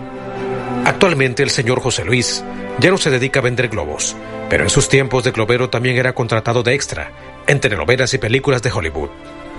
[0.85, 2.43] Actualmente el señor José Luis
[2.79, 4.15] ya no se dedica a vender globos,
[4.49, 7.11] pero en sus tiempos de globero también era contratado de extra
[7.45, 9.09] en telenovelas y películas de Hollywood.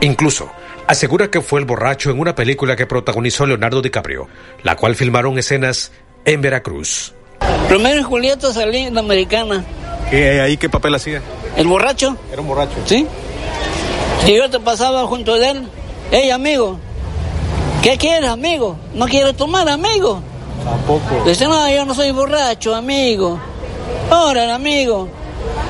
[0.01, 0.51] Incluso
[0.89, 4.27] asegura que fue el borracho en una película que protagonizó Leonardo DiCaprio,
[4.65, 5.93] la cual filmaron escenas
[6.25, 7.15] en Veracruz.
[7.69, 9.65] Romero y Julieta salí en la americana.
[10.11, 11.23] ¿Qué ahí qué papel hacía?
[11.57, 12.17] ¿El borracho?
[12.33, 12.75] Era un borracho.
[12.87, 13.07] Sí.
[14.27, 15.69] Y yo te pasaba junto de él.
[16.11, 16.79] Hey, amigo,
[17.83, 18.77] ¿qué quieres, amigo?
[18.95, 20.21] ¿No quieres tomar, amigo?
[20.65, 21.25] Tampoco.
[21.27, 23.39] Dice, no, yo no soy borracho, amigo.
[24.11, 25.09] Ahora, amigo.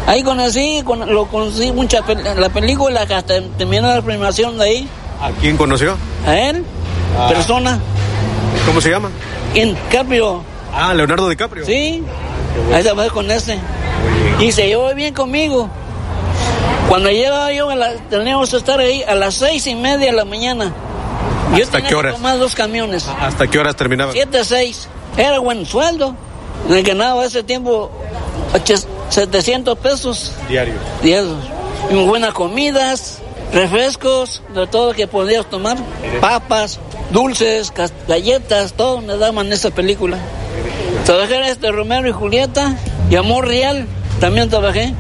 [0.07, 4.65] Ahí conocí, con- lo conocí mucha pel- la película que hasta terminó la premiación de
[4.65, 4.89] ahí.
[5.21, 5.97] ¿A quién conoció?
[6.27, 6.65] A él,
[7.19, 7.29] Ah.
[7.29, 7.81] persona,
[8.67, 9.11] ¿Cómo se llama?
[9.55, 10.43] en Caprio.
[10.75, 11.65] Ah, Leonardo DiCaprio.
[11.65, 12.03] Sí,
[12.73, 13.59] ahí se fue con ese.
[14.41, 15.69] Y se llevó bien conmigo.
[16.89, 20.13] Cuando llegaba yo, a la- teníamos que estar ahí a las seis y media de
[20.13, 20.73] la mañana.
[21.57, 22.15] Yo ¿Hasta tenía qué que horas?
[22.17, 23.07] tomar dos camiones.
[23.21, 24.13] ¿Hasta qué horas terminaba?
[24.13, 24.89] Siete, seis.
[25.17, 26.15] Era buen sueldo.
[26.69, 27.91] Me ganaba ese tiempo
[28.53, 30.75] och- 700 pesos Diario.
[31.03, 31.37] diarios.
[31.91, 33.19] Y buenas comidas,
[33.53, 35.77] refrescos, de todo que podías tomar.
[36.21, 36.81] Papas,
[37.11, 37.73] dulces,
[38.09, 40.19] galletas, todo me daban en esa película.
[41.05, 42.77] Trabajé en este Romero y Julieta
[43.11, 43.87] y Amor Real,
[44.21, 44.95] también trabajé.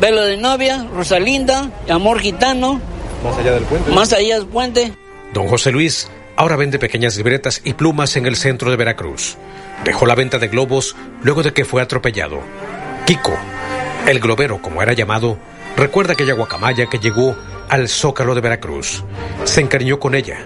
[0.00, 2.80] Velo de novia, Rosalinda, y Amor Gitano,
[3.24, 3.90] Más allá del puente.
[3.92, 4.92] más allá del puente.
[5.32, 9.36] Don José Luis ahora vende pequeñas libretas y plumas en el centro de Veracruz.
[9.84, 12.40] Dejó la venta de globos luego de que fue atropellado.
[13.06, 13.34] Kiko,
[14.06, 15.38] el globero como era llamado,
[15.76, 17.34] recuerda aquella guacamaya que llegó
[17.70, 19.02] al zócalo de Veracruz.
[19.44, 20.36] Se encariñó con ella,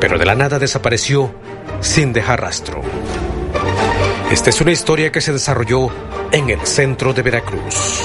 [0.00, 1.32] pero de la nada desapareció
[1.80, 2.82] sin dejar rastro.
[4.30, 5.90] Esta es una historia que se desarrolló
[6.32, 8.02] en el centro de Veracruz.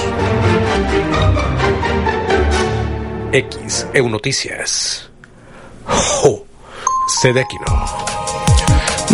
[3.30, 5.10] X, EU Noticias.
[5.86, 6.46] Jo.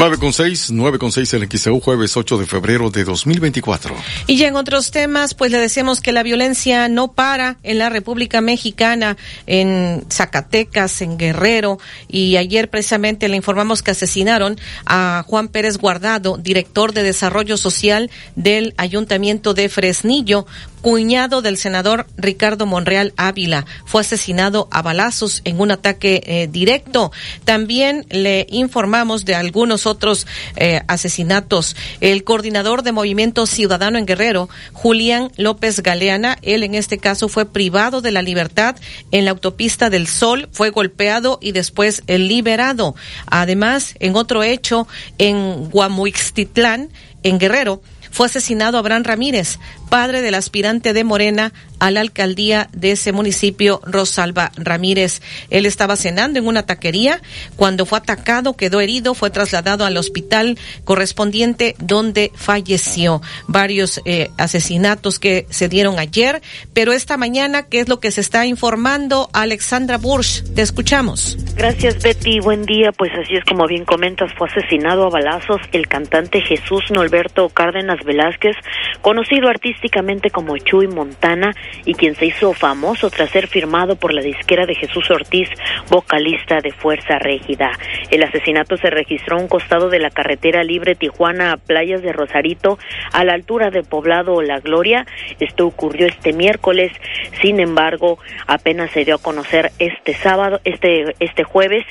[0.00, 3.94] 9 con 6, 9 con 6 en XEU, jueves 8 de febrero de 2024.
[4.26, 7.90] Y ya en otros temas, pues le decimos que la violencia no para en la
[7.90, 11.78] República Mexicana, en Zacatecas, en Guerrero,
[12.08, 18.10] y ayer precisamente le informamos que asesinaron a Juan Pérez Guardado, director de Desarrollo Social
[18.36, 20.46] del Ayuntamiento de Fresnillo,
[20.80, 23.66] cuñado del senador Ricardo Monreal Ávila.
[23.84, 27.12] Fue asesinado a balazos en un ataque eh, directo.
[27.44, 30.26] También le informamos de algunos otros
[30.56, 31.76] eh, asesinatos.
[32.00, 37.46] El coordinador de Movimiento Ciudadano en Guerrero, Julián López Galeana, él en este caso fue
[37.46, 38.76] privado de la libertad
[39.10, 42.94] en la autopista del Sol, fue golpeado y después eh, liberado.
[43.26, 44.86] Además, en otro hecho,
[45.18, 46.90] en Guamuixtitlán,
[47.22, 49.58] en Guerrero, fue asesinado Abraham Ramírez,
[49.88, 55.22] padre del aspirante de Morena a la alcaldía de ese municipio, Rosalba Ramírez.
[55.50, 57.20] Él estaba cenando en una taquería
[57.56, 63.22] cuando fue atacado, quedó herido, fue trasladado al hospital correspondiente donde falleció.
[63.48, 66.42] Varios eh, asesinatos que se dieron ayer,
[66.72, 69.30] pero esta mañana, ¿qué es lo que se está informando?
[69.32, 71.36] Alexandra Bursch, te escuchamos.
[71.56, 72.92] Gracias Betty, buen día.
[72.92, 78.04] Pues así es como bien comentas, fue asesinado a balazos el cantante Jesús Norberto Cárdenas
[78.04, 78.56] Velázquez,
[79.00, 84.22] conocido artísticamente como Chuy Montana, y quien se hizo famoso tras ser firmado por la
[84.22, 85.48] disquera de Jesús Ortiz,
[85.88, 87.72] vocalista de Fuerza Régida.
[88.10, 92.12] El asesinato se registró a un costado de la carretera libre Tijuana a Playas de
[92.12, 92.78] Rosarito,
[93.12, 95.06] a la altura del poblado La Gloria.
[95.38, 96.92] Esto ocurrió este miércoles,
[97.40, 101.84] sin embargo, apenas se dio a conocer este sábado, este, este jueves,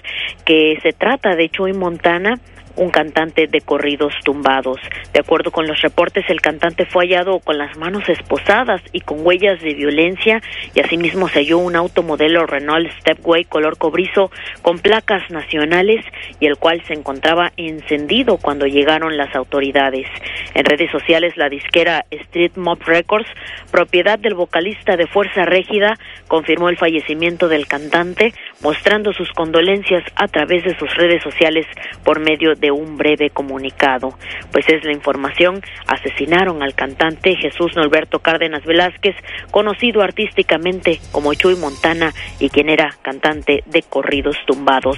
[0.45, 2.39] que se trata de Chuy Montana,
[2.79, 4.79] un cantante de corridos tumbados.
[5.13, 9.25] De acuerdo con los reportes, el cantante fue hallado con las manos esposadas y con
[9.25, 10.41] huellas de violencia
[10.73, 14.31] y asimismo se halló un automodelo Renault Stepway color cobrizo
[14.61, 16.05] con placas nacionales
[16.39, 20.07] y el cual se encontraba encendido cuando llegaron las autoridades.
[20.53, 23.27] En redes sociales, la disquera Street Mob Records,
[23.71, 25.97] propiedad del vocalista de Fuerza Régida,
[26.27, 31.65] confirmó el fallecimiento del cantante, mostrando sus condolencias a través de sus redes sociales
[32.03, 34.17] por medio de un breve comunicado.
[34.51, 39.15] Pues es la información, asesinaron al cantante Jesús Norberto Cárdenas Velázquez,
[39.51, 44.97] conocido artísticamente como Chuy Montana y quien era cantante de corridos tumbados.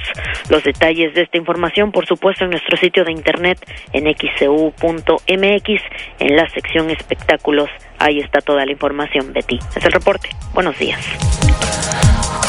[0.49, 3.59] Los detalles de esta información, por supuesto, en nuestro sitio de internet
[3.93, 5.81] en xcu.mx,
[6.19, 7.69] en la sección espectáculos.
[7.99, 9.59] Ahí está toda la información, Betty.
[9.75, 10.29] Es el reporte.
[10.53, 10.99] Buenos días.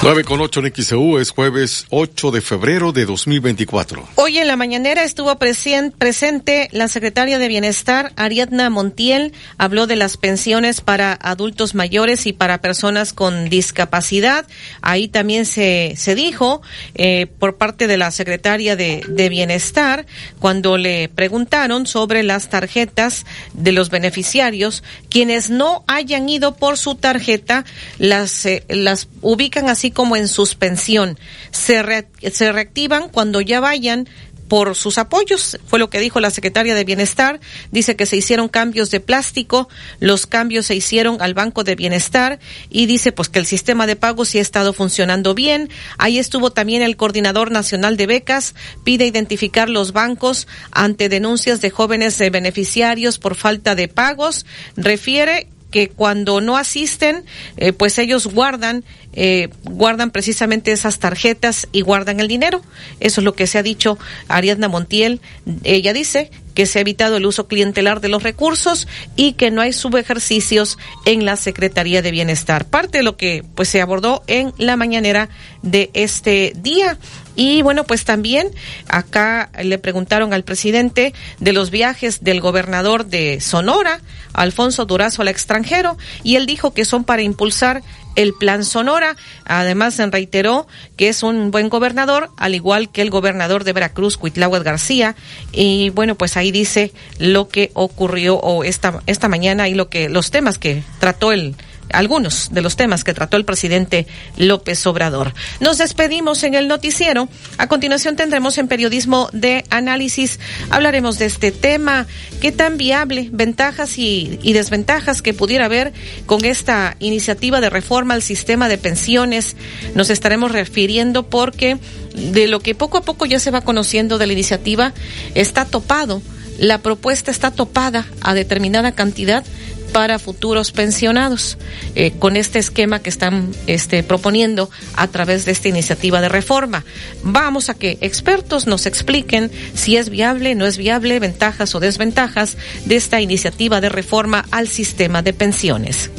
[0.03, 4.09] 9 con 8 en XEU es jueves 8 de febrero de 2024.
[4.17, 10.17] Hoy en la mañanera estuvo presente la secretaria de Bienestar, Ariadna Montiel, habló de las
[10.17, 14.45] pensiones para adultos mayores y para personas con discapacidad.
[14.81, 16.63] Ahí también se, se dijo
[16.97, 20.07] eh, por parte de la secretaria de, de Bienestar,
[20.41, 26.97] cuando le preguntaron sobre las tarjetas de los beneficiarios, quienes no hayan ido por su
[26.97, 27.65] tarjeta,
[27.99, 31.19] las, eh, las ubican así como en suspensión.
[31.51, 34.09] Se, se reactivan cuando ya vayan
[34.53, 37.41] por sus apoyos, fue lo que dijo la secretaria de Bienestar.
[37.71, 39.67] Dice que se hicieron cambios de plástico,
[39.99, 42.39] los cambios se hicieron al Banco de Bienestar
[42.69, 45.71] y dice pues que el sistema de pago sí ha estado funcionando bien.
[45.97, 48.55] Ahí estuvo también el coordinador nacional de becas,
[48.85, 54.45] pide identificar los bancos ante denuncias de jóvenes beneficiarios por falta de pagos.
[54.77, 57.25] Refiere que cuando no asisten,
[57.57, 62.63] eh, pues ellos guardan, eh, guardan precisamente esas tarjetas y guardan el dinero.
[63.01, 65.21] Eso es lo que se ha dicho Ariadna Montiel.
[65.65, 68.87] Ella dice que se ha evitado el uso clientelar de los recursos
[69.17, 72.67] y que no hay subejercicios en la Secretaría de Bienestar.
[72.67, 75.29] Parte de lo que pues se abordó en la mañanera
[75.63, 76.99] de este día.
[77.35, 78.49] Y bueno, pues también
[78.89, 84.01] acá le preguntaron al presidente de los viajes del gobernador de Sonora,
[84.35, 87.83] Alfonso Durazo, al extranjero, y él dijo que son para impulsar
[88.17, 89.17] el plan Sonora.
[89.45, 94.63] Además, reiteró que es un buen gobernador, al igual que el gobernador de Veracruz, Cuitláhuac
[94.63, 95.17] García.
[95.53, 100.09] Y bueno, pues ahí dice lo que ocurrió o esta, esta mañana y lo que,
[100.09, 101.57] los temas que trató el,
[101.93, 104.07] algunos de los temas que trató el presidente
[104.37, 105.35] López Obrador.
[105.61, 107.29] Nos despedimos en el noticiero.
[107.59, 110.39] A continuación tendremos en periodismo de análisis,
[110.71, 112.07] hablaremos de este tema,
[112.41, 115.93] qué tan viable, ventajas y, desventajas que pudiera haber
[116.27, 119.57] con esta iniciativa de reforma al sistema de pensiones.
[119.95, 121.79] Nos estaremos refiriendo porque
[122.15, 124.93] de lo que poco a poco ya se va conociendo de la iniciativa,
[125.35, 126.21] está topado
[126.59, 129.45] la propuesta está topada a determinada cantidad
[129.93, 131.59] para futuros pensionados
[131.95, 136.85] eh, con este esquema que están este, proponiendo a través de esta iniciativa de reforma.
[137.23, 142.57] Vamos a que expertos nos expliquen si es viable, no es viable, ventajas o desventajas
[142.87, 146.11] de esta iniciativa de reforma al sistema de pensiones.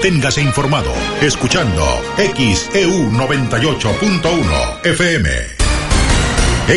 [0.00, 0.90] Manténgase informado
[1.20, 1.84] escuchando
[2.16, 5.28] XEU 98.1 FM.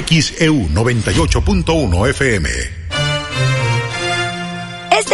[0.06, 2.83] XEU 98.1 FM.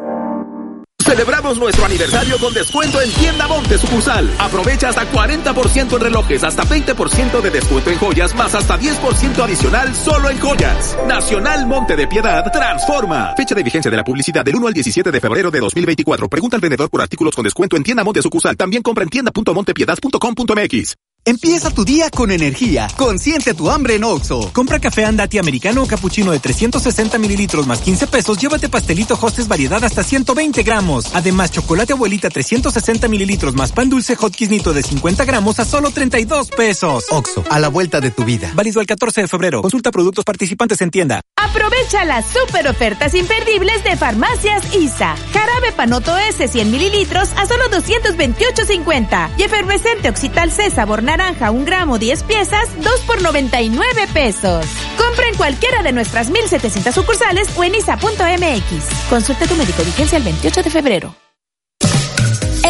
[1.05, 4.31] Celebramos nuestro aniversario con descuento en Tienda Monte sucursal.
[4.39, 9.95] Aprovecha hasta 40% en relojes, hasta 20% de descuento en joyas, más hasta 10% adicional
[9.95, 10.97] solo en joyas.
[11.07, 13.35] Nacional Monte de Piedad transforma.
[13.37, 16.27] Fecha de vigencia de la publicidad del 1 al 17 de febrero de 2024.
[16.29, 18.57] Pregunta al vendedor por artículos con descuento en Tienda Monte sucursal.
[18.57, 20.97] También compra en tienda.montepiedad.com.mx.
[21.27, 22.87] Empieza tu día con energía.
[22.99, 24.51] Consiente tu hambre en Oxo.
[24.53, 28.37] Compra café andati americano o cappuccino de 360 mililitros más 15 pesos.
[28.37, 31.15] Llévate pastelito hostes variedad hasta 120 gramos.
[31.15, 36.51] Además, chocolate abuelita 360 mililitros más pan dulce hot de 50 gramos a solo 32
[36.51, 37.07] pesos.
[37.11, 38.53] Oxo, a la vuelta de tu vida.
[38.55, 39.63] Válido el 14 de febrero.
[39.63, 41.23] Consulta productos participantes en tienda.
[41.37, 45.17] Aprovecha las super ofertas imperdibles de Farmacias ISA.
[45.33, 49.31] Jarabe Panoto S 100 mililitros a solo 228.50.
[49.39, 54.67] Y efervescente Oxital C sabor naranja un gramo 10 piezas 2 por 99 pesos.
[54.99, 59.09] Compra en cualquiera de nuestras 1700 sucursales o en isa.mx.
[59.09, 61.24] Consulta tu médico vigencia el 28 de febrero.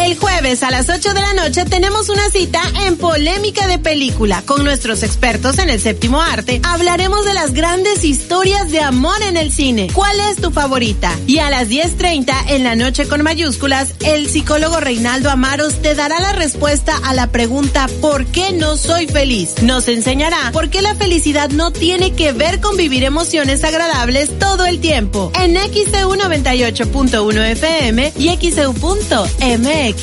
[0.05, 4.43] El jueves a las 8 de la noche tenemos una cita en Polémica de Película
[4.45, 6.61] con nuestros expertos en el séptimo arte.
[6.63, 9.87] Hablaremos de las grandes historias de amor en el cine.
[9.91, 11.11] ¿Cuál es tu favorita?
[11.25, 16.19] Y a las 10.30 en la noche con mayúsculas, el psicólogo Reinaldo Amaros te dará
[16.19, 19.55] la respuesta a la pregunta ¿por qué no soy feliz?
[19.63, 24.65] Nos enseñará por qué la felicidad no tiene que ver con vivir emociones agradables todo
[24.65, 25.31] el tiempo.
[25.33, 29.94] En XEU 98.1 FM y XEU.mx.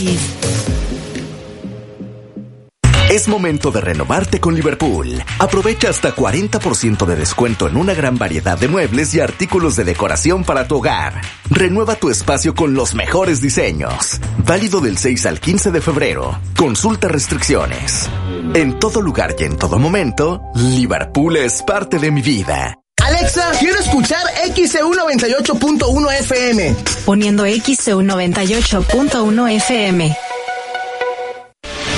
[3.11, 5.23] Es momento de renovarte con Liverpool.
[5.39, 10.45] Aprovecha hasta 40% de descuento en una gran variedad de muebles y artículos de decoración
[10.45, 11.21] para tu hogar.
[11.51, 14.19] Renueva tu espacio con los mejores diseños.
[14.47, 16.39] Válido del 6 al 15 de febrero.
[16.57, 18.09] Consulta restricciones.
[18.55, 22.82] En todo lugar y en todo momento, Liverpool es parte de mi vida.
[23.03, 24.23] Alexa, quiero escuchar
[24.55, 26.77] XEU 98.1 FM.
[27.05, 30.17] Poniendo XEU 98.1 FM.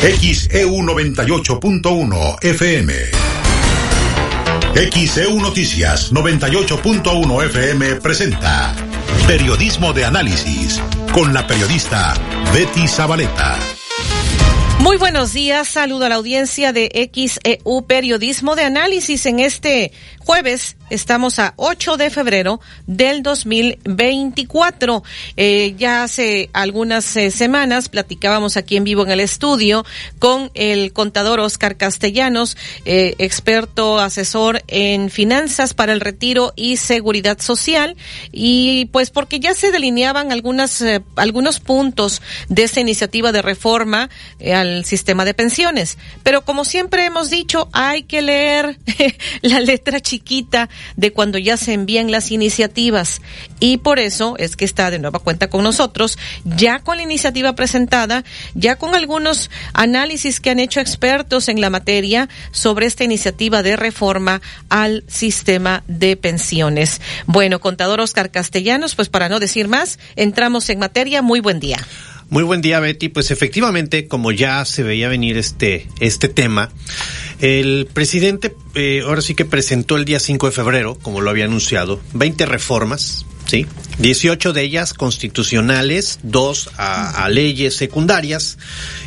[0.00, 2.94] XEU 98.1 FM.
[4.74, 8.74] XEU Noticias 98.1 FM presenta
[9.26, 10.80] Periodismo de Análisis
[11.12, 12.14] con la periodista
[12.52, 13.56] Betty Zabaleta.
[14.80, 19.92] Muy buenos días, saludo a la audiencia de XEU Periodismo de Análisis en este
[20.24, 20.76] jueves.
[20.90, 25.02] Estamos a 8 de febrero del 2024.
[25.36, 29.84] Eh, ya hace algunas eh, semanas platicábamos aquí en vivo en el estudio
[30.18, 37.40] con el contador Oscar Castellanos, eh, experto asesor en finanzas para el retiro y seguridad
[37.40, 37.96] social.
[38.32, 44.10] Y pues porque ya se delineaban algunas, eh, algunos puntos de esta iniciativa de reforma
[44.54, 45.98] al sistema de pensiones.
[46.22, 48.78] Pero como siempre hemos dicho, hay que leer
[49.42, 53.20] la letra chiquita de cuando ya se envían las iniciativas.
[53.58, 57.54] Y por eso es que está de nueva cuenta con nosotros, ya con la iniciativa
[57.54, 58.24] presentada,
[58.54, 63.76] ya con algunos análisis que han hecho expertos en la materia sobre esta iniciativa de
[63.76, 67.00] reforma al sistema de pensiones.
[67.26, 71.22] Bueno, contador Oscar Castellanos, pues para no decir más, entramos en materia.
[71.22, 71.78] Muy buen día.
[72.30, 73.08] Muy buen día, Betty.
[73.08, 76.70] Pues efectivamente, como ya se veía venir este, este tema,
[77.40, 81.44] el presidente eh, ahora sí que presentó el día 5 de febrero, como lo había
[81.44, 83.66] anunciado, 20 reformas, ¿sí?
[83.98, 88.58] 18 de ellas constitucionales, dos a, leyes secundarias.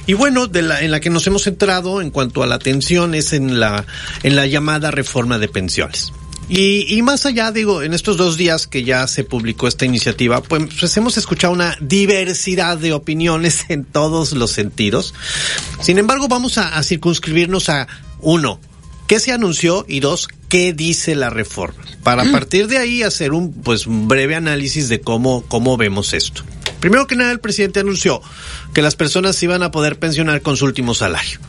[0.05, 3.15] Y bueno, de la, en la que nos hemos centrado en cuanto a la atención
[3.15, 3.85] es en la,
[4.23, 6.13] en la llamada reforma de pensiones.
[6.49, 10.41] Y, y, más allá, digo, en estos dos días que ya se publicó esta iniciativa,
[10.41, 15.13] pues, pues, hemos escuchado una diversidad de opiniones en todos los sentidos.
[15.81, 17.87] Sin embargo, vamos a, a circunscribirnos a
[18.21, 18.61] uno,
[19.07, 19.85] ¿qué se anunció?
[19.89, 21.83] Y dos, ¿qué dice la reforma?
[22.03, 26.43] Para a partir de ahí hacer un, pues, breve análisis de cómo, cómo vemos esto.
[26.79, 28.21] Primero que nada, el presidente anunció
[28.73, 31.39] que las personas se iban a poder pensionar con su último salario.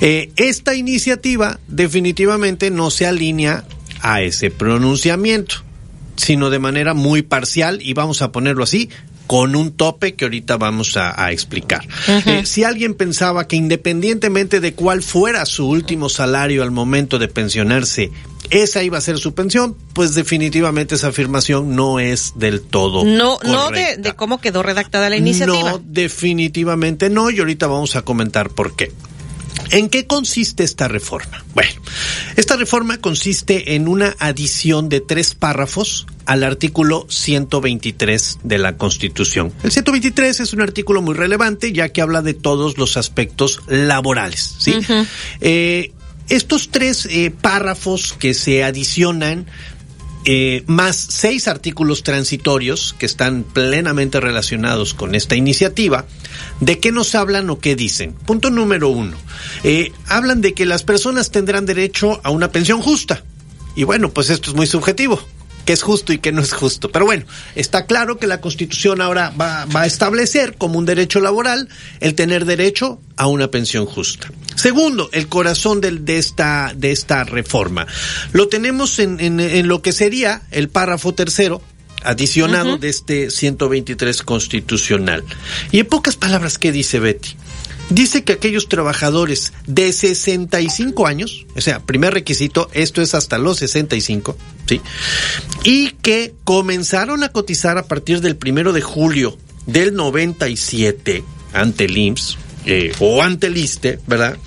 [0.00, 3.64] Eh, esta iniciativa definitivamente no se alinea
[4.04, 5.56] a ese pronunciamiento,
[6.16, 8.90] sino de manera muy parcial y vamos a ponerlo así,
[9.26, 11.82] con un tope que ahorita vamos a, a explicar.
[12.06, 12.40] Uh -huh.
[12.42, 17.28] eh, si alguien pensaba que independientemente de cuál fuera su último salario al momento de
[17.28, 18.10] pensionarse,
[18.50, 23.02] esa iba a ser su pensión, pues definitivamente esa afirmación no es del todo.
[23.02, 23.48] No, correcta.
[23.56, 25.70] no de, de cómo quedó redactada la iniciativa.
[25.70, 28.92] No, definitivamente no, y ahorita vamos a comentar por qué.
[29.70, 31.44] ¿En qué consiste esta reforma?
[31.54, 31.72] Bueno,
[32.36, 39.52] esta reforma consiste en una adición de tres párrafos al artículo 123 de la Constitución.
[39.62, 44.56] El 123 es un artículo muy relevante ya que habla de todos los aspectos laborales,
[44.58, 44.74] ¿sí?
[44.74, 45.06] Uh -huh.
[45.40, 45.92] eh,
[46.28, 49.46] estos tres eh, párrafos que se adicionan
[50.24, 56.06] eh, más seis artículos transitorios que están plenamente relacionados con esta iniciativa.
[56.60, 58.12] ¿De qué nos hablan o qué dicen?
[58.12, 59.16] Punto número uno.
[59.64, 63.24] Eh, hablan de que las personas tendrán derecho a una pensión justa.
[63.76, 65.20] Y bueno, pues esto es muy subjetivo
[65.64, 66.90] que es justo y que no es justo.
[66.90, 67.24] Pero bueno,
[67.54, 71.68] está claro que la Constitución ahora va, va, a establecer como un derecho laboral
[72.00, 74.30] el tener derecho a una pensión justa.
[74.54, 77.86] Segundo, el corazón de, de esta, de esta reforma.
[78.32, 81.60] Lo tenemos en, en, en, lo que sería el párrafo tercero
[82.04, 82.80] adicionado uh -huh.
[82.80, 85.24] de este 123 constitucional.
[85.72, 87.30] Y en pocas palabras, ¿qué dice Betty?
[87.90, 93.58] Dice que aquellos trabajadores de 65 años, o sea, primer requisito, esto es hasta los
[93.58, 94.36] 65,
[94.66, 94.80] ¿sí?
[95.64, 99.36] Y que comenzaron a cotizar a partir del primero de julio
[99.66, 104.38] del 97 ante el IMSS, eh, o ante el ISTE, ¿verdad?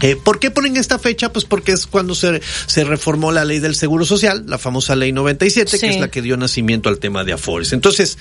[0.00, 1.32] Eh, ¿Por qué ponen esta fecha?
[1.32, 5.10] Pues porque es cuando se, se reformó la ley del Seguro Social, la famosa ley
[5.10, 5.78] 97, sí.
[5.80, 7.72] que es la que dio nacimiento al tema de Afores.
[7.72, 8.16] Entonces,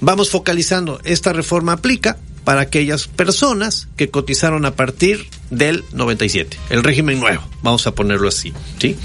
[0.00, 6.82] vamos focalizando, esta reforma aplica para aquellas personas que cotizaron a partir del 97, el
[6.82, 8.96] régimen nuevo, vamos a ponerlo así, ¿sí?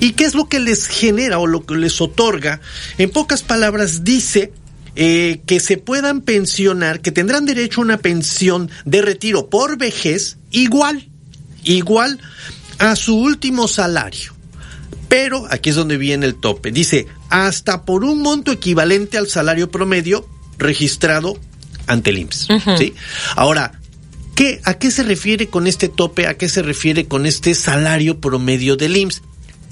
[0.00, 2.60] ¿Y qué es lo que les genera o lo que les otorga?
[2.96, 4.52] En pocas palabras dice
[4.96, 10.38] eh, que se puedan pensionar, que tendrán derecho a una pensión de retiro por vejez
[10.50, 11.08] igual,
[11.64, 12.18] igual
[12.78, 14.34] a su último salario.
[15.08, 16.70] Pero aquí es donde viene el tope.
[16.70, 20.28] Dice, hasta por un monto equivalente al salario promedio
[20.58, 21.38] registrado
[21.88, 22.50] ante el IMSS.
[22.50, 22.78] Uh -huh.
[22.78, 22.94] ¿sí?
[23.36, 23.72] Ahora,
[24.34, 26.26] ¿qué, ¿a qué se refiere con este tope?
[26.26, 29.22] ¿A qué se refiere con este salario promedio del IMSS?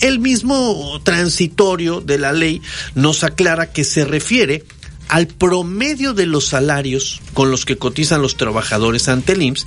[0.01, 2.61] El mismo transitorio de la ley
[2.95, 4.65] nos aclara que se refiere
[5.09, 9.67] al promedio de los salarios con los que cotizan los trabajadores ante el IMSS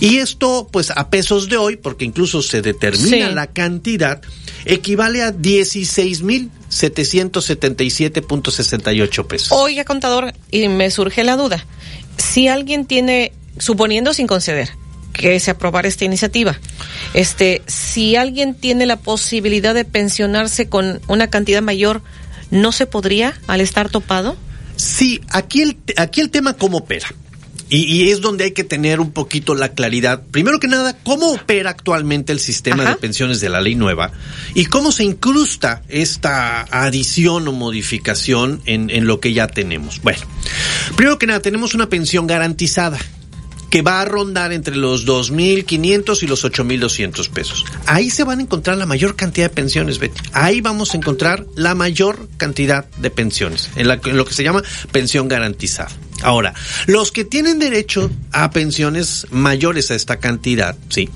[0.00, 3.34] y esto pues a pesos de hoy porque incluso se determina sí.
[3.34, 4.22] la cantidad
[4.64, 9.52] equivale a 16 mil 777.68 pesos.
[9.52, 11.64] Oiga, contador, y me surge la duda.
[12.18, 14.70] Si alguien tiene, suponiendo sin conceder,
[15.12, 16.58] que se aprobara esta iniciativa,
[17.14, 22.02] este, si alguien tiene la posibilidad de pensionarse con una cantidad mayor,
[22.50, 24.36] ¿no se podría al estar topado?
[24.76, 27.08] Sí, aquí el, aquí el tema cómo opera.
[27.70, 30.22] Y, y, es donde hay que tener un poquito la claridad.
[30.30, 32.92] Primero que nada, cómo opera actualmente el sistema Ajá.
[32.92, 34.10] de pensiones de la ley nueva
[34.54, 40.00] y cómo se incrusta esta adición o modificación en, en lo que ya tenemos.
[40.02, 40.20] Bueno,
[40.96, 42.98] primero que nada, tenemos una pensión garantizada
[43.70, 47.64] que va a rondar entre los 2.500 y los 8.200 pesos.
[47.86, 50.20] Ahí se van a encontrar la mayor cantidad de pensiones, Betty.
[50.32, 54.42] Ahí vamos a encontrar la mayor cantidad de pensiones, en, la, en lo que se
[54.42, 54.62] llama
[54.92, 55.90] pensión garantizada.
[56.22, 56.54] Ahora,
[56.86, 61.08] los que tienen derecho a pensiones mayores a esta cantidad, sí,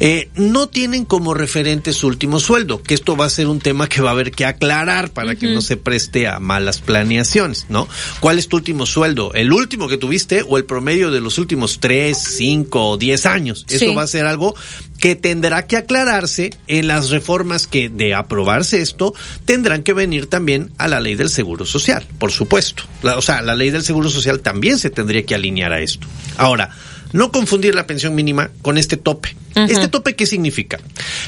[0.00, 3.88] eh, no tienen como referente su último sueldo, que esto va a ser un tema
[3.88, 5.38] que va a haber que aclarar para uh -huh.
[5.38, 7.88] que no se preste a malas planeaciones, ¿no?
[8.20, 9.32] ¿Cuál es tu último sueldo?
[9.34, 13.64] ¿El último que tuviste o el promedio de los últimos tres, cinco o diez años?
[13.68, 13.76] Sí.
[13.76, 14.54] Esto va a ser algo
[15.00, 19.14] que tendrá que aclararse en las reformas que, de aprobarse esto,
[19.46, 22.84] tendrán que venir también a la ley del Seguro Social, por supuesto.
[23.02, 26.06] La, o sea, la ley del Seguro Social también se tendría que alinear a esto.
[26.36, 26.70] Ahora,
[27.12, 29.34] no confundir la pensión mínima con este tope.
[29.56, 29.70] Uh -huh.
[29.70, 30.78] ¿Este tope qué significa?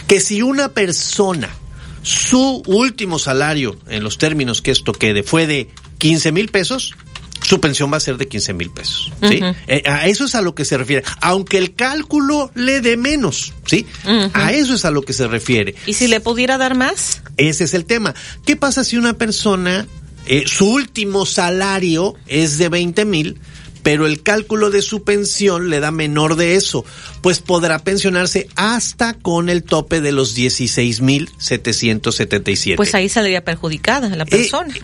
[0.06, 1.48] Que si una persona,
[2.02, 5.68] su último salario, en los términos que esto quede, fue de
[5.98, 6.94] 15 mil pesos,
[7.42, 9.12] su pensión va a ser de 15 mil pesos.
[9.22, 9.36] ¿sí?
[9.36, 9.56] Uh -huh.
[9.66, 11.04] eh, a eso es a lo que se refiere.
[11.20, 13.86] Aunque el cálculo le dé menos, ¿sí?
[14.04, 14.30] Uh -huh.
[14.34, 15.74] A eso es a lo que se refiere.
[15.86, 17.22] ¿Y si le pudiera dar más?
[17.36, 18.14] Ese es el tema.
[18.44, 19.86] ¿Qué pasa si una persona,
[20.26, 23.38] eh, su último salario es de 20 mil,
[23.82, 26.84] pero el cálculo de su pensión le da menor de eso,
[27.20, 32.76] pues podrá pensionarse hasta con el tope de los 16.777.
[32.76, 34.72] Pues ahí saldría perjudicada la persona.
[34.74, 34.82] Eh,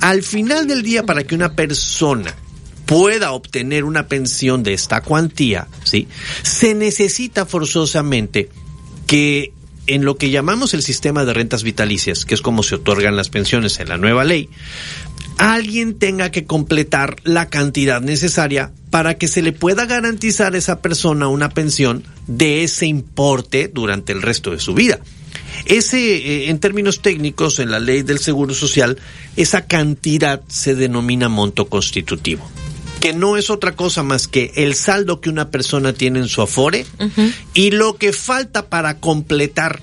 [0.00, 2.34] Al final del día, para que una persona
[2.92, 6.08] pueda obtener una pensión de esta cuantía, ¿sí?
[6.42, 8.50] Se necesita forzosamente
[9.06, 9.54] que
[9.86, 13.30] en lo que llamamos el sistema de rentas vitalicias, que es como se otorgan las
[13.30, 14.50] pensiones en la nueva ley,
[15.38, 20.82] alguien tenga que completar la cantidad necesaria para que se le pueda garantizar a esa
[20.82, 25.00] persona una pensión de ese importe durante el resto de su vida.
[25.64, 28.98] Ese, eh, en términos técnicos, en la ley del Seguro Social,
[29.36, 32.46] esa cantidad se denomina monto constitutivo
[33.02, 36.40] que no es otra cosa más que el saldo que una persona tiene en su
[36.40, 36.86] afore
[37.52, 39.82] y lo que falta para completar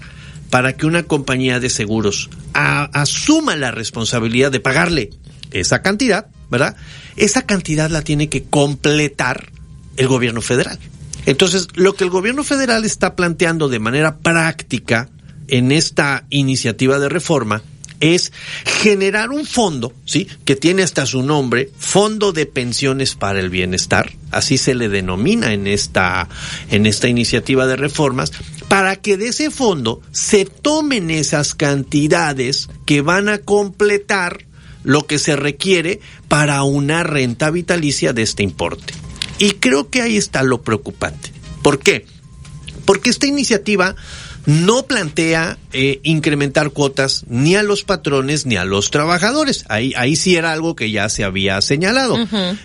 [0.49, 5.09] para que una compañía de seguros a- asuma la responsabilidad de pagarle
[5.51, 6.77] esa cantidad, ¿verdad?
[7.17, 9.51] Esa cantidad la tiene que completar
[9.97, 10.79] el gobierno federal.
[11.25, 15.09] Entonces, lo que el gobierno federal está planteando de manera práctica
[15.49, 17.61] en esta iniciativa de reforma
[17.99, 18.31] es
[18.81, 20.27] generar un fondo, ¿sí?
[20.45, 25.53] Que tiene hasta su nombre, Fondo de Pensiones para el Bienestar, así se le denomina
[25.53, 26.27] en esta,
[26.69, 28.31] en esta iniciativa de reformas,
[28.67, 34.45] para que de ese fondo se tomen esas cantidades que van a completar
[34.83, 38.93] lo que se requiere para una renta vitalicia de este importe.
[39.37, 41.31] Y creo que ahí está lo preocupante.
[41.61, 42.05] ¿Por qué?
[42.85, 43.95] Porque esta iniciativa
[44.45, 49.65] no plantea eh, incrementar cuotas ni a los patrones ni a los trabajadores.
[49.69, 52.17] Ahí, ahí sí era algo que ya se había señalado.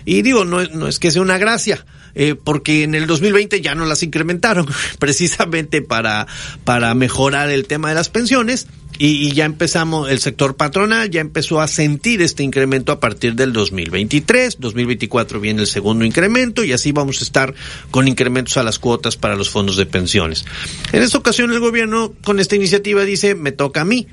[0.05, 1.85] Y digo, no, es- no es que sea una gracia,
[2.15, 4.67] eh, porque en el 2020 ya no las incrementaron,
[4.99, 6.27] precisamente para,
[6.63, 8.67] para mejorar el tema de las pensiones.
[8.97, 13.35] Y, y ya empezamos, el sector patronal ya empezó a sentir este incremento a partir
[13.35, 17.53] del 2023, 2024 viene el segundo incremento y así vamos a estar
[17.91, 20.45] con incrementos a las cuotas para los fondos de pensiones.
[20.91, 24.07] En esta ocasión el gobierno con esta iniciativa dice, me toca a mí.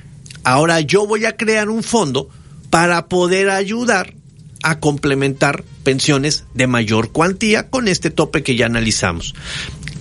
[0.45, 2.29] Ahora yo voy a crear un fondo
[2.71, 4.15] para poder ayudar
[4.63, 9.35] a complementar pensiones de mayor cuantía con este tope que ya analizamos.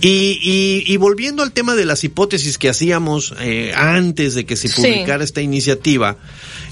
[0.02, 4.56] Y, y, y volviendo al tema de las hipótesis que hacíamos eh, antes de que
[4.56, 4.74] se Sí.
[4.74, 6.16] publicara esta iniciativa,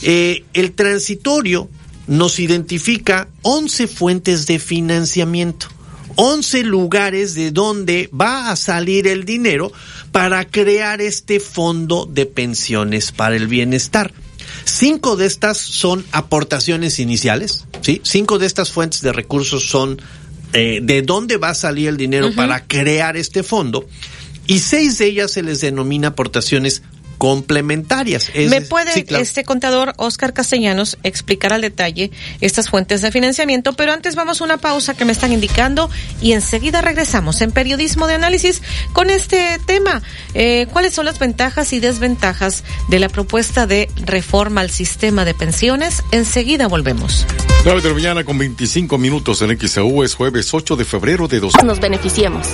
[0.03, 1.71] eh, el transitorio
[2.09, 5.69] nos identifica 11 fuentes de financiamiento.
[6.17, 9.73] 11 lugares de donde va a salir el dinero
[10.11, 14.13] para crear este fondo de pensiones para el bienestar.
[14.65, 18.01] Cinco de estas son aportaciones iniciales, ¿sí?
[18.03, 20.03] Cinco de estas fuentes de recursos son
[20.53, 23.87] eh, de dónde va a salir el dinero para crear este fondo
[24.47, 26.83] y seis de ellas se les denomina aportaciones
[27.21, 28.31] complementarias.
[28.35, 29.23] Es- ¿Me puede sí, claro.
[29.23, 32.11] este contador Oscar Castellanos explicar al detalle
[32.41, 33.75] estas fuentes de financiamiento?
[33.75, 35.91] Pero antes vamos a una pausa que me están indicando
[36.23, 38.63] y enseguida regresamos en Periodismo de Análisis
[38.95, 40.03] con este tema.
[40.33, 45.35] Eh, ¿Cuáles son las ventajas y desventajas de la propuesta de reforma al sistema de
[45.35, 46.03] pensiones?
[46.13, 47.27] Enseguida volvemos.
[47.67, 51.41] 9 de la mañana con 25 minutos en XAU es jueves 8 de febrero de
[51.41, 51.53] 2.
[51.65, 52.47] Nos beneficiemos.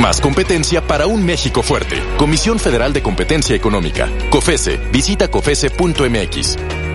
[0.00, 2.02] Más competencia para un México fuerte.
[2.18, 4.10] Comisión Federal de Competencia Económica.
[4.30, 4.78] COFESE.
[4.92, 6.85] Visita COFESE.mx.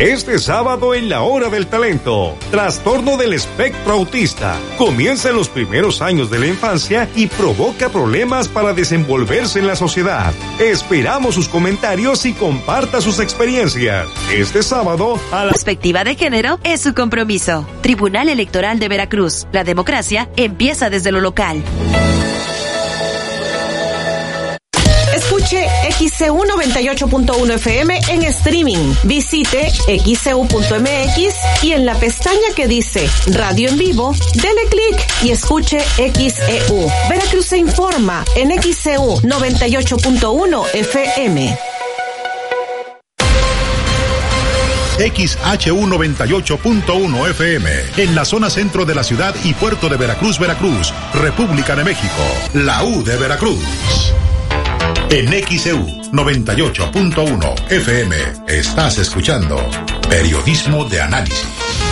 [0.00, 4.56] Este sábado en la Hora del Talento, trastorno del espectro autista.
[4.78, 9.74] Comienza en los primeros años de la infancia y provoca problemas para desenvolverse en la
[9.74, 10.32] sociedad.
[10.60, 14.06] Esperamos sus comentarios y comparta sus experiencias.
[14.32, 15.50] Este sábado a la...
[15.50, 17.66] perspectiva de género es su compromiso.
[17.80, 19.48] Tribunal Electoral de Veracruz.
[19.50, 21.60] La democracia empieza desde lo local.
[25.50, 28.94] Escuche XCU 98.1 FM en streaming.
[29.04, 35.78] Visite xcu.mx y en la pestaña que dice Radio en vivo, dele clic y escuche
[35.96, 36.90] XEU.
[37.08, 41.58] Veracruz se informa en XCU 98.1 FM.
[44.98, 50.92] XHU 98.1 FM, en la zona centro de la ciudad y puerto de Veracruz, Veracruz,
[51.14, 52.22] República de México,
[52.52, 53.64] la U de Veracruz.
[55.10, 55.26] En
[55.58, 58.16] XEU 98.1 FM
[58.46, 59.56] estás escuchando
[60.10, 61.87] Periodismo de Análisis.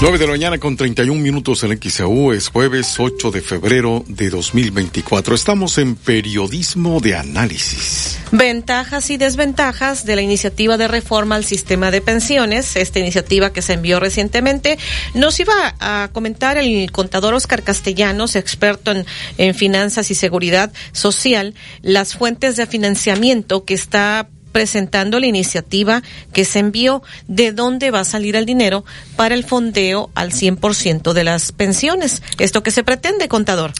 [0.00, 4.28] 9 de la mañana con 31 minutos en XAU, es jueves 8 de febrero de
[4.28, 5.34] 2024.
[5.36, 8.18] Estamos en periodismo de análisis.
[8.32, 13.62] Ventajas y desventajas de la iniciativa de reforma al sistema de pensiones, esta iniciativa que
[13.62, 14.78] se envió recientemente.
[15.14, 19.06] Nos iba a comentar el contador Oscar Castellanos, experto en,
[19.38, 26.44] en finanzas y seguridad social, las fuentes de financiamiento que está presentando la iniciativa que
[26.44, 28.84] se envió de dónde va a salir el dinero
[29.16, 32.22] para el fondeo al 100% de las pensiones.
[32.38, 33.72] Esto que se pretende, contador.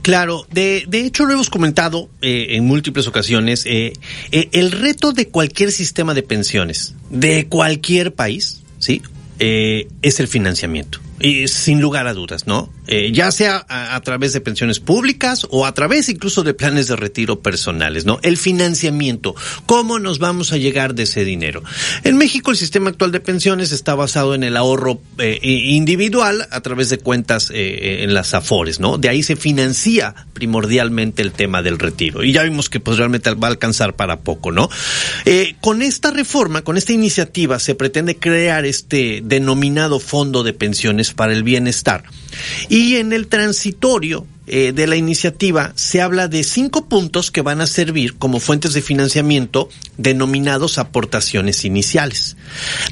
[0.00, 3.92] Claro, de, de hecho lo hemos comentado eh, en múltiples ocasiones, eh,
[4.30, 9.02] eh, el reto de cualquier sistema de pensiones, de cualquier país, ¿sí?
[9.38, 10.98] Es el financiamiento.
[11.22, 12.72] Y sin lugar a dudas, ¿no?
[12.88, 16.96] Eh, ya sea a, través de pensiones públicas o a través incluso de planes de
[16.96, 18.18] retiro personales, ¿no?
[18.22, 19.34] El financiamiento,
[19.66, 21.62] ¿cómo nos vamos a llegar de ese dinero?
[22.02, 26.60] En México el sistema actual de pensiones está basado en el ahorro eh, individual a
[26.60, 28.98] través de cuentas eh, en las AFORES, ¿no?
[28.98, 32.24] De ahí se financia primordialmente el tema del retiro.
[32.24, 34.68] Y ya vimos que pues realmente va a alcanzar para poco, ¿no?
[35.24, 41.11] Eh, con esta reforma, con esta iniciativa, se pretende crear este denominado fondo de pensiones
[41.12, 42.04] para el bienestar.
[42.68, 47.60] Y en el transitorio eh, de la iniciativa se habla de cinco puntos que van
[47.60, 49.68] a servir como fuentes de financiamiento
[49.98, 52.36] denominados aportaciones iniciales.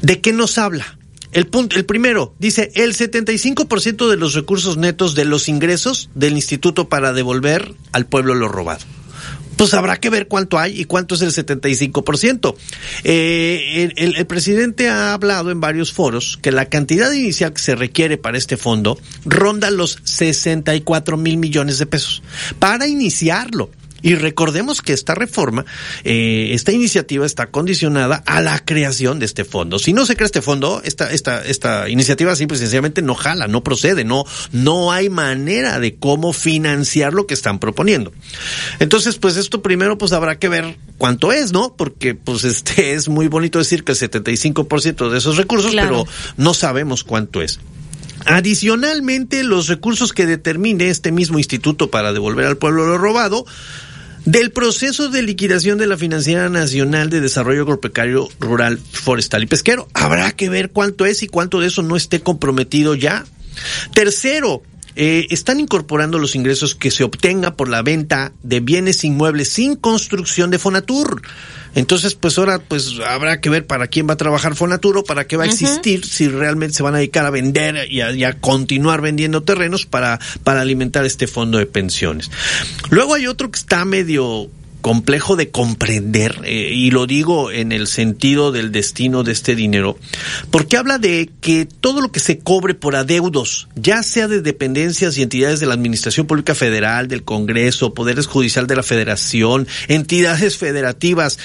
[0.01, 0.97] ¿De qué nos habla?
[1.33, 6.33] El, punto, el primero dice el 75% de los recursos netos de los ingresos del
[6.33, 8.85] instituto para devolver al pueblo lo robado
[9.55, 12.55] pues habrá que ver cuánto hay y cuánto es el 75%.
[13.03, 17.75] Eh, el, el, presidente ha hablado en varios foros que la cantidad inicial que se
[17.75, 22.23] requiere para este fondo ronda los 64 mil millones de pesos
[22.59, 23.69] para iniciarlo.
[24.01, 25.65] Y recordemos que esta reforma,
[26.03, 29.79] eh, esta iniciativa está condicionada a la creación de este fondo.
[29.79, 33.47] Si no se crea este fondo, esta, esta, esta iniciativa simple y sencillamente no jala,
[33.47, 38.11] no procede, no, no hay manera de cómo financiar lo que están proponiendo.
[38.79, 41.75] Entonces, pues esto primero pues habrá que ver cuánto es, ¿no?
[41.75, 46.05] Porque pues este es muy bonito decir que el 75% de esos recursos, claro.
[46.05, 47.59] pero no sabemos cuánto es.
[48.25, 53.45] Adicionalmente, los recursos que determine este mismo instituto para devolver al pueblo lo robado,
[54.25, 59.87] del proceso de liquidación de la Financiera Nacional de Desarrollo Agropecuario Rural, Forestal y Pesquero.
[59.93, 63.25] Habrá que ver cuánto es y cuánto de eso no esté comprometido ya.
[63.93, 64.61] Tercero,
[64.95, 69.75] eh, están incorporando los ingresos que se obtenga por la venta de bienes inmuebles sin
[69.75, 71.21] construcción de Fonatur.
[71.75, 75.37] Entonces, pues ahora pues habrá que ver para quién va a trabajar Fonaturo, para qué
[75.37, 76.09] va a existir, uh -huh.
[76.09, 79.85] si realmente se van a dedicar a vender y a, y a, continuar vendiendo terrenos
[79.85, 82.31] para, para alimentar este fondo de pensiones.
[82.89, 84.49] Luego hay otro que está medio
[84.81, 89.97] complejo de comprender, eh, y lo digo en el sentido del destino de este dinero,
[90.49, 95.17] porque habla de que todo lo que se cobre por adeudos, ya sea de dependencias
[95.17, 100.57] y entidades de la Administración Pública Federal, del Congreso, Poderes Judicial de la Federación, entidades
[100.57, 101.37] federativas,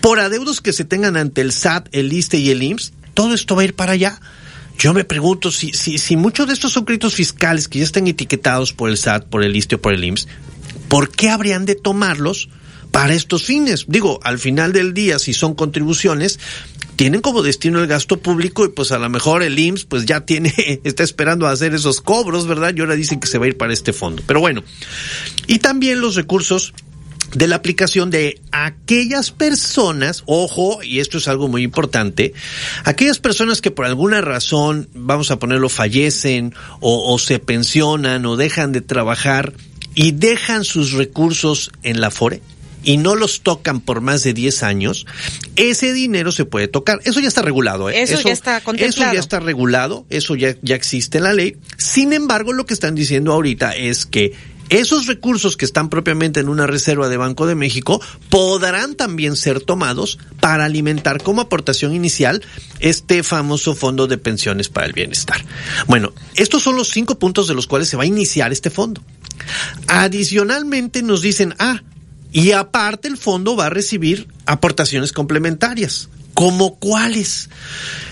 [0.00, 3.56] por adeudos que se tengan ante el SAT, el ISTE y el IMSS, todo esto
[3.56, 4.20] va a ir para allá.
[4.78, 8.06] Yo me pregunto si, si, si muchos de estos son créditos fiscales que ya están
[8.06, 10.26] etiquetados por el SAT, por el ISTE o por el IMSS,
[10.88, 12.48] ¿por qué habrían de tomarlos
[12.90, 13.86] para estos fines?
[13.88, 16.38] Digo, al final del día, si son contribuciones,
[17.00, 20.20] tienen como destino el gasto público y pues a lo mejor el IMSS pues ya
[20.26, 20.52] tiene,
[20.84, 22.74] está esperando a hacer esos cobros, ¿verdad?
[22.76, 24.22] Y ahora dicen que se va a ir para este fondo.
[24.26, 24.62] Pero bueno,
[25.46, 26.74] y también los recursos
[27.32, 32.34] de la aplicación de aquellas personas, ojo, y esto es algo muy importante,
[32.84, 38.36] aquellas personas que por alguna razón, vamos a ponerlo, fallecen o, o se pensionan o
[38.36, 39.54] dejan de trabajar
[39.94, 42.42] y dejan sus recursos en la FORE
[42.82, 45.06] y no los tocan por más de 10 años,
[45.56, 47.00] ese dinero se puede tocar.
[47.04, 47.90] Eso ya está regulado.
[47.90, 48.02] ¿eh?
[48.02, 49.10] Eso, eso, ya está contemplado.
[49.10, 51.56] Eso ya está regulado, eso ya, ya existe en la ley.
[51.76, 54.32] Sin embargo, lo que están diciendo ahorita es que
[54.70, 59.60] esos recursos que están propiamente en una reserva de Banco de México podrán también ser
[59.60, 62.42] tomados para alimentar como aportación inicial
[62.78, 65.44] este famoso fondo de pensiones para el bienestar.
[65.88, 69.02] Bueno, estos son los cinco puntos de los cuales se va a iniciar este fondo.
[69.88, 71.82] Adicionalmente nos dicen, ah,
[72.32, 76.08] y aparte el fondo va a recibir aportaciones complementarias.
[76.34, 77.50] ¿Como cuáles?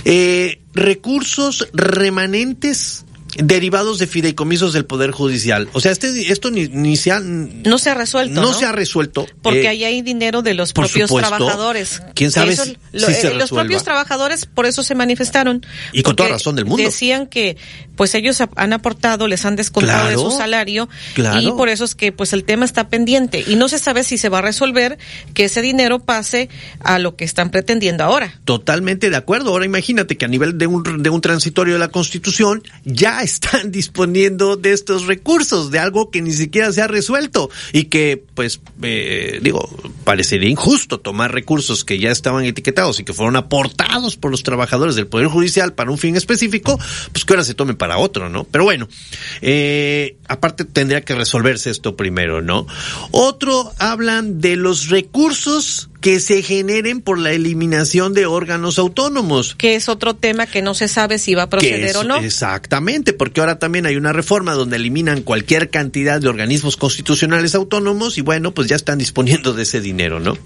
[0.05, 3.05] Eh, recursos remanentes
[3.39, 5.69] derivados de fideicomisos del Poder Judicial.
[5.73, 7.21] O sea, este, esto ni, ni se ha...
[7.21, 8.41] No se ha resuelto.
[8.41, 9.27] No, se ha resuelto.
[9.43, 12.03] Porque eh, ahí hay dinero de los propios trabajadores.
[12.15, 15.65] ¿Quién sabe si eh, Los propios trabajadores por eso se manifestaron.
[15.93, 16.83] Y con toda razón del mundo.
[16.83, 17.57] Decían que
[17.97, 22.13] pues ellos han aportado, les han descontado de su salario y por eso es que
[22.13, 24.99] pues el tema está pendiente y no se sabe si se va a resolver
[25.35, 26.49] que ese dinero pase
[26.81, 28.39] a lo que están pretendiendo ahora.
[28.45, 29.51] Totalmente de acuerdo.
[29.51, 33.71] Ahora imagínate que a nivel de un, de un transitorio de la Constitución ya están
[33.71, 38.61] disponiendo de estos recursos, de algo que ni siquiera se ha resuelto y que, pues,
[38.83, 39.69] eh, digo,
[40.05, 44.97] parecería injusto tomar recursos que ya estaban etiquetados y que fueron aportados por los trabajadores
[44.97, 46.79] del Poder Judicial para un fin específico,
[47.13, 48.45] pues que ahora se tomen para otro, ¿no?
[48.45, 48.89] Pero bueno,
[49.43, 52.67] eh, aparte tendría que resolverse esto primero, ¿no?
[53.11, 59.55] Otro hablan de los recursos que se generen por la eliminación de órganos autónomos.
[59.57, 62.17] Que es otro tema que no se sabe si va a proceder o no.
[62.19, 68.19] Exactamente, porque ahora también hay una reforma donde eliminan cualquier cantidad de organismos constitucionales autónomos
[68.19, 70.39] y bueno, pues ya están disponiendo de ese dinero, ¿no?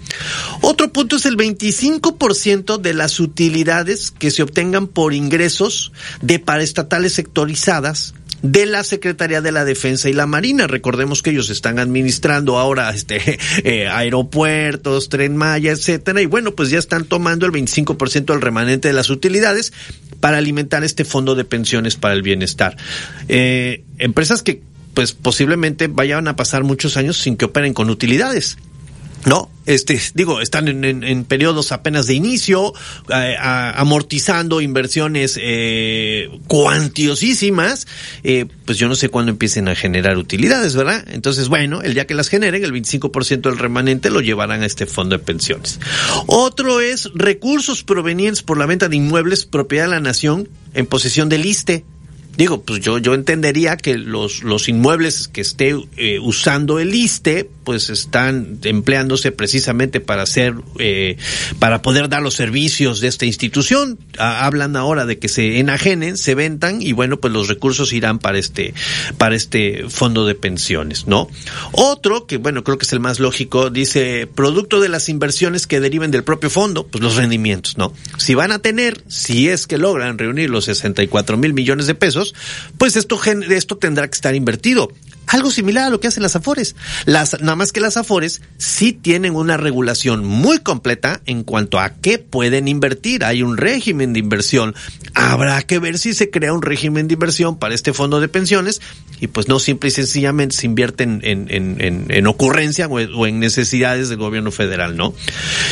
[0.61, 7.13] Otro punto es el 25% de las utilidades que se obtengan por ingresos de paraestatales
[7.13, 8.13] sectorizadas
[8.43, 10.67] de la Secretaría de la Defensa y la Marina.
[10.67, 16.69] Recordemos que ellos están administrando ahora este eh, aeropuertos, tren Maya, etcétera, y bueno, pues
[16.69, 19.73] ya están tomando el 25% del remanente de las utilidades
[20.19, 22.77] para alimentar este fondo de pensiones para el bienestar.
[23.27, 24.61] Eh, empresas que
[24.93, 28.57] pues posiblemente vayan a pasar muchos años sin que operen con utilidades.
[29.25, 29.49] ¿No?
[29.65, 32.73] Este, digo, están en, periodos apenas de inicio,
[33.13, 37.87] eh, amortizando inversiones eh, cuantiosísimas,
[38.23, 41.05] eh, pues yo no sé cuándo empiecen a generar utilidades, ¿verdad?
[41.09, 44.85] Entonces, bueno, el día que las generen, el 25% del remanente lo llevarán a este
[44.85, 45.79] fondo de pensiones.
[46.27, 51.29] Otro es recursos provenientes por la venta de inmuebles propiedad de la nación en posesión
[51.29, 51.85] del ISTE
[52.37, 57.49] digo, pues yo, yo entendería que los, los inmuebles que esté eh, usando el ISTE,
[57.63, 61.17] pues están empleándose precisamente para hacer, eh,
[61.59, 63.99] para poder dar los servicios de esta institución.
[64.17, 68.37] hablan ahora de que se enajenen, se ventan y bueno, pues los recursos irán para
[68.37, 68.73] este,
[69.17, 71.29] para este fondo de pensiones, ¿no?
[71.71, 75.79] Otro, que bueno, creo que es el más lógico, dice, producto de las inversiones que
[75.79, 77.93] deriven del propio fondo, pues los rendimientos, ¿no?
[78.17, 82.22] Si van a tener, si es que logran reunir los 64 mil millones de pesos,
[82.77, 83.19] pues esto,
[83.49, 84.91] esto tendrá que estar invertido.
[85.27, 86.75] Algo similar a lo que hacen las Afores.
[87.05, 91.89] Las, nada más que las Afores sí tienen una regulación muy completa en cuanto a
[91.95, 93.23] qué pueden invertir.
[93.23, 94.75] Hay un régimen de inversión.
[95.13, 98.81] Habrá que ver si se crea un régimen de inversión para este fondo de pensiones
[99.19, 104.09] y pues no simple y sencillamente se invierte en, en, en, ocurrencia o, en necesidades
[104.09, 105.13] del gobierno federal, ¿no?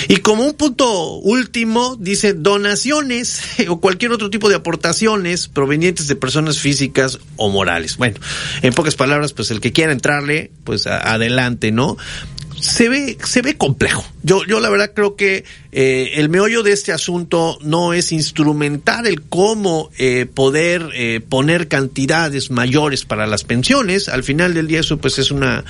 [0.08, 6.16] Y como un punto último, dice donaciones o cualquier otro tipo de aportaciones provenientes de
[6.16, 7.98] personas físicas o morales.
[7.98, 8.20] Bueno,
[8.62, 11.98] en pocas palabras, pues el que quiera entrarle, pues adelante, ¿no?
[12.62, 14.06] se ve, se ve complejo.
[14.22, 19.08] Yo, yo la verdad creo que eh, el meollo de este asunto no es instrumentar
[19.08, 24.10] el cómo eh, poder eh, poner cantidades mayores para las pensiones.
[24.10, 25.66] Al final del día eso pues es una,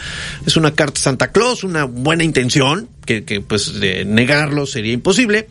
[0.46, 3.74] es una carta Santa Claus, una buena intención, que, que pues
[4.06, 5.48] negarlo sería imposible.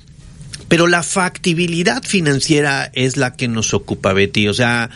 [0.69, 4.47] Pero la factibilidad financiera es la que nos ocupa, Betty.
[4.47, 4.89] O sea,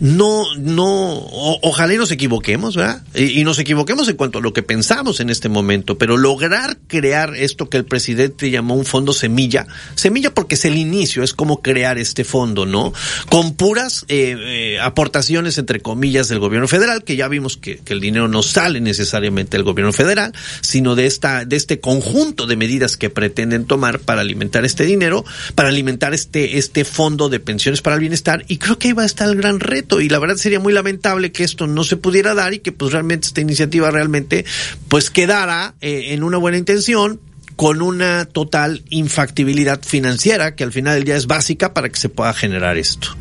[0.00, 1.28] no, no,
[1.62, 3.02] ojalá y nos equivoquemos, ¿verdad?
[3.14, 7.36] Y, nos equivoquemos en cuanto a lo que pensamos en este momento, pero lograr crear
[7.36, 11.60] esto que el presidente llamó un fondo semilla, semilla porque es el inicio, es como
[11.60, 12.94] crear este fondo, ¿no?
[13.28, 17.92] Con puras eh, eh, aportaciones, entre comillas, del gobierno federal, que ya vimos que, que,
[17.92, 20.32] el dinero no sale necesariamente del gobierno federal,
[20.62, 25.26] sino de esta, de este conjunto de medidas que pretenden tomar para alimentar este dinero,
[25.54, 29.02] para alimentar este, este fondo de pensiones para el bienestar, y creo que ahí va
[29.02, 31.96] a estar el gran reto y la verdad sería muy lamentable que esto no se
[31.96, 34.44] pudiera dar y que pues realmente esta iniciativa realmente
[34.88, 37.18] pues quedara eh, en una buena intención
[37.56, 42.08] con una total infactibilidad financiera que al final del día es básica para que se
[42.08, 43.16] pueda generar esto.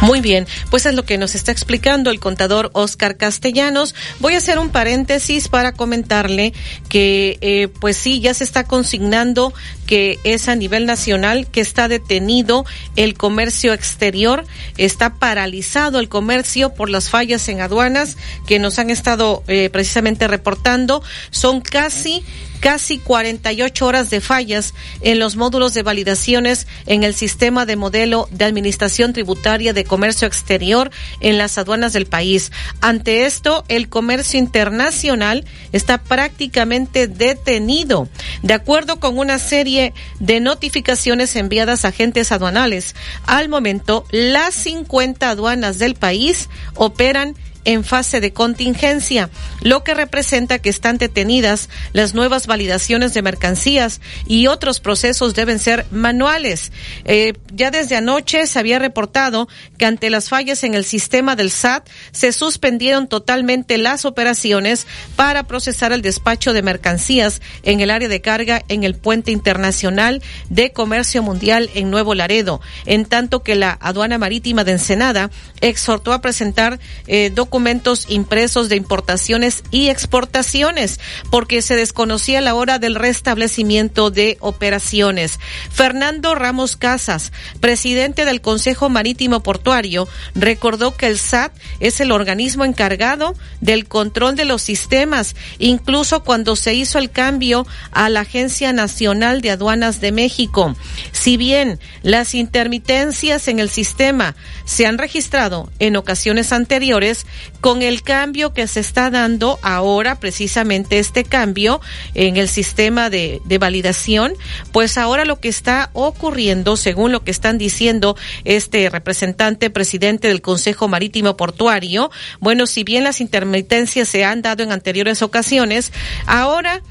[0.00, 3.94] Muy bien, pues es lo que nos está explicando el contador Oscar Castellanos.
[4.20, 6.52] Voy a hacer un paréntesis para comentarle
[6.88, 9.54] que, eh, pues sí, ya se está consignando
[9.86, 12.64] que es a nivel nacional que está detenido
[12.96, 14.44] el comercio exterior,
[14.76, 20.28] está paralizado el comercio por las fallas en aduanas que nos han estado eh, precisamente
[20.28, 21.02] reportando.
[21.30, 22.24] Son casi
[22.56, 28.28] casi 48 horas de fallas en los módulos de validaciones en el sistema de modelo
[28.30, 30.90] de administración tributaria de comercio exterior
[31.20, 32.52] en las aduanas del país.
[32.80, 38.08] Ante esto, el comercio internacional está prácticamente detenido.
[38.42, 39.75] De acuerdo con una serie
[40.20, 42.94] de notificaciones enviadas a agentes aduanales.
[43.26, 47.34] Al momento, las 50 aduanas del país operan
[47.66, 49.28] en fase de contingencia,
[49.60, 55.58] lo que representa que están detenidas las nuevas validaciones de mercancías y otros procesos deben
[55.58, 56.70] ser manuales.
[57.04, 59.48] Eh, ya desde anoche se había reportado
[59.78, 64.86] que ante las fallas en el sistema del SAT se suspendieron totalmente las operaciones
[65.16, 70.22] para procesar el despacho de mercancías en el área de carga en el puente internacional
[70.50, 75.30] de comercio mundial en Nuevo Laredo, en tanto que la aduana marítima de Ensenada
[75.60, 76.78] exhortó a presentar
[77.08, 81.00] eh, documentos documentos impresos de importaciones y exportaciones,
[81.30, 85.40] porque se desconocía la hora del restablecimiento de operaciones.
[85.72, 91.50] Fernando Ramos Casas, presidente del Consejo Marítimo Portuario, recordó que el SAT
[91.80, 97.66] es el organismo encargado del control de los sistemas, incluso cuando se hizo el cambio
[97.90, 100.76] a la Agencia Nacional de Aduanas de México.
[101.12, 107.24] Si bien las intermitencias en el sistema se han registrado en ocasiones anteriores,
[107.60, 111.80] con el cambio que se está dando ahora, precisamente este cambio
[112.14, 114.34] en el sistema de, validación,
[114.72, 120.42] pues ahora lo que está ocurriendo, según lo que están diciendo este representante presidente del
[120.42, 125.92] Consejo Marítimo Portuario, bueno, si bien las intermitencias se han dado en anteriores ocasiones,
[126.26, 126.82] ahora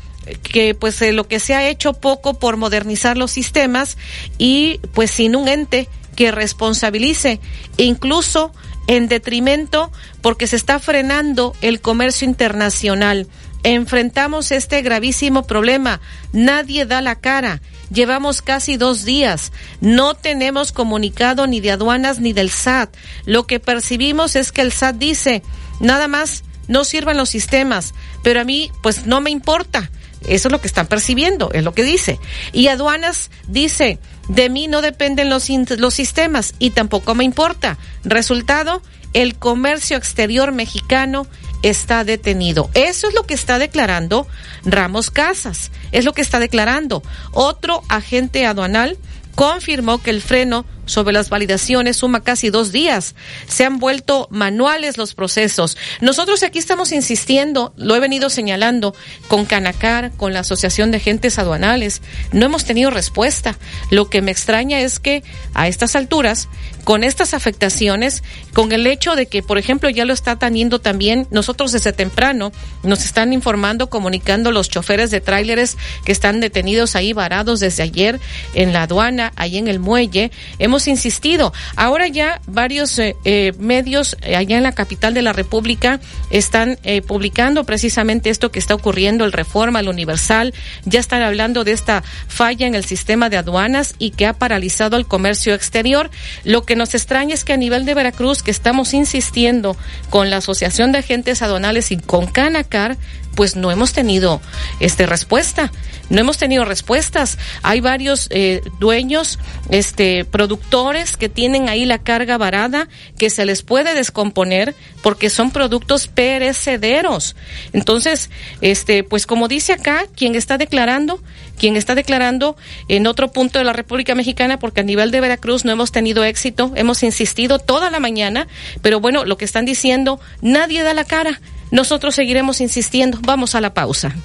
[0.42, 3.98] que pues eh, lo que se ha hecho poco por modernizar los sistemas
[4.38, 7.40] y pues sin un ente que responsabilice
[7.78, 8.52] incluso
[8.88, 9.92] en detrimento
[10.22, 13.28] porque se está frenando el comercio internacional.
[13.64, 16.00] Enfrentamos este gravísimo problema.
[16.34, 17.62] Nadie da la cara.
[17.92, 19.52] Llevamos casi dos días.
[19.82, 22.96] No tenemos comunicado ni de aduanas ni del SAT.
[23.26, 25.44] Lo que percibimos es que el SAT dice,
[25.80, 27.94] nada más, no sirvan los sistemas,
[28.24, 29.90] pero a mí pues no me importa.
[30.28, 32.20] Eso es lo que están percibiendo, es lo que dice.
[32.54, 37.78] Y aduanas dice, de mí no dependen los, los sistemas y tampoco me importa.
[38.04, 38.82] Resultado,
[39.14, 41.28] el comercio exterior mexicano
[41.64, 42.70] está detenido.
[42.74, 44.28] Eso es lo que está declarando
[44.66, 47.02] Ramos Casas, es lo que está declarando.
[47.32, 48.98] Otro agente aduanal
[49.36, 53.16] confirmó que el freno sobre las validaciones suma casi dos días.
[53.48, 55.78] Se han vuelto manuales los procesos.
[56.02, 58.96] Nosotros aquí estamos insistiendo, lo he venido señalando
[59.28, 62.02] con Canacar, con la Asociación de Agentes Aduanales.
[62.32, 63.58] No hemos tenido respuesta.
[63.90, 66.48] Lo que me extraña es que a estas alturas,
[66.84, 71.28] con estas afectaciones, con el hecho de que, por ejemplo, ya lo está teniendo también,
[71.32, 72.52] nosotros desde temprano
[72.84, 78.20] nos están informando, comunicando los choferes de tráileres que están detenidos ahí varados desde ayer
[78.54, 80.32] en la aduana, ahí en el muelle.
[80.60, 81.54] Hemos hemos insistido.
[81.78, 86.78] Ahora ya varios eh, eh, medios eh, allá en la capital de la República están
[87.08, 90.54] publicando precisamente esto que está ocurriendo, el Reforma, el Universal,
[90.84, 94.98] ya están hablando de esta falla en el sistema de aduanas y que ha paralizado
[94.98, 96.10] el comercio exterior.
[96.44, 99.78] Lo que nos extraña es que a nivel de Veracruz, que estamos insistiendo
[100.10, 102.98] con la Asociación de Agentes Aduanales y con Canacar,
[103.36, 104.42] pues no hemos tenido
[104.80, 105.72] este respuesta.
[106.10, 107.38] No hemos tenido respuestas.
[107.64, 109.40] Hay varios eh, dueños,
[109.70, 112.88] este, productores que tienen ahí la carga varada
[113.18, 117.36] que se les puede descomponer porque son productos perecederos.
[117.74, 118.30] Entonces,
[118.62, 121.22] este, pues como dice acá, quien está declarando,
[121.58, 122.56] quien está declarando
[122.88, 126.24] en otro punto de la República Mexicana, porque a nivel de Veracruz no hemos tenido
[126.24, 128.48] éxito, hemos insistido toda la mañana,
[128.82, 131.42] pero bueno, lo que están diciendo, nadie da la cara.
[131.72, 133.20] Nosotros seguiremos insistiendo.
[133.22, 134.16] Vamos a la pausa.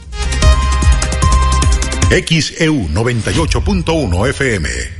[2.10, 4.99] XEU 98.1 FM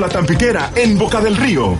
[0.01, 1.77] la Tampiquera, en Boca del Río.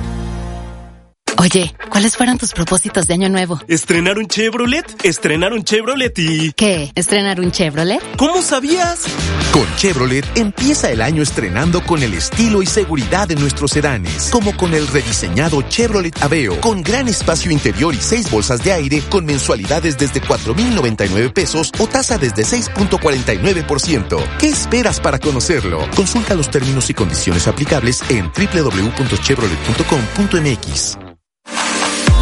[1.37, 3.59] Oye, ¿cuáles fueron tus propósitos de año nuevo?
[3.67, 6.51] Estrenar un Chevrolet, estrenar un Chevrolet y...
[6.53, 6.91] ¿Qué?
[6.95, 7.99] ¿Estrenar un Chevrolet?
[8.17, 9.03] ¿Cómo sabías?
[9.51, 14.55] Con Chevrolet empieza el año estrenando con el estilo y seguridad de nuestros sedanes, como
[14.55, 19.25] con el rediseñado Chevrolet Aveo, con gran espacio interior y seis bolsas de aire, con
[19.25, 24.37] mensualidades desde 4.099 pesos o tasa desde 6.49%.
[24.37, 25.79] ¿Qué esperas para conocerlo?
[25.95, 31.10] Consulta los términos y condiciones aplicables en www.chevrolet.com.mx.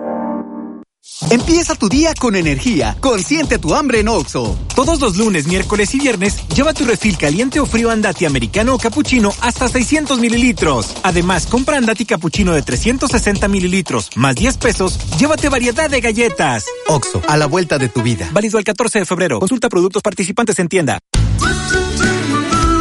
[1.32, 2.96] Empieza tu día con energía.
[3.00, 4.58] Consiente tu hambre en Oxo.
[4.76, 8.78] Todos los lunes, miércoles y viernes, lleva tu refil caliente o frío andati americano o
[8.78, 10.94] cappuccino hasta 600 mililitros.
[11.04, 16.66] Además, compra andati cappuccino de 360 mililitros más 10 pesos, llévate variedad de galletas.
[16.88, 18.30] Oxo, a la vuelta de tu vida.
[18.32, 19.40] Válido el 14 de febrero.
[19.40, 21.00] Consulta productos participantes en tienda.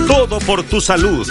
[0.06, 1.26] Todo por tu salud.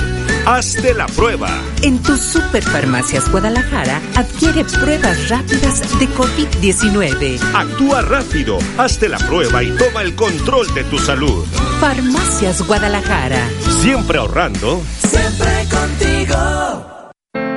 [0.45, 1.49] Hazte la prueba.
[1.81, 7.39] En tus Superfarmacias Guadalajara adquiere pruebas rápidas de COVID-19.
[7.55, 11.45] Actúa rápido, hazte la prueba y toma el control de tu salud.
[11.79, 13.49] Farmacias Guadalajara.
[13.81, 14.83] Siempre ahorrando.
[14.99, 17.11] Siempre contigo.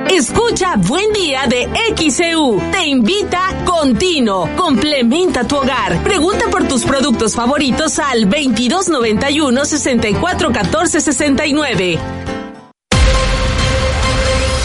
[0.09, 2.59] Escucha Buen Día de XEU.
[2.71, 4.49] Te invita Continuo.
[4.57, 6.03] Complementa tu hogar.
[6.03, 11.99] Pregunta por tus productos favoritos al 2291 6414 69.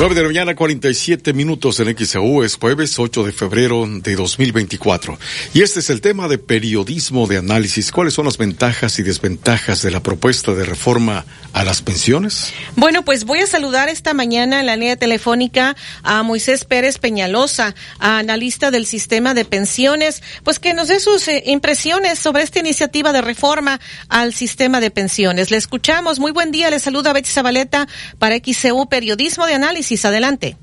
[0.00, 5.18] 9 de la mañana, 47 minutos en XAU, es jueves 8 de febrero de 2024.
[5.52, 7.92] Y este es el tema de periodismo de análisis.
[7.92, 12.50] ¿Cuáles son las ventajas y desventajas de la propuesta de reforma a las pensiones?
[12.76, 17.74] Bueno, pues voy a saludar esta mañana en la línea telefónica a Moisés Pérez Peñalosa,
[17.98, 23.12] analista del sistema de pensiones, pues que nos dé sus eh, impresiones sobre esta iniciativa
[23.12, 23.78] de reforma
[24.08, 25.50] al sistema de pensiones.
[25.50, 26.20] Le escuchamos.
[26.20, 26.70] Muy buen día.
[26.70, 27.86] Le saluda Betty Zabaleta
[28.18, 29.89] para XCU Periodismo de Análisis.
[29.90, 30.56] Adelante.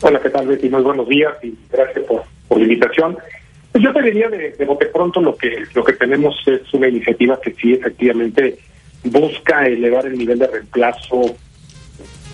[0.00, 0.68] Hola, ¿qué tal, Betty?
[0.70, 3.16] Muy buenos días y gracias por, por la invitación.
[3.72, 6.88] Pues yo te diría de, de bote pronto lo que lo que tenemos es una
[6.88, 8.58] iniciativa que sí efectivamente
[9.04, 11.36] busca elevar el nivel de reemplazo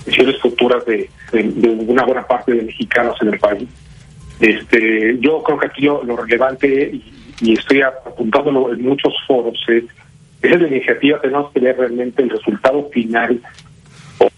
[0.05, 3.69] pensiones futuras de, de, de, una buena parte de mexicanos en el país.
[4.41, 7.05] Este, yo creo que aquí lo, lo relevante y,
[7.41, 9.85] y, estoy apuntándolo en muchos foros es,
[10.43, 13.41] es la iniciativa tenemos que ver realmente el resultado final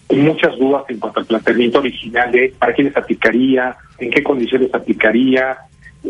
[0.09, 5.57] muchas dudas en cuanto al planteamiento original de para quiénes aplicaría, en qué condiciones aplicaría,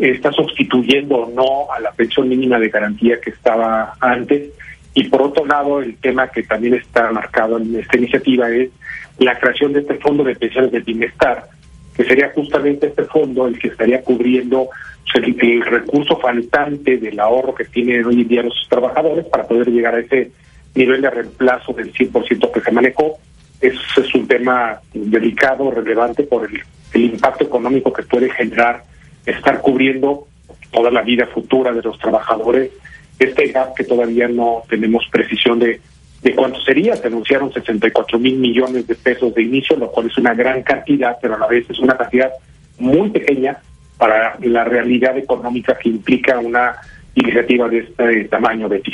[0.00, 4.50] está sustituyendo o no a la pensión mínima de garantía que estaba antes.
[4.94, 8.70] Y por otro lado, el tema que también está marcado en esta iniciativa es
[9.18, 11.48] la creación de este fondo de pensiones de bienestar,
[11.94, 14.68] que sería justamente este fondo el que estaría cubriendo
[15.14, 19.68] el, el recurso faltante del ahorro que tienen hoy en día los trabajadores para poder
[19.68, 20.30] llegar a ese
[20.74, 23.18] nivel de reemplazo del 100% que se manejó
[23.60, 26.62] es, es un tema delicado, relevante por el,
[26.94, 28.82] impacto económico que puede generar
[29.26, 30.26] estar cubriendo
[30.70, 32.70] toda la vida futura de los trabajadores.
[33.18, 35.80] Este gap que todavía no tenemos precisión de,
[36.22, 40.16] de cuánto sería, se anunciaron 64 mil millones de pesos de inicio, lo cual es
[40.16, 42.30] una gran cantidad, pero a la vez es una cantidad
[42.78, 43.58] muy pequeña
[43.98, 46.76] para la realidad económica que implica una
[47.14, 48.92] iniciativa de este tamaño, Betty.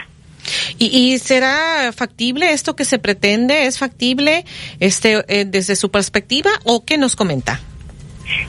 [0.78, 3.66] ¿Y, ¿Y, será factible esto que se pretende?
[3.66, 4.44] ¿Es factible
[4.80, 7.60] este eh, desde su perspectiva o qué nos comenta?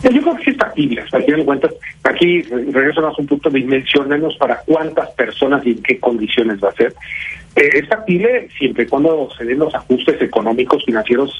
[0.03, 1.03] Yo creo que sí es factible.
[1.05, 1.71] Final de cuentas,
[2.03, 6.69] aquí regreso a un punto de dimensionarnos para cuántas personas y en qué condiciones va
[6.69, 6.93] a ser.
[7.55, 11.31] Eh, es factible siempre y cuando se den los ajustes económicos, financieros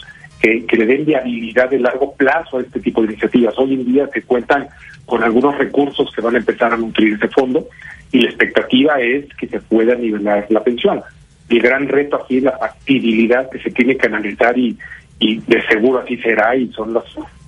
[0.43, 3.57] que, que, le den viabilidad de largo plazo a este tipo de iniciativas.
[3.57, 4.67] Hoy en día se cuentan
[5.05, 7.65] con algunos recursos que van a empezar a nutrir ese fondo
[8.11, 11.01] y la expectativa es que se pueda nivelar la pensión.
[11.47, 14.77] El gran reto aquí es la factibilidad que se tiene que analizar y,
[15.19, 17.05] y de seguro así será y son las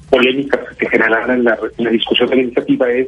[0.10, 3.08] polémicas que generarán en la, en la discusión de la iniciativa es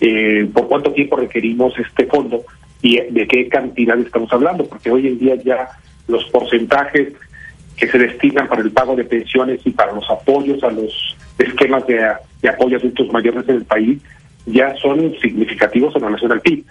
[0.00, 2.44] eh, por cuánto tiempo requerimos este fondo
[2.82, 5.68] y de qué cantidad estamos hablando, porque hoy en día ya
[6.08, 7.14] los porcentajes
[7.82, 11.84] que se destinan para el pago de pensiones y para los apoyos a los esquemas
[11.88, 11.98] de,
[12.48, 14.00] apoyo a adultos mayores en el país
[14.46, 16.64] ya son significativos en relación al PIB.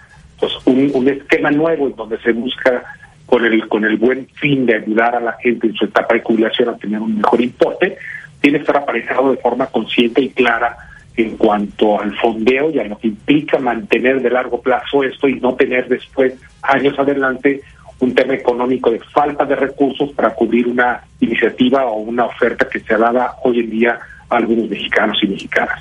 [0.64, 2.82] Un, un esquema nuevo en donde se busca
[3.26, 6.22] con el con el buen fin de ayudar a la gente en su etapa de
[6.22, 7.98] jubilación a tener un mejor importe,
[8.40, 10.78] tiene que estar aparejado de forma consciente y clara
[11.18, 15.38] en cuanto al fondeo y a lo que implica mantener de largo plazo esto y
[15.40, 16.32] no tener después,
[16.62, 17.60] años adelante,
[18.02, 22.80] un tema económico de falta de recursos para cubrir una iniciativa o una oferta que
[22.80, 23.98] se dada hoy en día
[24.28, 25.80] a algunos mexicanos y mexicanas.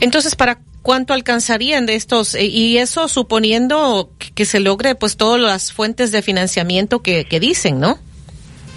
[0.00, 2.36] Entonces, ¿para ¿cuánto alcanzarían de estos?
[2.36, 7.40] Eh, y eso suponiendo que, se logre pues todas las fuentes de financiamiento que, que
[7.40, 7.98] dicen, ¿no?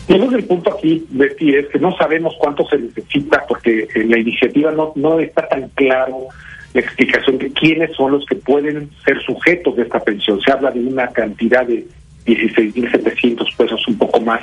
[0.08, 4.18] Tenemos el punto aquí, Betty, es que no sabemos cuánto se necesita porque en la
[4.18, 6.28] iniciativa no, no está tan claro
[6.74, 10.42] la explicación de quiénes son los que pueden ser sujetos de esta pensión.
[10.42, 11.86] Se habla de una cantidad de
[12.26, 14.42] 16.700 pesos, un poco más,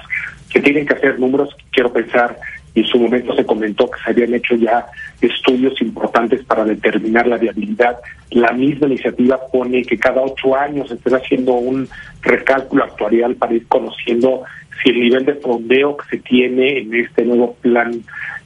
[0.50, 2.36] que tienen que hacer números, quiero pensar,
[2.74, 4.86] en su momento se comentó que se habían hecho ya
[5.20, 7.98] estudios importantes para determinar la viabilidad.
[8.30, 11.88] La misma iniciativa pone que cada ocho años se esté haciendo un
[12.22, 14.44] recálculo actuarial para ir conociendo
[14.82, 18.02] si el nivel de fondeo que se tiene en este nuevo plan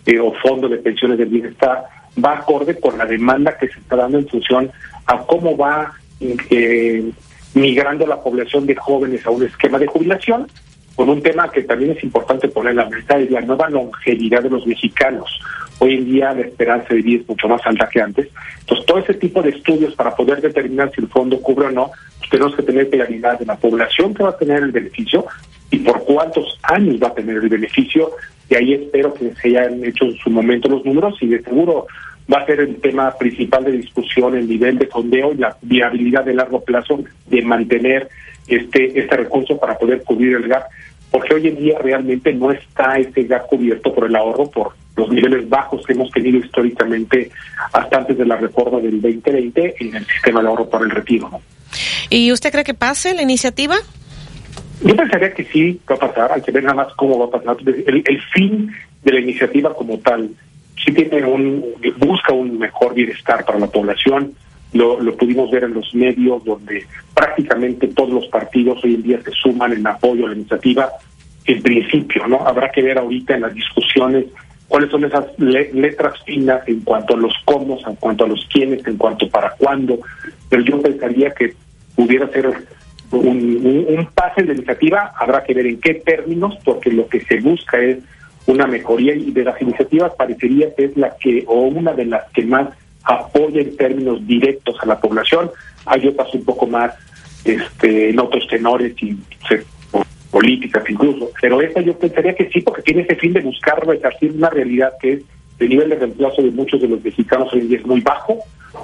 [0.06, 1.84] eh, o fondo de pensiones del bienestar
[2.22, 4.70] va acorde con la demanda que se está dando en función
[5.06, 7.10] a cómo va eh,
[7.54, 10.46] migrando la población de jóvenes a un esquema de jubilación,
[10.94, 14.50] con un tema que también es importante poner la mesa, es la nueva longevidad de
[14.50, 15.40] los mexicanos.
[15.80, 18.28] Hoy en día la esperanza de vida es mucho más alta que antes.
[18.60, 21.90] Entonces, todo ese tipo de estudios para poder determinar si el fondo cubre o no,
[22.18, 25.26] pues tenemos que tener claridad de la población que va a tener el beneficio
[25.70, 28.12] y por cuántos años va a tener el beneficio
[28.48, 31.86] y ahí espero que se hayan hecho en su momento los números y de seguro
[32.32, 36.24] va a ser el tema principal de discusión el nivel de fondeo y la viabilidad
[36.24, 38.08] de largo plazo de mantener
[38.46, 40.64] este este recurso para poder cubrir el gap
[41.10, 45.10] porque hoy en día realmente no está ese gap cubierto por el ahorro por los
[45.10, 47.30] niveles bajos que hemos tenido históricamente
[47.72, 51.30] hasta antes de la reforma del 2020 en el sistema de ahorro para el retiro.
[52.10, 53.74] ¿Y usted cree que pase la iniciativa?
[54.82, 57.40] Yo pensaría que sí va a pasar, hay que ver nada más cómo va a
[57.40, 57.56] pasar.
[57.66, 58.70] El, el fin
[59.02, 60.30] de la iniciativa como tal
[60.82, 61.64] sí tiene un,
[61.98, 64.34] busca un mejor bienestar para la población.
[64.72, 66.84] Lo, lo pudimos ver en los medios donde
[67.14, 70.90] prácticamente todos los partidos hoy en día se suman en apoyo a la iniciativa.
[71.46, 72.46] En principio, ¿no?
[72.46, 74.26] Habrá que ver ahorita en las discusiones
[74.66, 78.86] cuáles son esas letras finas en cuanto a los cómo, en cuanto a los quiénes,
[78.86, 80.00] en cuanto para cuándo.
[80.48, 81.54] Pero yo pensaría que
[81.94, 82.50] pudiera ser
[83.12, 87.80] un, pase de iniciativa, habrá que ver en qué términos, porque lo que se busca
[87.80, 87.98] es
[88.46, 92.30] una mejoría y de las iniciativas parecería que es la que, o una de las
[92.32, 92.68] que más
[93.04, 95.50] apoya en términos directos a la población,
[95.86, 96.94] hay otras un poco más
[97.44, 99.18] este, en otros tenores y
[100.30, 104.32] políticas incluso, pero esta yo pensaría que sí, porque tiene ese fin de buscar resarcir
[104.32, 105.22] una realidad que es
[105.58, 108.38] el nivel de reemplazo de muchos de los mexicanos hoy en día es muy bajo,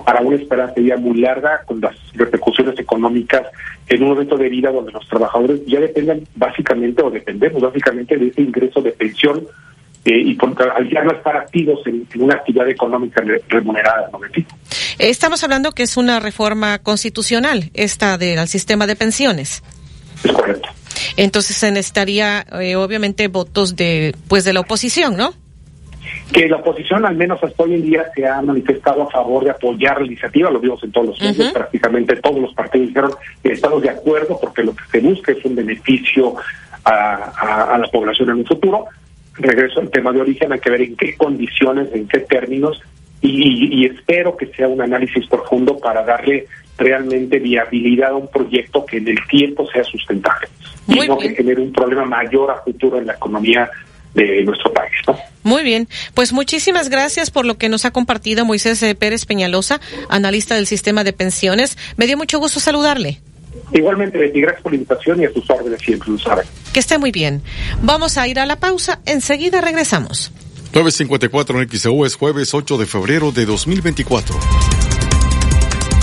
[0.05, 3.47] para una esperanza vida muy larga, con las repercusiones económicas
[3.89, 8.29] en un momento de vida donde los trabajadores ya dependen básicamente, o dependemos básicamente de
[8.29, 9.47] ese ingreso de pensión
[10.05, 14.09] eh, y al ya no estar activos en, una actividad económica remunerada.
[14.13, 14.21] ¿no?
[14.99, 19.63] Estamos hablando que es una reforma constitucional, esta del sistema de pensiones.
[20.25, 20.69] Es correcto.
[21.17, 25.35] Entonces se necesitaría, eh, obviamente, votos de, pues, de la oposición, ¿no?
[26.33, 29.51] Que la oposición, al menos hasta hoy en día, se ha manifestado a favor de
[29.51, 33.13] apoyar la iniciativa, lo vimos en todos los medios, prácticamente todos los partidos dijeron
[33.43, 36.37] que estamos de acuerdo porque lo que se busca es un beneficio
[36.85, 38.87] a, la población en un futuro.
[39.35, 42.81] Regreso al tema de origen, hay que ver en qué condiciones, en qué términos,
[43.23, 46.47] y, espero que sea un análisis profundo para darle
[46.79, 50.49] realmente viabilidad a un proyecto que en el tiempo sea sustentable
[50.89, 53.71] y no que genere un problema mayor a futuro en la economía
[54.15, 54.93] de nuestro país.
[55.07, 55.19] ¿no?
[55.43, 59.81] Muy bien, pues muchísimas gracias por lo que nos ha compartido Moisés eh, Pérez Peñalosa,
[60.09, 61.79] analista del sistema de pensiones.
[61.97, 63.21] Me dio mucho gusto saludarle.
[63.73, 66.45] Igualmente, gracias por la invitación y a sus órdenes siempre, lo saben.
[66.73, 67.43] Que esté muy bien.
[67.83, 70.33] Vamos a ir a la pausa, enseguida regresamos.
[70.73, 74.37] 954 en XEU es jueves 8 de febrero de 2024.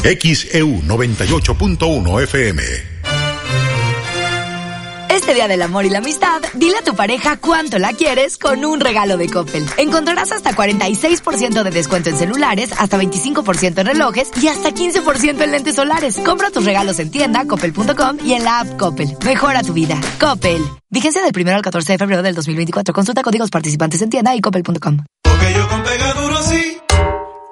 [0.04, 2.97] XEU 98.1 FM
[5.34, 8.80] Día del Amor y la Amistad, dile a tu pareja cuánto la quieres con un
[8.80, 9.66] regalo de Coppel.
[9.78, 15.52] Encontrarás hasta 46% de descuento en celulares, hasta 25% en relojes y hasta 15% en
[15.52, 16.18] lentes solares.
[16.20, 19.18] Compra tus regalos en tienda, coppel.com y en la app Coppel.
[19.24, 20.00] Mejora tu vida.
[20.20, 20.64] Coppel.
[20.90, 22.94] Vigencia del 1 al 14 de febrero del 2024.
[22.94, 25.04] Consulta códigos participantes en tienda y coppel.com.
[25.22, 26.78] Porque yo con Pegaduro sí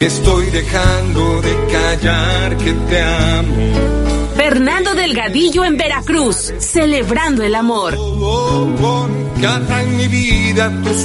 [0.00, 7.96] Estoy dejando de callar que te amo Fernando Delgadillo en Veracruz, celebrando el amor.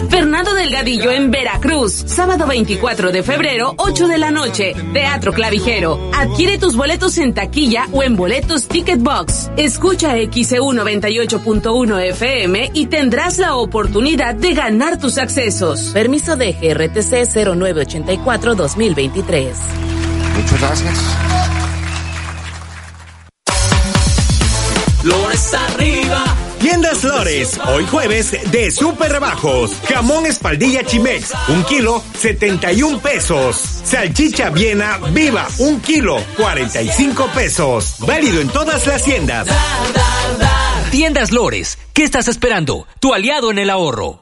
[0.09, 6.11] Fernando Delgadillo en Veracruz, sábado 24 de febrero, 8 de la noche, Teatro Clavijero.
[6.13, 9.49] Adquiere tus boletos en taquilla o en boletos Ticket Box.
[9.55, 15.91] Escucha XEU 98.1 FM y tendrás la oportunidad de ganar tus accesos.
[15.93, 19.53] Permiso de GRTC 0984-2023.
[20.35, 21.48] Muchas gracias.
[25.03, 26.23] Lores arriba.
[26.59, 29.71] Tiendas Lores, hoy jueves de super rebajos.
[29.87, 33.55] Jamón espaldilla Chimex, un kilo, 71 pesos.
[33.85, 37.95] Salchicha Viena Viva, un kilo, 45 pesos.
[37.99, 39.47] Válido en todas las tiendas.
[40.91, 42.85] Tiendas Lores, ¿qué estás esperando?
[42.99, 44.21] Tu aliado en el ahorro.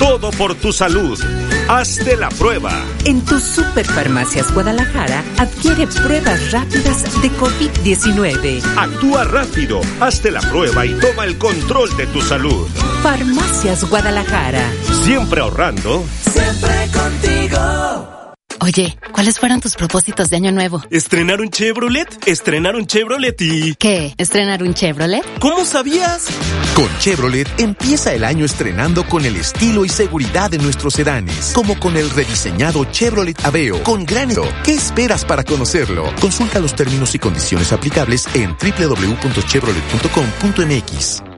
[0.00, 1.20] Todo por tu salud.
[1.68, 2.72] Hazte la prueba.
[3.04, 8.62] En tus Superfarmacias Guadalajara adquiere pruebas rápidas de COVID-19.
[8.78, 12.66] Actúa rápido, hazte la prueba y toma el control de tu salud.
[13.02, 14.72] Farmacias Guadalajara.
[15.04, 16.02] Siempre ahorrando.
[16.32, 18.19] Siempre contigo.
[18.60, 20.82] Oye, ¿cuáles fueron tus propósitos de año nuevo?
[20.90, 22.06] ¿Estrenar un Chevrolet?
[22.26, 23.74] ¿Estrenar un Chevrolet y...?
[23.74, 24.14] ¿Qué?
[24.18, 25.24] ¿Estrenar un Chevrolet?
[25.38, 26.26] ¿Cómo sabías?
[26.74, 31.80] Con Chevrolet empieza el año estrenando con el estilo y seguridad de nuestros sedanes, como
[31.80, 34.28] con el rediseñado Chevrolet Aveo con gran...
[34.62, 36.12] ¿Qué esperas para conocerlo?
[36.20, 41.29] Consulta los términos y condiciones aplicables en www.chevrolet.com.mx.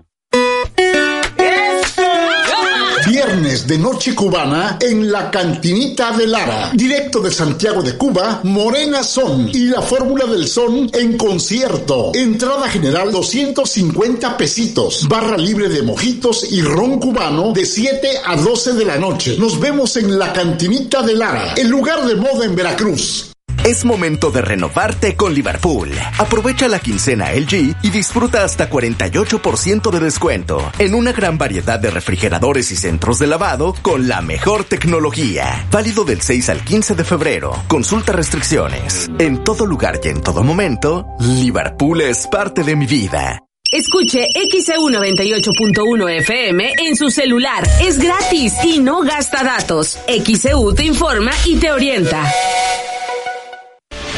[3.32, 6.70] Viernes de Noche Cubana en la Cantinita de Lara.
[6.74, 12.12] Directo de Santiago de Cuba, Morena Son y la Fórmula del Son en concierto.
[12.14, 15.08] Entrada general 250 pesitos.
[15.08, 19.36] Barra libre de mojitos y ron cubano de 7 a 12 de la noche.
[19.38, 23.31] Nos vemos en la Cantinita de Lara, el lugar de moda en Veracruz.
[23.64, 25.88] Es momento de renovarte con Liverpool.
[26.18, 31.92] Aprovecha la quincena LG y disfruta hasta 48% de descuento en una gran variedad de
[31.92, 35.64] refrigeradores y centros de lavado con la mejor tecnología.
[35.70, 37.52] Válido del 6 al 15 de febrero.
[37.68, 39.08] Consulta restricciones.
[39.20, 43.44] En todo lugar y en todo momento, Liverpool es parte de mi vida.
[43.70, 47.62] Escuche XEU 98.1 FM en su celular.
[47.80, 50.00] Es gratis y no gasta datos.
[50.08, 52.28] XEU te informa y te orienta.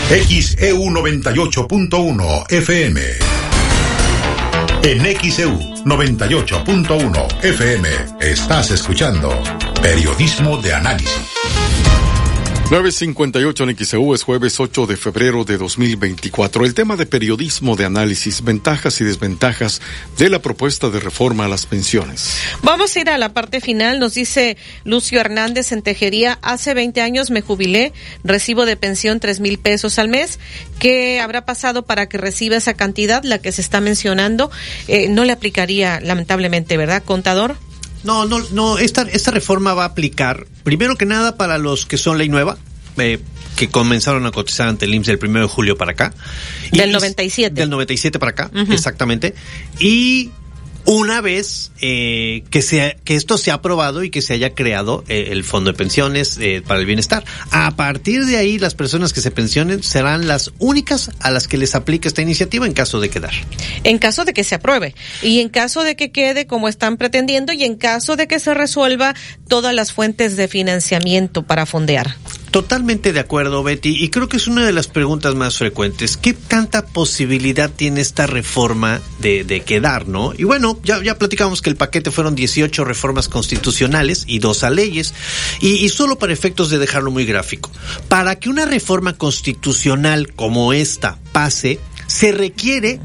[0.08, 3.00] XEU 98.1 FM.
[4.82, 7.88] En XEU 98.1 FM
[8.20, 9.30] estás escuchando
[9.80, 11.30] Periodismo de Análisis.
[12.74, 16.64] 958 en XEU es jueves 8 de febrero de 2024.
[16.64, 19.80] El tema de periodismo de análisis, ventajas y desventajas
[20.18, 22.36] de la propuesta de reforma a las pensiones.
[22.62, 24.00] Vamos a ir a la parte final.
[24.00, 26.40] Nos dice Lucio Hernández en Tejería.
[26.42, 27.92] Hace 20 años me jubilé,
[28.24, 30.40] recibo de pensión tres mil pesos al mes.
[30.80, 34.50] ¿Qué habrá pasado para que reciba esa cantidad, la que se está mencionando?
[34.88, 37.56] Eh, no le aplicaría, lamentablemente, ¿verdad, contador?
[38.04, 41.96] No, no, no, esta, esta reforma va a aplicar, primero que nada, para los que
[41.96, 42.58] son ley nueva,
[42.98, 43.18] eh,
[43.56, 46.12] que comenzaron a cotizar ante el IMSS del 1 de julio para acá.
[46.70, 47.54] Del 97.
[47.54, 48.72] Del 97 para acá, uh -huh.
[48.72, 49.34] exactamente.
[49.78, 50.30] Y
[50.86, 55.04] una vez eh, que, sea, que esto se ha aprobado y que se haya creado
[55.08, 57.24] eh, el Fondo de Pensiones eh, para el Bienestar.
[57.50, 61.58] A partir de ahí, las personas que se pensionen serán las únicas a las que
[61.58, 63.32] les aplique esta iniciativa en caso de quedar.
[63.82, 67.52] En caso de que se apruebe y en caso de que quede como están pretendiendo
[67.52, 69.14] y en caso de que se resuelva
[69.48, 72.16] todas las fuentes de financiamiento para fondear.
[72.54, 76.16] Totalmente de acuerdo, Betty, y creo que es una de las preguntas más frecuentes.
[76.16, 80.32] ¿Qué tanta posibilidad tiene esta reforma de, quedar, no?
[80.38, 84.70] Y bueno, ya, ya platicamos que el paquete fueron 18 reformas constitucionales y dos a
[84.70, 85.14] leyes,
[85.60, 87.72] y, y solo para efectos de dejarlo muy gráfico.
[88.06, 93.00] Para que una reforma constitucional como esta pase, se requiere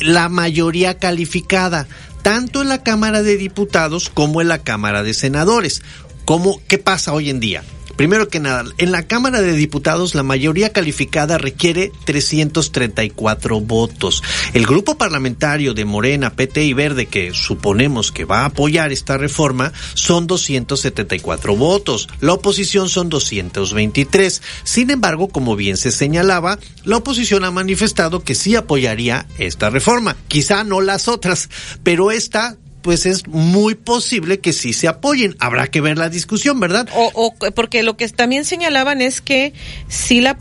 [0.00, 1.88] la mayoría calificada,
[2.22, 5.82] tanto en la Cámara de Diputados como en la Cámara de Senadores.
[6.24, 7.64] ¿Cómo, ¿Qué pasa hoy en día?
[7.98, 14.22] Primero que nada, en la Cámara de Diputados la mayoría calificada requiere 334 votos.
[14.54, 19.18] El grupo parlamentario de Morena, PT y Verde, que suponemos que va a apoyar esta
[19.18, 22.08] reforma, son 274 votos.
[22.20, 24.42] La oposición son 223.
[24.62, 30.14] Sin embargo, como bien se señalaba, la oposición ha manifestado que sí apoyaría esta reforma.
[30.28, 31.50] Quizá no las otras,
[31.82, 35.36] pero esta pues es muy posible que sí se apoyen.
[35.40, 36.88] Habrá que ver la discusión, ¿verdad?
[36.94, 39.52] O, o porque lo que también señalaban es que
[39.88, 40.36] si la